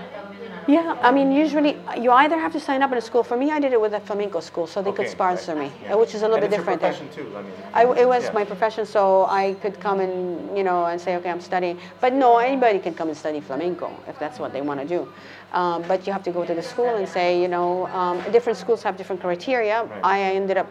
yeah, 0.67 0.97
I 1.01 1.11
mean, 1.11 1.31
usually 1.31 1.77
you 1.99 2.11
either 2.11 2.39
have 2.39 2.51
to 2.53 2.59
sign 2.59 2.81
up 2.81 2.91
in 2.91 2.97
a 2.97 3.01
school. 3.01 3.23
For 3.23 3.35
me, 3.35 3.51
I 3.51 3.59
did 3.59 3.73
it 3.73 3.81
with 3.81 3.93
a 3.93 3.99
flamenco 3.99 4.39
school, 4.39 4.67
so 4.67 4.81
they 4.81 4.91
could 4.91 5.09
sponsor 5.09 5.55
right, 5.55 5.71
me, 5.71 5.77
yeah. 5.83 5.93
uh, 5.93 5.97
which 5.97 6.13
is 6.13 6.21
a 6.21 6.27
little 6.27 6.43
and 6.43 6.49
bit 6.49 6.51
your 6.51 6.59
different. 6.59 6.81
there. 6.81 6.93
profession 6.93 7.15
too, 7.15 7.37
I 7.37 7.41
mean. 7.41 7.53
I, 7.73 8.01
it 8.01 8.07
was 8.07 8.25
yeah. 8.25 8.33
my 8.33 8.45
profession, 8.45 8.85
so 8.85 9.25
I 9.25 9.55
could 9.61 9.79
come 9.79 9.99
and 9.99 10.55
you 10.57 10.63
know 10.63 10.85
and 10.85 10.99
say, 10.99 11.15
okay, 11.17 11.29
I'm 11.29 11.41
studying. 11.41 11.79
But 11.99 12.13
no, 12.13 12.37
anybody 12.37 12.79
can 12.79 12.93
come 12.93 13.09
and 13.09 13.17
study 13.17 13.41
flamenco 13.41 13.91
if 14.07 14.19
that's 14.19 14.39
what 14.39 14.53
they 14.53 14.61
want 14.61 14.79
to 14.79 14.87
do. 14.87 15.07
Um, 15.53 15.83
but 15.87 16.07
you 16.07 16.13
have 16.13 16.23
to 16.23 16.31
go 16.31 16.45
to 16.45 16.53
the 16.53 16.63
school 16.63 16.95
and 16.95 17.07
say, 17.07 17.41
you 17.41 17.47
know, 17.47 17.87
um, 17.87 18.21
different 18.31 18.57
schools 18.57 18.83
have 18.83 18.95
different 18.97 19.21
criteria. 19.21 19.83
Right. 19.83 20.01
I 20.03 20.21
ended 20.21 20.57
up 20.57 20.67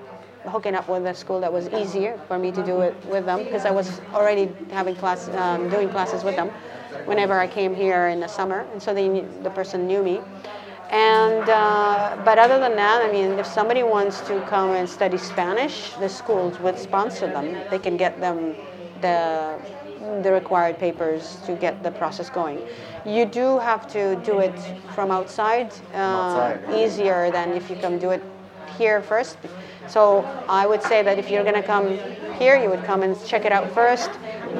hooking 0.47 0.75
up 0.75 0.89
with 0.89 1.05
a 1.07 1.15
school 1.15 1.41
that 1.41 1.53
was 1.53 1.69
easier 1.69 2.19
for 2.27 2.39
me 2.39 2.51
to 2.53 2.65
do 2.65 2.81
it 2.81 2.95
with 3.07 3.27
them 3.27 3.45
because 3.45 3.65
I 3.65 3.71
was 3.71 4.01
already 4.15 4.51
having 4.71 4.97
class, 4.97 5.29
um, 5.31 5.69
doing 5.69 5.89
classes 5.89 6.25
with 6.25 6.37
them 6.37 6.49
whenever 7.05 7.39
I 7.39 7.47
came 7.47 7.75
here 7.75 8.09
in 8.09 8.21
the 8.21 8.29
summer, 8.29 8.67
and 8.73 8.83
so 8.83 8.95
they 8.95 9.09
knew, 9.09 9.29
the 9.43 9.51
person 9.51 9.87
knew 9.87 10.03
me. 10.03 10.21
And 10.91 11.49
uh, 11.49 12.17
but 12.25 12.39
other 12.39 12.59
than 12.59 12.75
that, 12.77 13.03
I 13.03 13.13
mean, 13.13 13.39
if 13.39 13.47
somebody 13.47 13.83
wants 13.85 14.21
to 14.23 14.41
come 14.49 14.71
and 14.71 14.89
study 14.89 15.19
Spanish, 15.19 15.93
the 15.95 16.09
schools 16.09 16.59
would 16.59 16.79
sponsor 16.79 17.29
them. 17.29 17.57
They 17.71 17.79
can 17.79 17.97
get 17.97 18.21
them 18.21 18.55
the 19.01 19.57
the 20.23 20.33
required 20.33 20.79
papers 20.79 21.37
to 21.47 21.55
get 21.55 21.83
the 21.83 21.91
process 21.93 22.29
going. 22.29 22.59
You 23.07 23.25
do 23.25 23.59
have 23.59 23.87
to 23.93 24.17
do 24.25 24.41
it 24.41 24.59
from 24.95 25.11
outside, 25.11 25.73
uh, 25.95 25.99
outside. 25.99 26.75
easier 26.75 27.31
than 27.31 27.53
if 27.53 27.71
you 27.71 27.77
come 27.77 27.99
do 27.99 28.11
it 28.11 28.23
here 28.77 29.01
first. 29.03 29.37
So 29.91 30.25
I 30.49 30.69
would 30.69 30.85
say 30.85 31.03
that 31.03 31.19
if 31.19 31.31
you're 31.31 31.43
going 31.43 31.61
to 31.61 31.63
come 31.63 31.99
here, 32.39 32.57
you 32.57 32.71
would 32.71 32.85
come 32.85 33.03
and 33.03 33.17
check 33.27 33.45
it 33.45 33.51
out 33.51 33.69
first, 33.73 34.11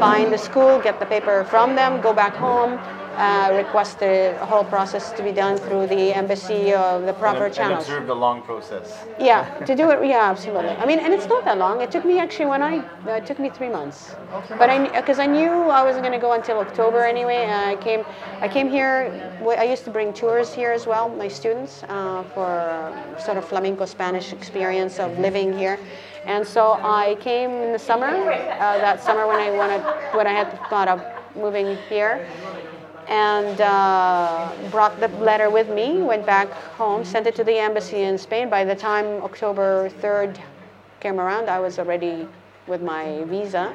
find 0.01 0.33
the 0.33 0.39
school, 0.39 0.81
get 0.81 0.99
the 0.99 1.07
paper 1.07 1.45
from 1.45 1.77
them, 1.77 2.01
go 2.01 2.13
back 2.13 2.35
home, 2.35 2.81
uh, 3.17 3.53
request 3.55 3.99
the 3.99 4.37
whole 4.41 4.65
process 4.65 5.13
to 5.13 5.23
be 5.23 5.33
done 5.33 5.57
through 5.57 5.87
the 5.87 6.13
embassy 6.15 6.73
or 6.73 7.01
the 7.01 7.13
proper 7.15 7.47
and, 7.47 7.55
channels. 7.55 7.85
And 7.85 7.95
observe 7.95 8.07
the 8.07 8.15
long 8.15 8.43
process. 8.43 9.05
Yeah, 9.19 9.49
to 9.67 9.75
do 9.75 9.91
it, 9.91 10.07
yeah, 10.07 10.31
absolutely. 10.31 10.71
I 10.71 10.87
mean, 10.87 10.99
and 10.99 11.13
it's 11.13 11.27
not 11.27 11.45
that 11.45 11.59
long. 11.59 11.81
It 11.81 11.91
took 11.91 12.05
me 12.05 12.19
actually 12.19 12.47
when 12.47 12.63
I, 12.63 12.79
uh, 12.79 13.21
it 13.21 13.27
took 13.27 13.39
me 13.39 13.51
three 13.51 13.69
months. 13.69 14.15
But 14.49 14.71
I, 14.71 15.01
because 15.01 15.19
I 15.19 15.27
knew 15.27 15.51
I 15.51 15.83
wasn't 15.83 16.05
going 16.05 16.19
to 16.19 16.25
go 16.25 16.33
until 16.33 16.59
October 16.59 17.05
anyway. 17.05 17.47
I 17.47 17.77
came, 17.77 18.05
I 18.41 18.49
came 18.49 18.69
here. 18.69 19.39
I 19.59 19.65
used 19.65 19.85
to 19.85 19.91
bring 19.91 20.13
tours 20.13 20.55
here 20.55 20.73
as 20.73 20.87
well, 20.87 21.09
my 21.09 21.29
students, 21.29 21.83
uh, 21.89 22.23
for 22.35 22.49
sort 23.19 23.37
of 23.37 23.45
flamenco 23.45 23.87
Spanish 23.87 24.33
experience 24.33 24.99
of 24.99 25.19
living 25.19 25.57
here. 25.57 25.79
And 26.27 26.47
so 26.47 26.79
I 26.83 27.17
came 27.21 27.51
in 27.51 27.73
the 27.73 27.79
summer, 27.79 28.07
uh, 28.07 28.79
that 28.79 29.03
summer 29.03 29.27
when 29.27 29.41
I 29.41 29.51
wanted, 29.51 29.83
when 30.15 30.27
I 30.27 30.33
had 30.33 30.51
thought 30.69 30.89
of 30.89 31.03
moving 31.35 31.77
here 31.89 32.27
and 33.11 33.61
uh, 33.61 34.53
brought 34.71 34.99
the 35.01 35.09
letter 35.09 35.51
with 35.51 35.69
me, 35.69 36.01
went 36.01 36.25
back 36.25 36.49
home, 36.79 37.05
sent 37.05 37.27
it 37.27 37.35
to 37.35 37.45
the 37.45 37.59
embassy 37.59 38.03
in 38.03 38.17
Spain. 38.17 38.49
By 38.49 38.65
the 38.65 38.75
time 38.75 39.07
October 39.23 39.91
3rd 40.01 40.39
came 41.01 41.19
around, 41.19 41.51
I 41.51 41.59
was 41.59 41.79
already 41.81 42.29
with 42.69 42.83
my 42.83 43.25
visa, 43.25 43.75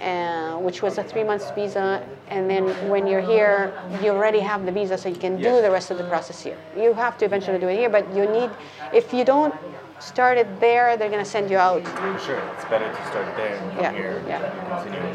uh, 0.00 0.56
which 0.56 0.80
was 0.80 0.96
a 0.96 1.04
three 1.04 1.24
months 1.24 1.50
visa. 1.50 2.02
And 2.28 2.48
then 2.48 2.64
when 2.88 3.06
you're 3.06 3.20
here, 3.20 3.72
you 4.02 4.12
already 4.12 4.40
have 4.40 4.64
the 4.64 4.72
visa, 4.72 4.96
so 4.96 5.10
you 5.10 5.16
can 5.16 5.36
do 5.36 5.42
Yes. 5.42 5.62
the 5.62 5.70
rest 5.70 5.90
of 5.90 5.98
the 5.98 6.04
process 6.04 6.42
here. 6.42 6.56
You 6.74 6.94
have 6.94 7.18
to 7.18 7.26
eventually 7.26 7.58
do 7.58 7.68
it 7.68 7.76
here, 7.76 7.90
but 7.90 8.04
you 8.14 8.24
need, 8.26 8.50
if 8.94 9.12
you 9.12 9.24
don't 9.24 9.54
start 10.00 10.38
it 10.38 10.60
there, 10.60 10.96
they're 10.96 11.10
going 11.10 11.24
to 11.24 11.30
send 11.30 11.50
you 11.50 11.58
out. 11.58 11.84
Sure, 12.24 12.38
it's 12.54 12.64
better 12.66 12.88
to 12.88 13.06
start 13.06 13.36
there 13.36 13.56
and 13.56 13.72
come 13.72 13.82
Yeah, 13.82 13.92
here 13.92 14.22
yeah. 14.26 14.42
and 14.44 14.84
continue. 14.84 15.08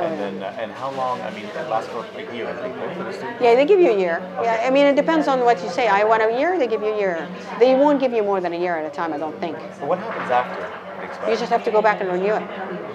and 0.00 0.20
then, 0.20 0.42
uh, 0.42 0.56
and 0.58 0.72
how 0.72 0.90
long? 0.92 1.20
I 1.22 1.30
mean, 1.30 1.44
it 1.46 1.68
lasts 1.68 1.90
for 1.90 2.04
a 2.04 2.34
year, 2.34 2.48
I 2.48 2.54
think, 2.62 2.76
right, 2.76 2.96
for 2.96 3.04
the 3.04 3.12
student. 3.12 3.40
Yeah, 3.40 3.54
they 3.54 3.64
give 3.64 3.80
you 3.80 3.90
a 3.92 3.98
year. 3.98 4.20
Yeah, 4.42 4.62
I 4.66 4.70
mean, 4.70 4.86
it 4.86 4.96
depends 4.96 5.28
on 5.28 5.40
what 5.40 5.62
you 5.62 5.70
say. 5.70 5.88
I 5.88 6.04
want 6.04 6.22
a 6.22 6.38
year, 6.38 6.58
they 6.58 6.66
give 6.66 6.82
you 6.82 6.92
a 6.94 6.98
year. 6.98 7.28
They 7.58 7.74
won't 7.74 8.00
give 8.00 8.12
you 8.12 8.22
more 8.22 8.40
than 8.40 8.52
a 8.52 8.58
year 8.58 8.76
at 8.76 8.84
a 8.90 8.94
time, 8.94 9.12
I 9.12 9.18
don't 9.18 9.38
think. 9.40 9.56
But 9.80 9.88
what 9.88 9.98
happens 9.98 10.30
after? 10.30 11.30
You 11.30 11.36
just 11.36 11.50
have 11.50 11.64
to 11.64 11.70
go 11.70 11.80
back 11.80 12.00
and 12.00 12.10
renew 12.10 12.34
it. 12.34 12.42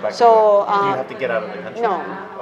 Back 0.04 0.12
to 0.12 0.18
So, 0.18 0.66
the- 0.68 0.74
do 0.74 0.86
you 0.88 0.94
uh, 0.94 0.98
have 0.98 1.08
to 1.08 1.14
get 1.16 1.32
out 1.32 1.44
of 1.44 1.50
the 1.56 1.64
country? 1.64 1.82
No. 1.82 1.94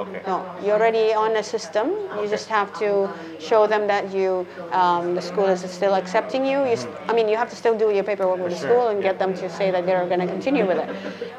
Okay. 0.02 0.20
No, 0.26 0.44
you're 0.64 0.74
already 0.74 1.14
on 1.14 1.32
the 1.32 1.42
system. 1.42 1.86
You 2.20 2.26
just 2.28 2.48
have 2.48 2.76
to 2.80 3.08
show 3.38 3.66
them 3.68 3.86
that 3.86 4.12
you, 4.12 4.46
um, 4.72 5.14
the 5.14 5.22
school 5.22 5.46
is 5.46 5.60
still 5.78 5.94
accepting 5.94 6.44
you. 6.44 6.58
you 6.70 6.76
s- 6.82 6.86
I 7.08 7.12
mean, 7.12 7.28
you 7.28 7.36
have 7.36 7.48
to 7.50 7.56
still 7.56 7.76
do 7.78 7.90
your 7.90 8.02
paperwork 8.04 8.40
with 8.40 8.50
the 8.52 8.58
sure, 8.58 8.68
school 8.70 8.88
and 8.88 9.00
get 9.02 9.18
them 9.18 9.32
to 9.34 9.48
say 9.48 9.70
that 9.70 9.86
they're 9.86 10.06
going 10.06 10.20
to 10.26 10.26
continue 10.26 10.66
with 10.66 10.78
it. 10.78 10.90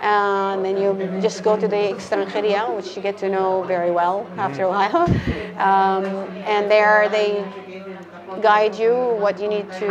And 0.01 0.63
then 0.65 0.77
you 0.77 0.89
just 1.21 1.43
go 1.43 1.57
to 1.57 1.67
the 1.67 1.81
extranjeria, 1.93 2.73
which 2.75 2.95
you 2.95 3.01
get 3.01 3.17
to 3.17 3.29
know 3.29 3.63
very 3.63 3.91
well 3.91 4.29
after 4.37 4.63
a 4.63 4.69
while. 4.69 5.05
Um, 5.53 6.05
and 6.45 6.69
there 6.69 7.07
they 7.09 7.45
guide 8.41 8.75
you 8.75 8.93
what 9.19 9.39
you 9.39 9.47
need 9.47 9.71
to 9.73 9.87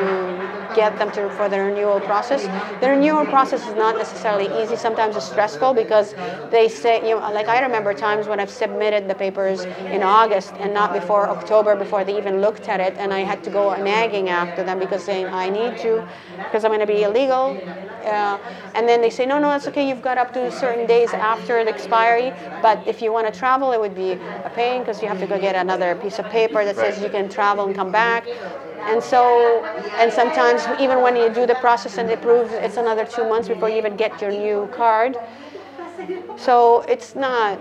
get 0.74 0.98
them 0.98 1.10
to 1.12 1.28
for 1.30 1.48
the 1.48 1.58
renewal 1.58 2.00
process. 2.00 2.42
The 2.80 2.88
renewal 2.90 3.24
process 3.26 3.66
is 3.66 3.74
not 3.74 3.96
necessarily 3.96 4.48
easy. 4.62 4.76
Sometimes 4.76 5.16
it's 5.16 5.26
stressful 5.28 5.74
because 5.74 6.14
they 6.50 6.68
say, 6.68 7.06
you 7.08 7.14
know, 7.14 7.32
like 7.32 7.48
I 7.48 7.60
remember 7.60 7.94
times 7.94 8.26
when 8.26 8.40
I've 8.40 8.50
submitted 8.50 9.08
the 9.08 9.14
papers 9.14 9.64
in 9.64 10.02
August 10.02 10.52
and 10.58 10.72
not 10.74 10.92
before 10.92 11.28
October 11.28 11.76
before 11.76 12.04
they 12.04 12.16
even 12.16 12.40
looked 12.40 12.68
at 12.68 12.80
it, 12.80 12.94
and 12.98 13.12
I 13.12 13.20
had 13.20 13.44
to 13.44 13.50
go 13.50 13.74
nagging 13.82 14.28
after 14.28 14.62
them 14.62 14.78
because 14.78 15.04
saying 15.04 15.26
I 15.26 15.48
need 15.48 15.78
to 15.78 16.06
because 16.36 16.64
I'm 16.64 16.70
going 16.70 16.80
to 16.80 16.86
be 16.86 17.02
illegal. 17.02 17.60
Uh, 18.04 18.38
and 18.74 18.88
then 18.88 19.00
they 19.00 19.10
say, 19.10 19.26
no, 19.26 19.38
no, 19.38 19.48
that's 19.48 19.66
okay. 19.68 19.88
You've 19.88 20.02
got 20.02 20.18
up 20.18 20.32
to 20.34 20.50
certain 20.50 20.86
days 20.86 21.10
after 21.10 21.64
the 21.64 21.70
expiry, 21.70 22.32
but 22.60 22.82
if 22.86 23.00
you 23.02 23.12
want 23.12 23.32
to 23.32 23.38
travel, 23.38 23.72
it 23.72 23.80
would 23.80 23.94
be 23.94 24.12
a 24.12 24.50
pain 24.54 24.80
because 24.80 25.02
you 25.02 25.08
have 25.08 25.20
to 25.20 25.26
go 25.26 25.38
get 25.40 25.54
another 25.54 25.94
piece 25.96 26.18
of 26.18 26.28
paper 26.30 26.64
that 26.64 26.76
says 26.76 26.96
Right. 26.96 27.04
you 27.04 27.10
can 27.10 27.28
travel 27.28 27.66
and 27.66 27.74
come 27.74 27.92
back. 27.92 28.26
And 28.86 29.02
so, 29.02 29.64
and 29.98 30.12
sometimes 30.12 30.66
even 30.80 31.00
when 31.02 31.14
you 31.16 31.30
do 31.30 31.46
the 31.46 31.54
process 31.54 31.98
and 31.98 32.08
they 32.08 32.14
approve, 32.14 32.50
it's 32.52 32.76
another 32.76 33.04
two 33.04 33.24
months 33.28 33.48
before 33.48 33.68
you 33.68 33.76
even 33.76 33.96
get 33.96 34.20
your 34.20 34.32
new 34.32 34.68
card. 34.74 35.16
So 36.36 36.80
it's 36.88 37.14
not 37.14 37.58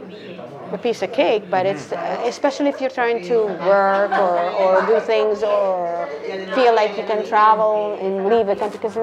a 0.74 0.78
piece 0.78 1.02
of 1.02 1.12
cake, 1.12 1.44
but 1.50 1.66
it's 1.66 1.92
especially 2.26 2.70
if 2.70 2.80
you're 2.82 2.90
trying 3.02 3.22
to 3.24 3.48
work 3.68 4.12
or, 4.12 4.40
or 4.62 4.86
do 4.86 5.00
things 5.00 5.44
or 5.44 6.08
feel 6.56 6.74
like 6.76 6.98
you 6.98 7.04
can 7.04 7.26
travel 7.26 7.98
and 8.02 8.26
leave 8.28 8.48
the 8.48 8.56
country. 8.56 8.80
Because 8.82 8.96
you 8.96 9.02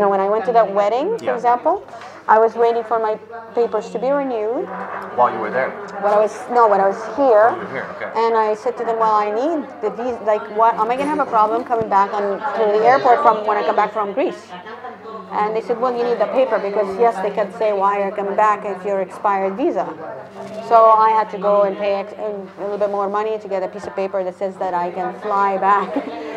know, 0.00 0.08
when 0.08 0.20
I 0.20 0.28
went 0.28 0.44
to 0.46 0.52
that 0.52 0.72
wedding, 0.72 1.08
for 1.18 1.24
Yeah. 1.24 1.34
example, 1.34 1.82
I 2.28 2.38
was 2.38 2.54
waiting 2.54 2.84
for 2.84 2.98
my 2.98 3.16
papers 3.54 3.90
to 3.90 3.98
be 3.98 4.10
renewed. 4.10 4.64
While 5.16 5.30
you 5.34 5.40
were 5.40 5.50
there. 5.50 5.70
When 6.00 6.12
I 6.12 6.18
was 6.18 6.32
no, 6.50 6.68
when 6.68 6.80
I 6.80 6.88
was 6.88 7.00
here, 7.20 7.50
here, 7.74 7.86
okay. 7.96 8.10
and 8.16 8.32
I 8.36 8.54
said 8.54 8.76
to 8.78 8.84
them, 8.84 8.98
"Well, 8.98 9.12
I 9.12 9.28
need 9.30 9.58
the 9.82 9.90
visa. 9.90 10.18
Like, 10.24 10.44
what 10.56 10.72
am 10.80 10.90
I 10.90 10.96
gonna 10.96 11.10
have 11.10 11.18
a 11.28 11.30
problem 11.36 11.64
coming 11.64 11.88
back 11.88 12.14
on 12.14 12.22
to 12.58 12.62
the 12.78 12.82
airport 12.86 13.20
from 13.20 13.44
when 13.46 13.56
I 13.58 13.62
come 13.62 13.76
back 13.76 13.92
from 13.92 14.12
Greece?" 14.14 14.42
And 15.32 15.56
they 15.56 15.62
said, 15.62 15.80
"Well, 15.80 15.96
you 15.96 16.04
need 16.04 16.18
the 16.18 16.26
paper 16.38 16.58
because 16.58 16.88
yes, 16.98 17.14
they 17.24 17.30
could 17.30 17.52
say 17.58 17.72
why 17.72 17.98
you're 18.00 18.14
coming 18.14 18.36
back 18.36 18.64
if 18.64 18.84
you're 18.84 19.00
expired 19.00 19.54
visa." 19.56 19.86
So 20.68 20.76
I 21.06 21.10
had 21.10 21.28
to 21.30 21.38
go 21.38 21.62
and 21.62 21.76
pay 21.76 21.94
ex- 21.94 22.12
a 22.14 22.60
little 22.62 22.78
bit 22.78 22.90
more 22.90 23.08
money 23.08 23.38
to 23.38 23.48
get 23.48 23.62
a 23.62 23.68
piece 23.68 23.86
of 23.86 23.94
paper 23.96 24.22
that 24.24 24.36
says 24.36 24.56
that 24.56 24.74
I 24.74 24.90
can 24.90 25.18
fly 25.20 25.56
back. 25.58 25.88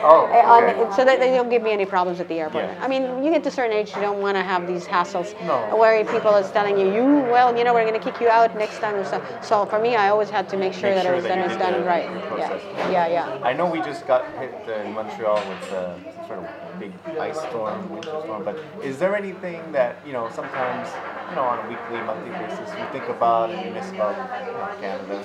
Oh, 0.03 0.27
Eh, 0.31 0.41
on- 0.55 0.93
so 0.93 1.03
that 1.05 1.19
they 1.19 1.31
don't 1.35 1.49
give 1.49 1.61
me 1.63 1.71
any 1.71 1.85
problems 1.85 2.19
at 2.19 2.27
the 2.27 2.39
airport. 2.39 2.65
Yeah. 2.65 2.83
I 2.83 2.87
mean, 2.87 3.23
you 3.23 3.31
get 3.31 3.43
to 3.43 3.49
a 3.49 3.51
certain 3.51 3.75
age, 3.75 3.93
you 3.95 4.01
don't 4.01 4.21
want 4.21 4.35
to 4.37 4.43
have 4.43 4.67
these 4.67 4.85
hassles 4.85 5.29
No. 5.45 5.75
where 5.77 6.03
people 6.05 6.33
is 6.35 6.49
telling 6.51 6.77
you, 6.79 6.87
you, 6.93 7.03
well, 7.35 7.55
you 7.57 7.63
know, 7.63 7.73
we're 7.73 7.87
going 7.89 7.99
to 7.99 8.05
kick 8.11 8.19
you 8.21 8.29
out 8.29 8.55
next 8.57 8.79
time 8.79 8.95
or 8.95 9.05
so. 9.05 9.21
So 9.41 9.65
for 9.65 9.79
me, 9.79 9.95
I 9.95 10.09
always 10.09 10.29
had 10.29 10.47
to 10.49 10.57
make 10.57 10.73
sure 10.73 10.89
Make 10.89 10.95
that 10.97 11.03
sure 11.05 11.13
it 11.13 11.17
was 11.17 11.23
that 11.25 11.35
done, 11.35 11.47
was 11.49 11.57
done 11.57 11.85
right. 11.85 12.09
Yeah, 12.37 12.91
yeah, 12.91 13.07
yeah. 13.07 13.39
I 13.49 13.53
know 13.53 13.65
we 13.69 13.79
just 13.81 14.05
got 14.07 14.25
hit 14.39 14.53
uh, 14.67 14.73
in 14.83 14.93
Montreal 14.93 15.35
with 15.49 15.73
uh, 15.73 15.95
sort 16.27 16.39
of 16.39 16.45
big 16.79 16.91
ice 17.19 17.39
storm, 17.49 17.89
winter 17.89 18.09
storm, 18.23 18.43
but 18.43 18.57
is 18.83 18.99
there 18.99 19.15
anything 19.15 19.71
that, 19.71 19.97
you 20.05 20.13
know, 20.13 20.29
sometimes, 20.33 20.89
you 21.29 21.35
know, 21.35 21.43
on 21.43 21.65
a 21.65 21.69
weekly, 21.69 21.99
monthly 22.01 22.31
basis 22.31 22.69
you 22.77 22.85
think 22.91 23.07
about 23.09 23.49
and 23.49 23.65
you 23.65 23.71
miss 23.71 23.89
about 23.91 24.15
you 24.15 24.53
know, 24.53 24.69
Canada? 24.81 25.23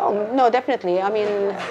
Oh, 0.00 0.30
no, 0.34 0.50
definitely. 0.50 1.00
I 1.00 1.10
mean, 1.10 1.26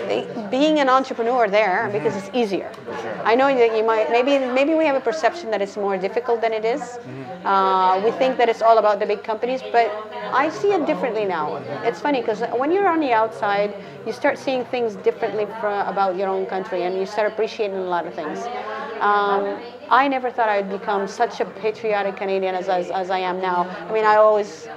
they, 0.07 0.27
being 0.49 0.79
an 0.79 0.89
entrepreneur 0.89 1.47
there 1.47 1.83
mm-hmm. 1.83 1.91
because 1.93 2.15
it's 2.15 2.29
easier. 2.33 2.71
sure. 3.01 3.21
I 3.23 3.35
know 3.35 3.47
that 3.47 3.75
you 3.77 3.83
might 3.83 4.11
maybe 4.11 4.37
maybe 4.53 4.73
we 4.75 4.85
have 4.85 4.95
a 4.95 5.01
perception 5.01 5.51
that 5.51 5.61
it's 5.61 5.77
more 5.77 5.97
difficult 5.97 6.41
than 6.41 6.53
it 6.53 6.65
is. 6.65 6.81
Mm-hmm. 6.81 7.47
Uh, 7.47 7.99
we 8.03 8.11
think 8.11 8.37
that 8.37 8.49
it's 8.49 8.61
all 8.61 8.77
about 8.77 8.99
the 8.99 9.05
big 9.05 9.23
companies, 9.23 9.61
but 9.71 9.91
I 10.43 10.49
see 10.49 10.71
it 10.73 10.85
differently 10.85 11.25
now. 11.25 11.49
Mm-hmm. 11.49 11.85
It's 11.85 12.01
funny 12.01 12.21
because 12.21 12.41
when 12.57 12.71
you're 12.71 12.87
on 12.87 12.99
the 12.99 13.11
outside, 13.11 13.73
you 14.05 14.13
start 14.13 14.37
seeing 14.37 14.65
things 14.65 14.95
differently 14.97 15.45
fro- 15.59 15.85
about 15.87 16.15
your 16.15 16.29
own 16.29 16.45
country, 16.45 16.83
and 16.83 16.97
you 16.97 17.05
start 17.05 17.31
appreciating 17.31 17.77
a 17.77 17.81
lot 17.81 18.05
of 18.05 18.13
things. 18.13 18.39
Um, 19.01 19.59
I 19.89 20.07
never 20.07 20.29
thought 20.31 20.49
I'd 20.49 20.69
become 20.69 21.07
such 21.07 21.39
a 21.39 21.45
patriotic 21.45 22.17
Canadian 22.17 22.55
as, 22.55 22.69
as, 22.69 22.89
as 22.91 23.09
I 23.09 23.19
am 23.19 23.41
now. 23.41 23.63
I 23.89 23.93
mean, 23.93 24.05
I 24.05 24.15
always 24.15 24.67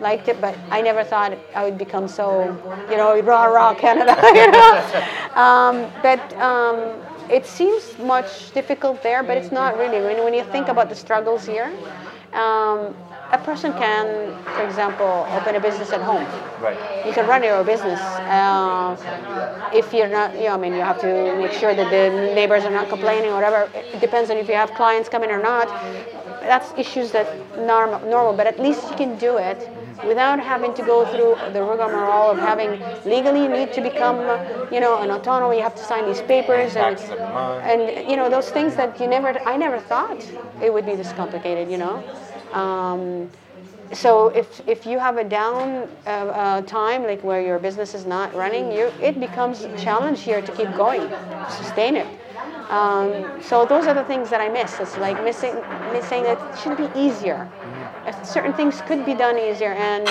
liked 0.00 0.28
it, 0.28 0.40
but 0.40 0.56
I 0.70 0.80
never 0.80 1.04
thought 1.04 1.36
I 1.54 1.64
would 1.64 1.78
become 1.78 2.08
so, 2.08 2.44
you 2.90 2.96
know, 2.96 3.20
rah 3.20 3.44
rah 3.44 3.74
Canada. 3.84 4.16
You 4.34 4.50
know? 4.50 5.40
um, 5.40 5.90
but 6.02 6.20
um, 6.38 7.00
it 7.30 7.46
seems 7.46 7.98
much 7.98 8.52
difficult 8.52 9.02
there, 9.02 9.22
but 9.22 9.36
it's 9.36 9.52
not 9.52 9.76
really. 9.78 10.00
When, 10.00 10.24
when 10.24 10.34
you 10.34 10.44
think 10.44 10.68
about 10.68 10.88
the 10.88 10.94
struggles 10.96 11.46
here, 11.46 11.72
um, 12.32 12.94
a 13.32 13.38
person 13.38 13.72
can, 13.74 14.06
for 14.56 14.64
example, 14.64 15.26
open 15.30 15.54
a 15.56 15.60
business 15.60 15.92
at 15.92 16.00
home. 16.00 16.24
Right. 16.60 16.78
You 17.06 17.12
can 17.12 17.26
run 17.26 17.42
your 17.42 17.56
own 17.56 17.66
business. 17.66 18.00
Uh, 18.00 18.96
if 19.72 19.92
you're 19.92 20.08
not, 20.08 20.34
you 20.34 20.44
know, 20.44 20.54
I 20.54 20.56
mean, 20.58 20.74
you 20.74 20.80
have 20.80 21.00
to 21.00 21.36
make 21.38 21.52
sure 21.52 21.74
that 21.74 21.90
the 21.90 22.34
neighbors 22.34 22.64
are 22.64 22.70
not 22.70 22.88
complaining 22.88 23.30
or 23.30 23.34
whatever. 23.34 23.70
It 23.74 24.00
depends 24.00 24.30
on 24.30 24.36
if 24.36 24.48
you 24.48 24.54
have 24.54 24.74
clients 24.74 25.08
coming 25.08 25.30
or 25.30 25.40
not. 25.42 25.68
That's 26.42 26.72
issues 26.78 27.12
that 27.12 27.26
normal, 27.58 28.00
normal, 28.08 28.32
but 28.32 28.46
at 28.46 28.58
least 28.58 28.90
you 28.90 28.96
can 28.96 29.16
do 29.18 29.36
it 29.36 29.68
without 30.06 30.40
having 30.40 30.72
to 30.74 30.82
go 30.82 31.04
through 31.06 31.36
the 31.52 31.62
rigmarole 31.62 32.30
of 32.30 32.38
having 32.38 32.70
legally 33.04 33.42
you 33.42 33.48
need 33.48 33.72
to 33.74 33.80
become, 33.82 34.18
you 34.72 34.80
know, 34.80 34.98
an 35.02 35.10
autonomous. 35.10 35.56
You 35.56 35.62
have 35.62 35.74
to 35.76 35.84
sign 35.84 36.06
these 36.06 36.22
papers 36.22 36.74
and 36.76 36.96
Taxes 36.96 37.10
every 37.10 37.26
month. 37.26 37.64
and 37.64 38.10
you 38.10 38.16
know 38.16 38.28
those 38.30 38.50
things 38.50 38.76
that 38.76 38.98
you 39.00 39.06
never 39.06 39.28
i 39.46 39.56
never 39.56 39.78
thought 39.78 40.20
it 40.62 40.72
would 40.72 40.86
be 40.86 40.94
this 40.94 41.12
complicated 41.12 41.70
you 41.70 41.76
know 41.78 42.02
um, 42.52 43.28
so 43.92 44.28
if, 44.28 44.66
if 44.68 44.86
you 44.86 44.98
have 44.98 45.16
a 45.16 45.24
down 45.24 45.88
uh, 46.06 46.10
uh, 46.10 46.62
time 46.62 47.02
like 47.02 47.22
where 47.24 47.42
your 47.42 47.58
business 47.58 47.94
is 47.94 48.06
not 48.06 48.32
running 48.34 48.70
you 48.70 48.92
it 49.02 49.18
becomes 49.18 49.62
a 49.62 49.76
challenge 49.76 50.20
here 50.20 50.40
to 50.40 50.52
keep 50.52 50.72
going 50.76 51.02
sustain 51.48 51.96
it. 51.96 52.06
Um, 52.70 53.42
so 53.42 53.66
those 53.66 53.88
are 53.88 53.94
the 53.94 54.04
things 54.04 54.30
that 54.30 54.40
i 54.40 54.48
miss. 54.48 54.78
It's 54.78 54.96
like 54.98 55.22
missing 55.24 55.54
missing 55.92 56.22
that 56.22 56.38
it 56.38 56.58
should 56.58 56.76
be 56.76 56.88
easier. 56.98 57.48
Certain 58.22 58.52
things 58.52 58.80
could 58.82 59.04
be 59.04 59.14
done 59.14 59.38
easier 59.38 59.72
and 59.72 60.06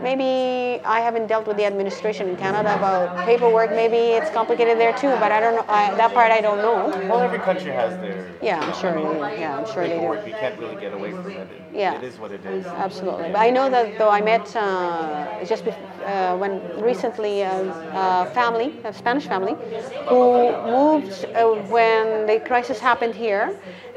maybe 0.00 0.80
I 0.84 1.00
haven't 1.00 1.26
dealt 1.26 1.46
with 1.46 1.56
the 1.56 1.64
administration 1.64 2.28
in 2.28 2.36
Canada 2.36 2.74
about 2.74 3.26
paperwork. 3.26 3.70
Maybe 3.72 3.96
it's 4.18 4.30
complicated 4.30 4.78
there 4.78 4.92
too, 4.92 5.10
but 5.22 5.32
I 5.32 5.40
don't 5.40 5.54
know. 5.56 5.64
I, 5.68 5.94
that 5.96 6.14
part 6.14 6.30
I 6.32 6.40
don't 6.40 6.62
know. 6.62 6.88
Well, 7.08 7.20
every 7.20 7.38
country 7.38 7.70
has 7.72 7.96
their 7.98 8.26
Yeah, 8.42 8.60
I'm 8.60 8.72
sure. 8.72 8.96
Yeah, 9.38 9.56
I'm 9.56 9.66
sure 9.66 9.88
they 9.88 9.96
do. 9.96 10.28
You 10.28 10.34
can't 10.34 10.58
really 10.58 10.76
get 10.76 10.92
away 10.92 11.12
from 11.22 11.32
it. 11.36 11.48
It- 11.50 11.62
Yeah. 11.72 11.94
It 11.98 12.04
is 12.04 12.18
what 12.18 12.32
it 12.32 12.44
is. 12.44 12.64
Absolutely. 12.86 13.28
But 13.34 13.40
I 13.48 13.50
know 13.50 13.68
that 13.70 13.98
though 13.98 14.10
I 14.18 14.20
met 14.20 14.44
uh, 14.56 15.44
just 15.44 15.64
bef- 15.64 15.76
uh, 16.04 16.36
when 16.36 16.52
recently 16.90 17.42
a, 17.42 17.54
a 17.92 18.26
family, 18.38 18.68
a 18.84 18.92
Spanish 18.92 19.26
family, 19.26 19.54
who 20.08 20.22
moved 20.76 21.12
uh, 21.34 21.44
when 21.76 22.26
the 22.26 22.40
crisis 22.50 22.78
happened 22.80 23.14
here. 23.14 23.54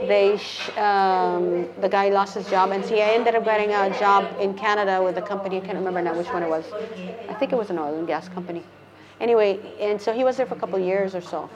They 0.08 0.38
sh- 0.38 0.70
um, 0.78 1.70
the 1.80 1.90
guy 1.90 2.10
lost 2.10 2.36
his 2.36 2.50
job, 2.50 2.72
and 2.72 2.84
he 2.84 3.02
ended 3.02 3.36
up 3.36 3.46
getting 3.46 3.72
a 3.72 3.98
job 4.00 4.28
in 4.40 4.54
Canada 4.54 5.02
with 5.04 5.18
a 5.18 5.22
company. 5.22 5.58
I 5.58 5.60
can't 5.62 5.78
remember 5.78 6.02
now 6.02 6.16
which 6.16 6.28
one 6.28 6.44
it 6.44 6.50
was. 6.50 6.66
I 7.30 7.34
think 7.34 7.52
it 7.52 7.58
was 7.58 7.70
an 7.70 7.78
oil 7.78 7.98
and 7.98 8.08
gas 8.08 8.28
company. 8.28 8.64
Anyway, 9.20 9.60
and 9.80 10.02
so 10.02 10.12
he 10.12 10.24
was 10.24 10.38
there 10.38 10.46
for 10.48 10.56
a 10.56 10.60
couple 10.60 10.80
years 10.80 11.14
or 11.14 11.22
so, 11.22 11.50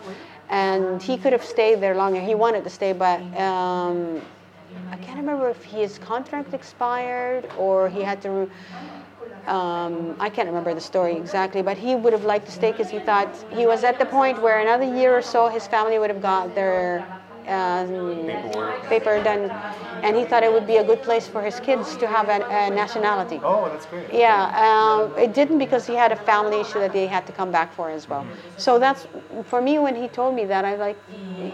and 0.49 1.01
he 1.01 1.17
could 1.17 1.33
have 1.33 1.43
stayed 1.43 1.81
there 1.81 1.95
longer. 1.95 2.21
He 2.21 2.35
wanted 2.35 2.63
to 2.63 2.69
stay, 2.69 2.93
but. 2.93 3.21
Um, 3.39 4.21
I 4.91 4.97
can't 4.97 5.17
remember 5.17 5.49
if 5.49 5.63
his 5.63 5.97
contract 5.99 6.53
expired 6.53 7.49
or 7.57 7.89
he 7.89 8.01
had 8.01 8.21
to. 8.23 8.49
Um, 9.47 10.15
I 10.19 10.29
can't 10.29 10.47
remember 10.47 10.73
the 10.73 10.81
story 10.81 11.15
exactly, 11.15 11.61
but 11.61 11.77
he 11.77 11.95
would 11.95 12.13
have 12.13 12.25
liked 12.25 12.47
to 12.47 12.51
stay 12.51 12.71
because 12.71 12.89
he 12.89 12.99
thought 12.99 13.29
he 13.51 13.67
was 13.67 13.83
at 13.83 13.99
the 13.99 14.05
point 14.05 14.41
where 14.41 14.59
another 14.59 14.85
year 14.85 15.15
or 15.15 15.21
so 15.21 15.49
his 15.49 15.67
family 15.67 15.99
would 15.99 16.09
have 16.09 16.21
got 16.21 16.55
their 16.55 17.05
uh, 17.47 17.85
Paperwork. 17.85 18.89
paper 18.89 19.19
done, 19.23 19.51
and 20.03 20.15
he 20.15 20.23
thought 20.25 20.43
it 20.43 20.51
would 20.51 20.67
be 20.67 20.77
a 20.77 20.83
good 20.83 21.01
place 21.01 21.27
for 21.27 21.41
his 21.41 21.59
kids 21.59 21.95
to 21.97 22.07
have 22.07 22.29
a, 22.29 22.45
a 22.49 22.69
nationality. 22.69 23.39
Oh, 23.43 23.69
that's 23.69 23.85
great. 23.85 24.11
Yeah, 24.13 24.43
um, 24.65 25.17
it 25.17 25.33
didn't 25.33 25.57
because 25.57 25.85
he 25.85 25.93
had 25.93 26.11
a 26.11 26.15
family 26.15 26.59
issue 26.59 26.79
that 26.79 26.93
they 26.93 27.07
had 27.07 27.25
to 27.27 27.33
come 27.33 27.51
back 27.51 27.73
for 27.73 27.89
as 27.89 28.07
well. 28.07 28.25
So 28.57 28.79
that's 28.79 29.07
for 29.45 29.61
me 29.61 29.79
when 29.79 29.95
he 29.95 30.07
told 30.07 30.35
me 30.35 30.45
that 30.45 30.65
I 30.65 30.75
like 30.75 30.97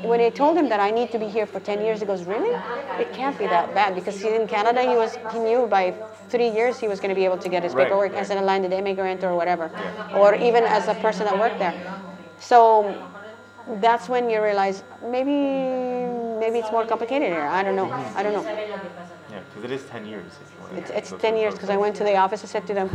when 0.04 0.22
I 0.22 0.30
told 0.30 0.58
him 0.58 0.70
that 0.70 0.80
I 0.80 0.92
need 0.92 1.12
to 1.12 1.20
be 1.20 1.28
here 1.28 1.46
for 1.46 1.60
ten 1.60 1.82
years. 1.82 2.00
He 2.00 2.06
goes, 2.06 2.24
really? 2.26 2.56
It 3.00 3.12
can't 3.14 3.38
be 3.38 3.48
that 3.48 3.74
bad 3.74 3.96
because 3.96 4.22
he's 4.22 4.34
in 4.34 4.48
Canada. 4.48 4.82
He 4.84 4.96
was 4.96 5.18
he 5.32 5.40
knew 5.40 5.68
by 5.68 5.96
three 6.30 6.50
years 6.50 6.80
he 6.80 6.88
was 6.88 7.00
going 7.00 7.10
to 7.10 7.16
be 7.16 7.26
able 7.26 7.38
to 7.38 7.50
get 7.50 7.64
his 7.64 7.74
Right. 7.74 7.86
paperwork 7.88 8.14
as 8.16 8.30
an 8.30 8.46
landed 8.46 8.74
immigrant 8.74 9.24
or 9.24 9.36
whatever, 9.36 9.72
or 10.14 10.36
even 10.36 10.64
as 10.66 10.88
a 10.88 10.94
person 10.94 11.26
that 11.26 11.38
worked 11.38 11.60
there. 11.60 11.76
So 12.40 13.11
that's 13.80 14.10
when 14.10 14.30
you 14.30 14.42
realize 14.42 14.84
maybe 15.04 15.36
maybe 16.40 16.60
it's 16.60 16.72
more 16.72 16.86
complicated 16.86 17.30
here. 17.30 17.48
I 17.48 17.64
don't 17.64 17.76
know. 17.76 17.92
I 18.16 18.24
don't 18.24 18.34
know. 18.34 18.44
Yeah, 19.32 19.40
because 19.48 19.64
it 19.64 19.72
is 19.72 19.84
10 19.86 20.06
years. 20.06 20.32
If 20.44 20.52
you 20.54 20.62
want 20.62 20.78
It's, 20.78 20.92
it's 20.92 21.22
10 21.22 21.38
years 21.38 21.54
because 21.54 21.70
I 21.70 21.78
went 21.78 21.96
to 21.98 22.04
the 22.04 22.18
office 22.18 22.42
and 22.42 22.50
said 22.50 22.68
to 22.68 22.74
them, 22.74 22.90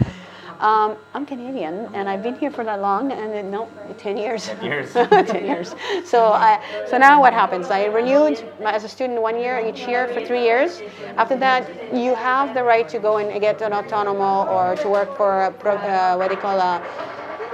um, 0.60 0.96
I'm 1.14 1.26
Canadian 1.26 1.94
and 1.94 2.08
I've 2.08 2.22
been 2.22 2.34
here 2.34 2.50
for 2.50 2.64
that 2.64 2.80
long. 2.80 3.12
And 3.12 3.32
then, 3.32 3.50
no, 3.50 3.68
10 3.98 4.16
years. 4.16 4.46
10 4.46 4.64
years. 4.64 4.92
10 4.92 5.44
years. 5.44 5.74
So, 6.04 6.32
I, 6.32 6.62
so 6.88 6.98
now 6.98 7.20
what 7.20 7.32
happens? 7.32 7.70
I 7.70 7.86
renewed 7.86 8.38
as 8.64 8.84
a 8.84 8.88
student 8.88 9.20
one 9.22 9.38
year 9.38 9.64
each 9.66 9.86
year 9.86 10.08
for 10.08 10.24
three 10.24 10.42
years. 10.42 10.82
After 11.16 11.36
that, 11.36 11.94
you 11.94 12.14
have 12.14 12.54
the 12.54 12.64
right 12.64 12.88
to 12.88 12.98
go 12.98 13.18
and 13.18 13.40
get 13.40 13.62
an 13.62 13.72
autonomo 13.72 14.46
or 14.46 14.76
to 14.82 14.88
work 14.88 15.16
for 15.16 15.44
a 15.44 15.52
pro, 15.52 15.76
uh, 15.76 16.16
what 16.16 16.28
do 16.28 16.34
you 16.34 16.40
call 16.40 16.58
a, 16.58 16.82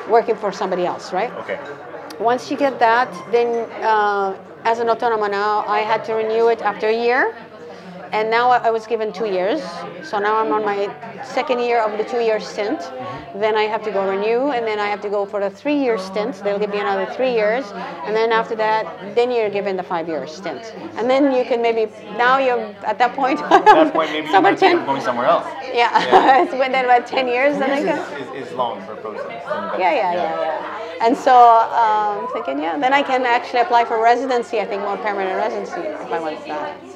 working 0.09 0.37
for 0.37 0.51
somebody 0.53 0.87
else, 0.87 1.13
right? 1.13 1.33
Okay. 1.43 1.59
Once 2.21 2.51
you 2.51 2.57
get 2.57 2.79
that, 2.79 3.09
then 3.31 3.71
uh, 3.83 4.37
as 4.65 4.79
an 4.79 4.89
autonomous 4.89 5.31
now, 5.31 5.65
I 5.67 5.81
had 5.81 6.05
to 6.05 6.15
renew 6.15 6.49
it 6.49 6.63
after 6.63 6.89
a 6.89 6.95
year. 6.95 7.35
And 8.13 8.31
now 8.31 8.51
I 8.51 8.71
was 8.71 8.87
given 8.87 9.11
two 9.11 9.27
years. 9.27 9.63
So 10.03 10.19
now 10.19 10.37
I'm 10.37 10.53
on 10.53 10.65
my 10.67 10.95
second 11.25 11.61
year 11.61 11.81
of 11.81 11.97
the 11.97 12.05
two 12.05 12.21
year 12.21 12.41
stint. 12.41 12.79
Then 13.35 13.57
I 13.57 13.63
have 13.63 13.83
to 13.85 13.91
go 13.91 14.07
renew, 14.07 14.51
and 14.51 14.67
then 14.67 14.79
I 14.79 14.89
have 14.89 15.01
to 15.01 15.09
go 15.09 15.25
for 15.25 15.41
the 15.41 15.49
three 15.49 15.79
year 15.79 15.97
stint. 15.97 16.35
They'll 16.45 16.59
give 16.59 16.69
me 16.69 16.79
another 16.81 17.07
three 17.15 17.33
years. 17.33 17.65
And 18.05 18.15
then 18.15 18.31
after 18.31 18.55
that, 18.57 19.15
then 19.15 19.31
you're 19.31 19.49
given 19.49 19.77
the 19.77 19.83
five 19.83 20.09
year 20.09 20.27
stint. 20.27 20.75
And 20.97 21.09
then 21.09 21.33
you 21.33 21.45
can 21.45 21.63
maybe, 21.63 21.91
now 22.19 22.37
you're 22.37 22.61
at 22.85 22.99
that 22.99 23.15
point, 23.15 23.41
At 23.41 23.65
that 23.65 23.93
point, 23.95 24.13
maybe 24.13 24.27
you 24.27 24.33
somewhere 24.37 24.57
10. 24.57 24.85
going 24.85 25.01
somewhere 25.01 25.27
else. 25.27 25.47
Yeah, 25.73 26.43
it's 26.43 26.53
within 26.53 26.85
about 26.85 27.07
10 27.07 27.29
years, 27.29 27.59
then 27.59 27.71
I 27.71 27.83
can. 27.83 27.99
is, 28.37 28.49
is, 28.49 28.53
long 28.53 28.85
for 28.85 28.93
a 28.93 28.97
process. 28.97 29.25
Yeah, 29.81 29.95
yeah, 29.95 30.13
yeah, 30.13 30.41
yeah. 30.45 31.07
And 31.07 31.17
so 31.17 31.33
um, 31.33 32.29
thinking, 32.35 32.63
yeah, 32.63 32.77
then 32.77 32.93
I 32.93 33.03
can 33.03 33.25
actually 33.25 33.61
apply 33.61 33.87
for 33.87 34.03
residency. 34.03 34.61
I 34.61 34.67
think 34.67 34.83
more 34.83 34.99
permanent 34.99 35.37
residency 35.39 35.81
if 35.81 36.13
I 36.13 36.21
want 36.21 36.45
that. 36.47 36.91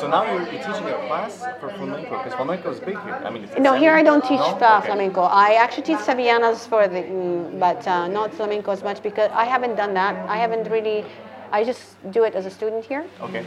So 0.00 0.08
now 0.08 0.24
you're, 0.32 0.44
teaching 0.46 0.88
a 0.90 0.94
class 1.06 1.46
for 1.60 1.68
flamenco 1.70 2.16
because 2.18 2.34
flamenco 2.34 2.70
is 2.70 2.80
big 2.80 2.98
here. 3.04 3.16
I 3.24 3.30
mean, 3.30 3.44
it's 3.44 3.56
No, 3.58 3.74
here 3.74 3.92
I 3.92 4.02
don't 4.02 4.24
teach 4.24 4.40
No? 4.40 4.58
uh, 4.60 4.78
Okay. 4.78 4.86
flamenco. 4.86 5.22
I 5.22 5.54
actually 5.54 5.84
teach 5.84 5.98
sevillanas 5.98 6.66
for 6.66 6.88
the, 6.88 7.02
mm, 7.02 7.60
but 7.60 7.86
uh, 7.86 8.08
not 8.08 8.34
flamenco 8.34 8.70
as 8.72 8.82
much 8.82 9.02
because 9.02 9.30
I 9.32 9.44
haven't 9.44 9.76
done 9.76 9.94
that. 9.94 10.14
I 10.28 10.36
haven't 10.38 10.68
really. 10.70 11.04
I 11.52 11.62
just 11.64 11.82
do 12.10 12.24
it 12.24 12.34
as 12.34 12.46
a 12.46 12.50
student 12.50 12.84
here. 12.84 13.04
Okay. 13.20 13.44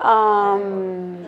Um, 0.00 1.26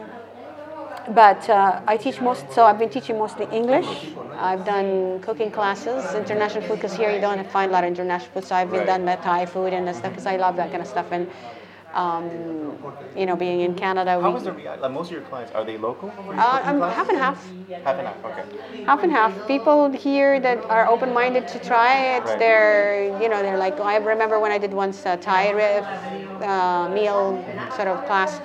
but 1.09 1.49
uh, 1.49 1.81
I 1.87 1.97
teach 1.97 2.21
most, 2.21 2.53
so 2.53 2.65
I've 2.65 2.79
been 2.79 2.91
teaching 2.91 3.17
mostly 3.19 3.47
English. 3.53 3.89
I've 4.37 4.65
done 4.65 5.21
cooking 5.21 5.51
classes, 5.51 6.15
international 6.15 6.63
food, 6.67 6.77
because 6.77 6.95
here 6.95 7.11
you 7.11 7.21
don't 7.21 7.47
find 7.51 7.71
a 7.71 7.75
lot 7.75 7.85
of 7.85 7.89
international 7.89 8.31
food. 8.33 8.45
So 8.45 8.55
I've 8.55 8.71
been 8.71 8.87
Right. 8.87 9.05
done 9.07 9.19
Thai 9.23 9.47
food 9.47 9.73
and 9.73 9.89
stuff, 9.95 10.11
because 10.13 10.27
I 10.27 10.37
love 10.37 10.57
that 10.57 10.71
kind 10.71 10.83
of 10.83 10.89
stuff. 10.89 11.07
And 11.13 11.31
um, 11.95 12.77
you 13.17 13.27
know, 13.27 13.37
being 13.37 13.61
in 13.61 13.75
Canada, 13.75 14.21
How 14.21 14.31
we, 14.31 14.37
is 14.39 14.45
the 14.45 14.53
like 14.53 14.91
most 14.91 15.07
of 15.07 15.13
your 15.13 15.23
clients? 15.23 15.53
Are 15.53 15.65
they 15.65 15.79
local? 15.79 16.09
uh, 16.09 16.61
cooking 16.61 16.81
half 16.81 17.09
and 17.09 17.19
half. 17.19 17.53
Half 17.85 17.99
and 17.99 18.07
half. 18.09 18.25
Okay. 18.25 18.45
half 18.87 19.03
and 19.03 19.13
half. 19.13 19.47
People 19.47 19.91
here 19.93 20.41
that 20.41 20.59
are 20.71 20.87
open-minded 20.89 21.47
to 21.49 21.59
try 21.59 22.17
it, 22.17 22.25
Right. 22.25 22.39
they're, 22.39 23.05
you 23.23 23.29
know, 23.29 23.43
they're 23.43 23.59
like, 23.59 23.79
I 23.81 23.97
remember 23.97 24.41
when 24.41 24.53
I 24.53 24.59
did 24.59 24.73
once 24.73 25.05
a 25.07 25.17
Thai 25.17 25.53
uh, 25.53 26.89
meal 26.93 27.45
sort 27.77 27.89
of 27.89 28.05
class, 28.07 28.41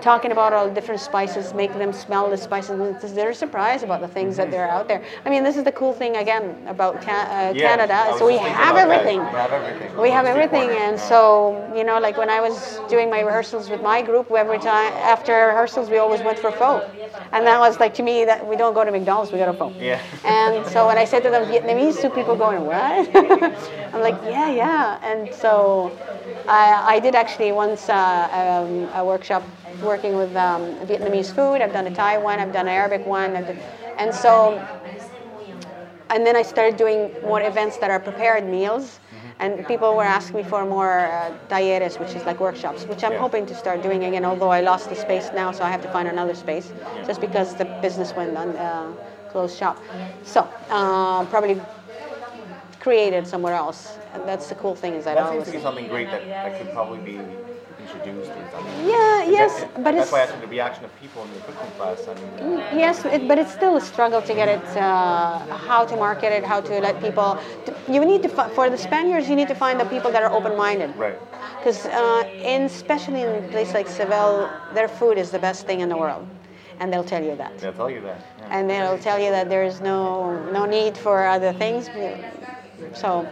talking 0.00 0.32
about 0.32 0.52
all 0.52 0.66
the 0.68 0.74
different 0.74 1.00
spices, 1.00 1.54
making 1.54 1.78
them 1.78 1.92
smell 1.92 2.28
the 2.30 2.36
spices. 2.36 3.14
They're 3.14 3.34
surprised 3.34 3.84
about 3.84 4.00
the 4.00 4.08
things 4.08 4.36
that 4.36 4.50
they're 4.50 4.68
out 4.68 4.88
there. 4.88 5.02
I 5.24 5.30
mean, 5.30 5.44
this 5.44 5.56
is 5.56 5.64
the 5.64 5.72
cool 5.72 5.92
thing 5.92 6.16
again 6.16 6.56
about 6.66 7.02
Ca- 7.02 7.10
uh, 7.30 7.52
Yeah, 7.56 7.76
Canada. 7.76 8.14
So 8.18 8.26
we 8.26 8.36
have 8.38 8.76
everything. 8.76 9.20
We 9.20 9.30
have 9.30 9.52
everything. 9.52 9.96
We 10.02 10.10
have 10.10 10.26
everything, 10.26 10.70
and 10.70 10.96
Yeah. 10.96 11.08
so 11.12 11.72
you 11.74 11.84
know, 11.84 11.98
like 12.00 12.16
when 12.16 12.30
I 12.30 12.40
was 12.40 12.80
doing 12.88 13.10
my 13.10 13.20
rehearsals 13.20 13.70
with 13.70 13.82
my 13.82 14.02
group, 14.02 14.30
every 14.30 14.58
time 14.58 14.92
after 15.14 15.32
rehearsals, 15.48 15.90
we 15.90 15.98
always 15.98 16.22
went 16.22 16.38
for 16.38 16.50
pho, 16.52 16.82
and 17.32 17.46
that 17.46 17.58
was 17.58 17.78
like 17.80 17.94
to 17.94 18.02
me 18.02 18.24
that 18.24 18.46
we 18.46 18.56
don't 18.56 18.74
go 18.74 18.84
to 18.84 18.90
McDonald's, 18.90 19.32
we 19.32 19.38
go 19.38 19.46
to 19.46 19.52
pho. 19.52 19.72
Yeah. 19.80 20.00
And 20.24 20.66
so 20.66 20.86
when 20.86 20.98
I 20.98 21.04
said 21.04 21.22
to 21.24 21.30
them 21.30 21.44
Vietnamese, 21.46 22.00
two 22.00 22.10
people 22.10 22.36
going, 22.36 22.64
what? 22.64 23.08
I'm 23.94 24.00
like, 24.00 24.18
yeah, 24.28 24.50
yeah. 24.50 24.98
And 25.02 25.32
so 25.34 25.96
I, 26.48 26.94
I 26.96 27.00
did 27.00 27.14
actually 27.14 27.52
once 27.52 27.88
uh, 27.88 27.94
um, 28.40 28.88
a 28.98 29.04
workshop 29.04 29.42
working 29.82 30.16
with 30.16 30.34
um, 30.36 30.62
Vietnamese 30.86 31.32
food. 31.34 31.60
I've 31.62 31.72
done 31.72 31.86
a 31.86 31.90
Thai 31.90 32.18
one, 32.18 32.38
I've 32.38 32.52
done 32.52 32.66
an 32.68 32.74
Arabic 32.74 33.06
one, 33.06 33.36
I've 33.36 33.46
done, 33.46 33.58
and 33.98 34.14
so 34.14 34.60
and 36.10 36.26
then 36.26 36.36
I 36.36 36.42
started 36.42 36.76
doing 36.76 37.10
more 37.22 37.40
events 37.40 37.76
that 37.78 37.90
are 37.90 38.00
prepared 38.00 38.44
meals. 38.44 38.98
And 39.38 39.66
people 39.66 39.96
were 39.96 40.04
asking 40.04 40.40
me 40.40 40.44
for 40.44 40.66
more 40.66 41.06
uh, 41.06 41.32
talleres, 41.48 41.98
which 41.98 42.14
is 42.14 42.26
like 42.26 42.40
workshops, 42.40 42.82
which 42.84 43.02
I'm 43.02 43.12
Yeah. 43.12 43.20
hoping 43.20 43.46
to 43.46 43.54
start 43.54 43.80
doing 43.82 44.04
again. 44.04 44.24
Although 44.24 44.50
I 44.50 44.60
lost 44.60 44.90
the 44.90 44.96
space 44.96 45.30
now, 45.32 45.50
so 45.50 45.64
I 45.64 45.70
have 45.70 45.80
to 45.80 45.88
find 45.88 46.08
another 46.08 46.34
space, 46.34 46.72
just 47.06 47.22
because 47.22 47.54
the 47.54 47.64
business 47.64 48.14
went 48.14 48.36
on 48.36 48.48
uh, 48.56 48.92
closed 49.30 49.56
shop. 49.56 49.82
So 50.24 50.40
uh, 50.68 51.24
probably 51.26 51.58
created 52.80 53.26
somewhere 53.26 53.54
else. 53.54 53.96
And 54.12 54.28
that's 54.28 54.48
the 54.48 54.56
cool 54.56 54.74
thing 54.74 54.94
is 54.94 55.06
I 55.06 55.14
That 55.14 55.22
don't. 55.22 55.32
seems 55.32 55.44
to 55.46 55.52
be 55.52 55.60
something 55.60 55.88
great 55.88 56.10
that, 56.10 56.22
that 56.42 56.58
could 56.58 56.70
probably 56.72 56.98
be 56.98 57.18
introduced. 57.94 58.30
Or 58.30 58.50
something. 58.50 58.88
Yeah, 58.88 59.24
yes, 59.24 59.60
That- 59.60 59.74
but 59.74 59.92
that's 59.94 60.04
it's 60.04 60.12
why 60.12 60.20
I 60.20 60.22
asked 60.22 60.40
the 60.40 60.46
reaction 60.46 60.84
of 60.84 60.90
people 61.00 61.22
in 61.24 61.32
the 61.34 61.40
cooking 61.40 61.70
class. 61.76 62.06
I 62.08 62.14
mean, 62.14 62.62
Yes, 62.72 63.04
it, 63.04 63.26
but 63.28 63.38
it's 63.38 63.52
still 63.52 63.76
a 63.76 63.80
struggle 63.80 64.22
to 64.22 64.34
get 64.34 64.48
it, 64.48 64.64
uh, 64.76 65.38
how 65.68 65.84
to 65.84 65.96
market 65.96 66.32
it, 66.32 66.44
how 66.44 66.60
to 66.60 66.80
let 66.80 67.00
people. 67.00 67.38
To, 67.66 67.74
you 67.94 68.04
need 68.04 68.22
to 68.22 68.28
for 68.28 68.70
the 68.70 68.78
Spaniards, 68.78 69.28
you 69.28 69.36
need 69.36 69.48
to 69.48 69.54
find 69.54 69.78
the 69.80 69.86
people 69.86 70.10
that 70.12 70.22
are 70.22 70.32
open-minded. 70.32 70.96
right. 70.96 71.18
Because 71.58 71.86
uh, 71.86 72.24
in 72.42 72.62
especially 72.62 73.22
in 73.22 73.44
a 73.44 73.48
place 73.48 73.74
like 73.74 73.88
Seville, 73.88 74.50
their 74.74 74.88
food 74.88 75.18
is 75.18 75.30
the 75.30 75.38
best 75.38 75.66
thing 75.66 75.80
in 75.80 75.88
the 75.88 75.96
world, 75.96 76.26
and 76.78 76.92
they'll 76.92 77.04
tell 77.14 77.22
you 77.22 77.36
that. 77.36 77.58
They'll 77.58 77.72
tell 77.72 77.90
you 77.90 78.00
that. 78.00 78.18
Yeah. 78.38 78.56
And 78.58 78.70
they'll 78.70 78.98
tell 78.98 79.18
you 79.18 79.30
that 79.30 79.48
there 79.48 79.64
is 79.64 79.80
no 79.80 80.00
no 80.58 80.64
need 80.64 80.96
for 80.96 81.26
other 81.26 81.52
things. 81.52 81.90
So 82.94 83.28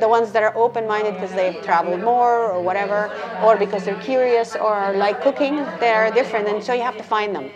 the 0.00 0.08
ones 0.08 0.32
that 0.32 0.42
are 0.42 0.56
open-minded 0.56 1.14
because 1.14 1.32
they've 1.32 1.60
traveled 1.62 2.00
more 2.02 2.50
or 2.50 2.62
whatever, 2.62 3.10
or 3.42 3.56
because 3.56 3.84
they're 3.84 4.00
curious 4.02 4.54
or 4.56 4.92
like 4.96 5.20
cooking, 5.22 5.56
they're 5.80 6.10
different, 6.10 6.48
and 6.48 6.62
so 6.62 6.72
you 6.72 6.82
have 6.82 6.96
to 6.96 7.04
find 7.04 7.34
them. 7.34 7.50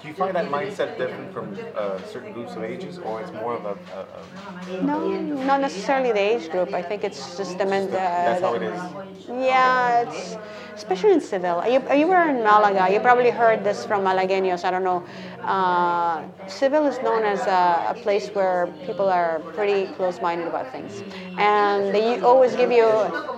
Do 0.00 0.06
you 0.06 0.14
find 0.14 0.34
that 0.36 0.46
mindset 0.46 0.96
different 0.96 1.32
from 1.32 1.58
uh, 1.76 2.00
certain 2.06 2.32
groups 2.32 2.54
of 2.54 2.62
ages, 2.62 2.98
or 2.98 3.20
it's 3.20 3.32
more 3.32 3.54
of 3.54 3.64
a, 3.64 3.76
a, 3.98 4.78
a 4.78 4.82
No, 4.82 5.08
not 5.44 5.60
necessarily 5.60 6.12
the 6.12 6.20
age 6.20 6.50
group. 6.50 6.72
I 6.72 6.82
think 6.82 7.02
it's 7.02 7.36
just 7.36 7.58
the 7.58 7.66
men. 7.66 7.90
That's 7.90 8.40
how 8.40 8.54
it 8.54 8.62
is? 8.62 8.80
Yeah, 9.28 10.02
it's 10.02 10.36
especially 10.76 11.12
in 11.12 11.20
Seville. 11.20 11.64
You, 11.66 11.82
you 11.94 12.06
were 12.06 12.28
in 12.28 12.44
Malaga. 12.44 12.92
You 12.92 13.00
probably 13.00 13.30
heard 13.30 13.64
this 13.64 13.84
from 13.84 14.04
Malagueños. 14.04 14.64
I 14.64 14.70
don't 14.70 14.84
know. 14.84 15.04
Uh, 15.42 16.22
Seville 16.46 16.86
is 16.86 16.98
known 17.02 17.24
as 17.24 17.40
a, 17.46 17.86
a 17.90 17.94
place 17.94 18.28
where 18.28 18.68
people 18.86 19.08
are 19.08 19.40
pretty 19.54 19.92
close-minded 19.94 20.46
about 20.46 20.70
things, 20.70 21.02
and 21.38 21.92
they 21.94 22.20
always 22.20 22.54
give 22.54 22.70
you. 22.70 22.88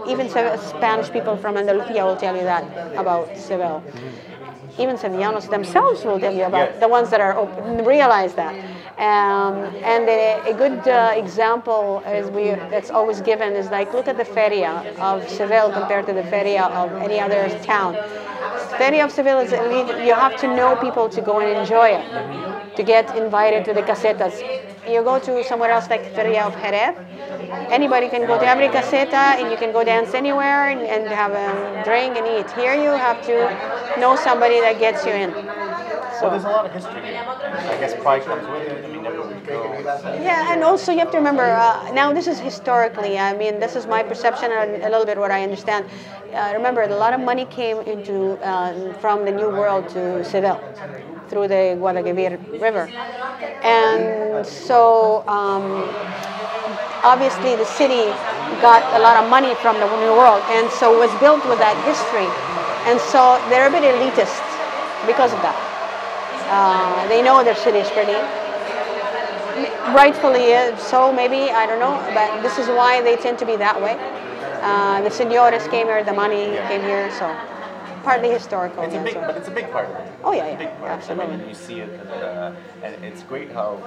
Even 0.07 0.29
Spanish 0.29 1.11
people 1.11 1.37
from 1.37 1.57
Andalusia 1.57 2.05
will 2.05 2.17
tell 2.17 2.37
you 2.37 2.43
that 2.43 2.65
about 2.97 3.37
Seville. 3.37 3.83
Even 4.81 4.97
Sevillanos 4.97 5.49
themselves 5.51 6.05
will 6.05 6.19
tell 6.19 6.33
you 6.33 6.45
about 6.45 6.81
the 6.81 6.89
ones 6.89 7.11
that 7.11 7.21
are 7.21 7.37
open, 7.37 7.85
realize 7.85 8.35
that. 8.35 8.55
Um, 9.01 9.65
and 9.83 10.07
a, 10.11 10.43
a 10.51 10.53
good 10.53 10.87
uh, 10.87 11.15
example 11.17 12.03
is 12.07 12.31
we 12.31 12.51
that's 12.69 12.91
always 12.91 13.23
given 13.23 13.55
is 13.55 13.71
like 13.71 13.95
look 13.95 14.09
at 14.09 14.19
the 14.19 14.27
feria 14.27 14.85
of 15.01 15.27
Seville 15.27 15.73
compared 15.73 16.07
to 16.09 16.13
the 16.13 16.23
feria 16.25 16.65
of 16.65 16.93
any 17.01 17.19
other 17.19 17.49
town. 17.65 17.95
Feria 18.77 19.03
of 19.03 19.11
Seville 19.11 19.39
is. 19.39 19.53
You 19.53 20.13
have 20.13 20.37
to 20.41 20.55
know 20.55 20.77
people 20.77 21.09
to 21.09 21.23
go 21.23 21.41
and 21.41 21.49
enjoy 21.59 21.89
it, 21.97 22.77
to 22.77 22.83
get 22.83 23.17
invited 23.17 23.65
to 23.65 23.73
the 23.73 23.81
casetas. 23.81 24.37
You 24.87 25.03
go 25.03 25.19
to 25.19 25.45
somewhere 25.45 25.71
else 25.71 25.89
like 25.89 26.05
Feria 26.15 26.45
of 26.45 26.53
Jerez. 26.61 26.95
Anybody 27.73 28.11
can 28.11 28.27
go 28.27 28.39
to 28.39 28.47
every 28.47 28.69
caseta 28.69 29.41
and 29.41 29.51
you 29.51 29.57
can 29.57 29.73
go 29.73 29.83
dance 29.83 30.13
anywhere 30.13 30.69
and, 30.69 30.81
and 30.81 31.09
have 31.09 31.33
a 31.33 31.85
drink 31.85 32.19
and 32.19 32.27
eat. 32.27 32.51
Here 32.53 32.75
you 32.75 32.91
have 32.91 33.25
to 33.25 33.99
know 33.99 34.15
somebody 34.15 34.61
that 34.61 34.79
gets 34.79 35.07
you 35.07 35.13
in. 35.13 35.60
So. 36.21 36.29
There's 36.29 36.45
a 36.45 36.49
lot 36.49 36.67
of 36.67 36.73
history. 36.73 37.17
I 37.17 37.81
guess 37.81 37.95
pride 38.03 38.23
comes 38.25 38.47
with 38.47 38.69
it. 38.69 38.85
I 38.85 38.89
mean, 38.89 39.03
go. 39.03 39.31
Yeah, 40.23 40.53
and 40.53 40.63
also 40.63 40.93
you 40.93 40.99
have 40.99 41.11
to 41.13 41.17
remember, 41.17 41.45
uh, 41.45 41.91
now 41.93 42.13
this 42.13 42.27
is 42.27 42.39
historically, 42.39 43.19
I 43.19 43.35
mean, 43.37 43.59
this 43.59 43.75
is 43.75 43.87
my 43.87 44.03
perception 44.03 44.53
and 44.53 44.83
a 44.83 44.91
little 44.91 45.07
bit 45.07 45.17
what 45.17 45.31
I 45.31 45.43
understand. 45.43 45.87
Uh, 46.35 46.53
remember, 46.55 46.83
a 46.83 46.95
lot 46.95 47.15
of 47.15 47.21
money 47.21 47.47
came 47.47 47.79
into 47.81 48.33
uh, 48.45 48.93
from 49.01 49.25
the 49.25 49.33
New 49.33 49.49
World 49.49 49.89
to 49.91 50.23
Seville 50.23 50.61
through 51.31 51.49
the 51.49 51.79
Guadalquivir 51.81 52.61
River. 52.61 52.91
And 53.63 54.45
so 54.47 55.25
um, 55.27 55.89
obviously 57.03 57.57
the 57.57 57.65
city 57.65 58.13
got 58.61 58.85
a 58.93 59.01
lot 59.03 59.23
of 59.23 59.31
money 59.31 59.55
from 59.57 59.77
the 59.81 59.87
New 60.05 60.13
World, 60.13 60.43
and 60.49 60.71
so 60.71 60.95
it 60.95 60.99
was 60.99 61.21
built 61.21 61.43
with 61.49 61.59
that 61.61 61.77
history. 61.89 62.29
And 62.91 63.01
so 63.01 63.41
they're 63.49 63.69
a 63.69 63.71
bit 63.71 63.85
elitist 63.85 64.45
because 65.07 65.33
of 65.33 65.41
that. 65.41 65.70
Uh, 66.51 67.07
they 67.09 67.23
know 67.23 67.45
their 67.45 67.55
city 67.55 67.79
is 67.79 67.89
pretty, 67.91 68.19
rightfully 69.95 70.55
uh, 70.55 70.77
so 70.77 71.13
maybe 71.13 71.51
i 71.51 71.67
don't 71.67 71.81
know 71.81 71.97
but 72.15 72.43
this 72.43 72.59
is 72.59 72.67
why 72.69 73.01
they 73.03 73.17
tend 73.17 73.39
to 73.39 73.47
be 73.47 73.57
that 73.57 73.81
way 73.81 73.97
uh, 74.63 75.01
the 75.03 75.11
senores 75.11 75.67
came 75.69 75.87
here 75.87 76.05
the 76.05 76.13
money 76.13 76.47
came 76.69 76.83
here 76.83 77.11
so 77.11 77.27
partly 78.03 78.31
historical 78.31 78.85
It's 78.85 78.95
a 78.95 79.01
big, 79.01 79.15
but 79.15 79.37
it's 79.37 79.49
a 79.49 79.51
big 79.51 79.71
part 79.71 79.91
of 79.91 79.97
it. 79.97 80.13
Oh, 80.25 80.33
yeah, 80.33 80.47
yeah, 80.47 80.57
of. 80.57 80.69
I 80.69 80.81
mean, 80.81 80.89
absolutely. 80.89 81.49
you 81.49 81.55
see 81.55 81.81
it, 81.81 81.91
and, 82.01 82.09
uh, 82.09 82.53
and 82.83 83.05
it's 83.05 83.23
great 83.25 83.53
how 83.53 83.79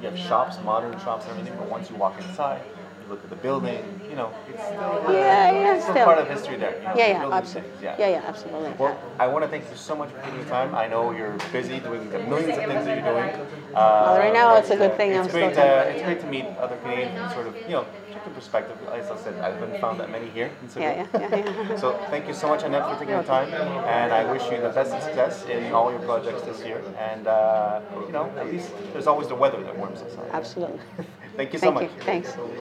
you 0.00 0.08
have 0.08 0.18
shops, 0.18 0.58
modern 0.64 0.92
shops, 1.00 1.24
and 1.24 1.32
everything. 1.32 1.58
But 1.58 1.70
once 1.70 1.90
you 1.90 1.96
walk 1.96 2.20
inside, 2.20 2.62
you 3.06 3.12
look 3.12 3.22
at 3.24 3.30
the 3.30 3.36
building. 3.36 4.00
You 4.10 4.16
know, 4.16 4.32
it's 4.48 4.62
still, 4.62 5.12
Yeah, 5.12 5.52
yeah, 5.52 5.74
it's 5.74 5.82
still, 5.82 5.94
still. 5.94 6.04
part 6.04 6.18
of 6.18 6.28
history 6.28 6.56
there. 6.56 6.76
You 6.78 6.84
know, 6.84 6.94
yeah 6.96 7.06
yeah 7.06 7.30
absolutely 7.32 7.70
things, 7.70 7.82
yeah. 7.82 7.96
yeah 7.98 8.08
yeah 8.08 8.22
absolutely 8.26 8.72
Well, 8.78 8.98
I 9.18 9.26
want 9.26 9.44
to 9.44 9.48
thank 9.50 9.68
you 9.70 9.76
so 9.76 9.94
much 9.96 10.10
for 10.10 10.20
taking 10.22 10.36
your 10.40 10.48
time. 10.48 10.74
I 10.74 10.86
know 10.88 11.12
you're 11.12 11.36
busy 11.52 11.80
doing 11.80 12.08
the 12.10 12.18
millions 12.20 12.56
of 12.58 12.64
things 12.64 12.84
that 12.84 12.96
you're 12.96 13.12
doing. 13.14 13.30
Uh, 13.74 14.16
right 14.18 14.32
now 14.32 14.56
it's 14.56 14.70
a 14.70 14.76
good 14.76 14.96
thing 14.96 15.12
It's 15.12 15.26
I'm 15.26 15.30
great. 15.32 15.56
Uh, 15.58 15.84
it's 15.90 16.02
great 16.02 16.20
to 16.20 16.26
meet 16.26 16.46
other 16.58 16.76
Canadians 16.76 17.18
and 17.20 17.30
sort 17.32 17.46
of, 17.46 17.54
you 17.68 17.74
know, 17.76 17.86
check 18.12 18.24
the 18.24 18.30
perspective. 18.30 18.76
As 18.92 19.10
I 19.10 19.16
said, 19.22 19.34
I 19.40 19.50
haven't 19.50 19.80
found 19.80 20.00
that 20.00 20.10
many 20.10 20.28
here 20.30 20.50
yeah 20.76 21.06
yeah 21.14 21.28
yeah. 21.36 21.76
So 21.82 21.92
thank 22.10 22.26
you 22.28 22.34
so 22.34 22.48
much, 22.48 22.62
Annette, 22.62 22.86
for 22.88 22.98
taking 22.98 23.16
the 23.16 23.22
time, 23.22 23.52
and 23.52 24.12
I 24.12 24.30
wish 24.32 24.42
you 24.50 24.60
the 24.60 24.70
best 24.70 24.92
of 24.92 25.02
success 25.02 25.44
in 25.46 25.72
all 25.72 25.90
your 25.90 26.00
projects 26.00 26.42
this 26.42 26.60
year. 26.64 26.80
And 26.98 27.26
uh, 27.26 27.80
you 28.06 28.12
know, 28.12 28.26
at 28.38 28.46
least 28.46 28.70
there's 28.92 29.06
always 29.06 29.28
the 29.28 29.34
weather 29.34 29.62
that 29.62 29.76
warms 29.76 30.00
us 30.00 30.16
up. 30.16 30.26
absolutely 30.32 30.80
Thank 31.36 31.52
you 31.52 31.58
so 31.58 31.66
thank 31.66 31.74
much. 31.74 31.98
you 31.98 32.02
thanks 32.02 32.36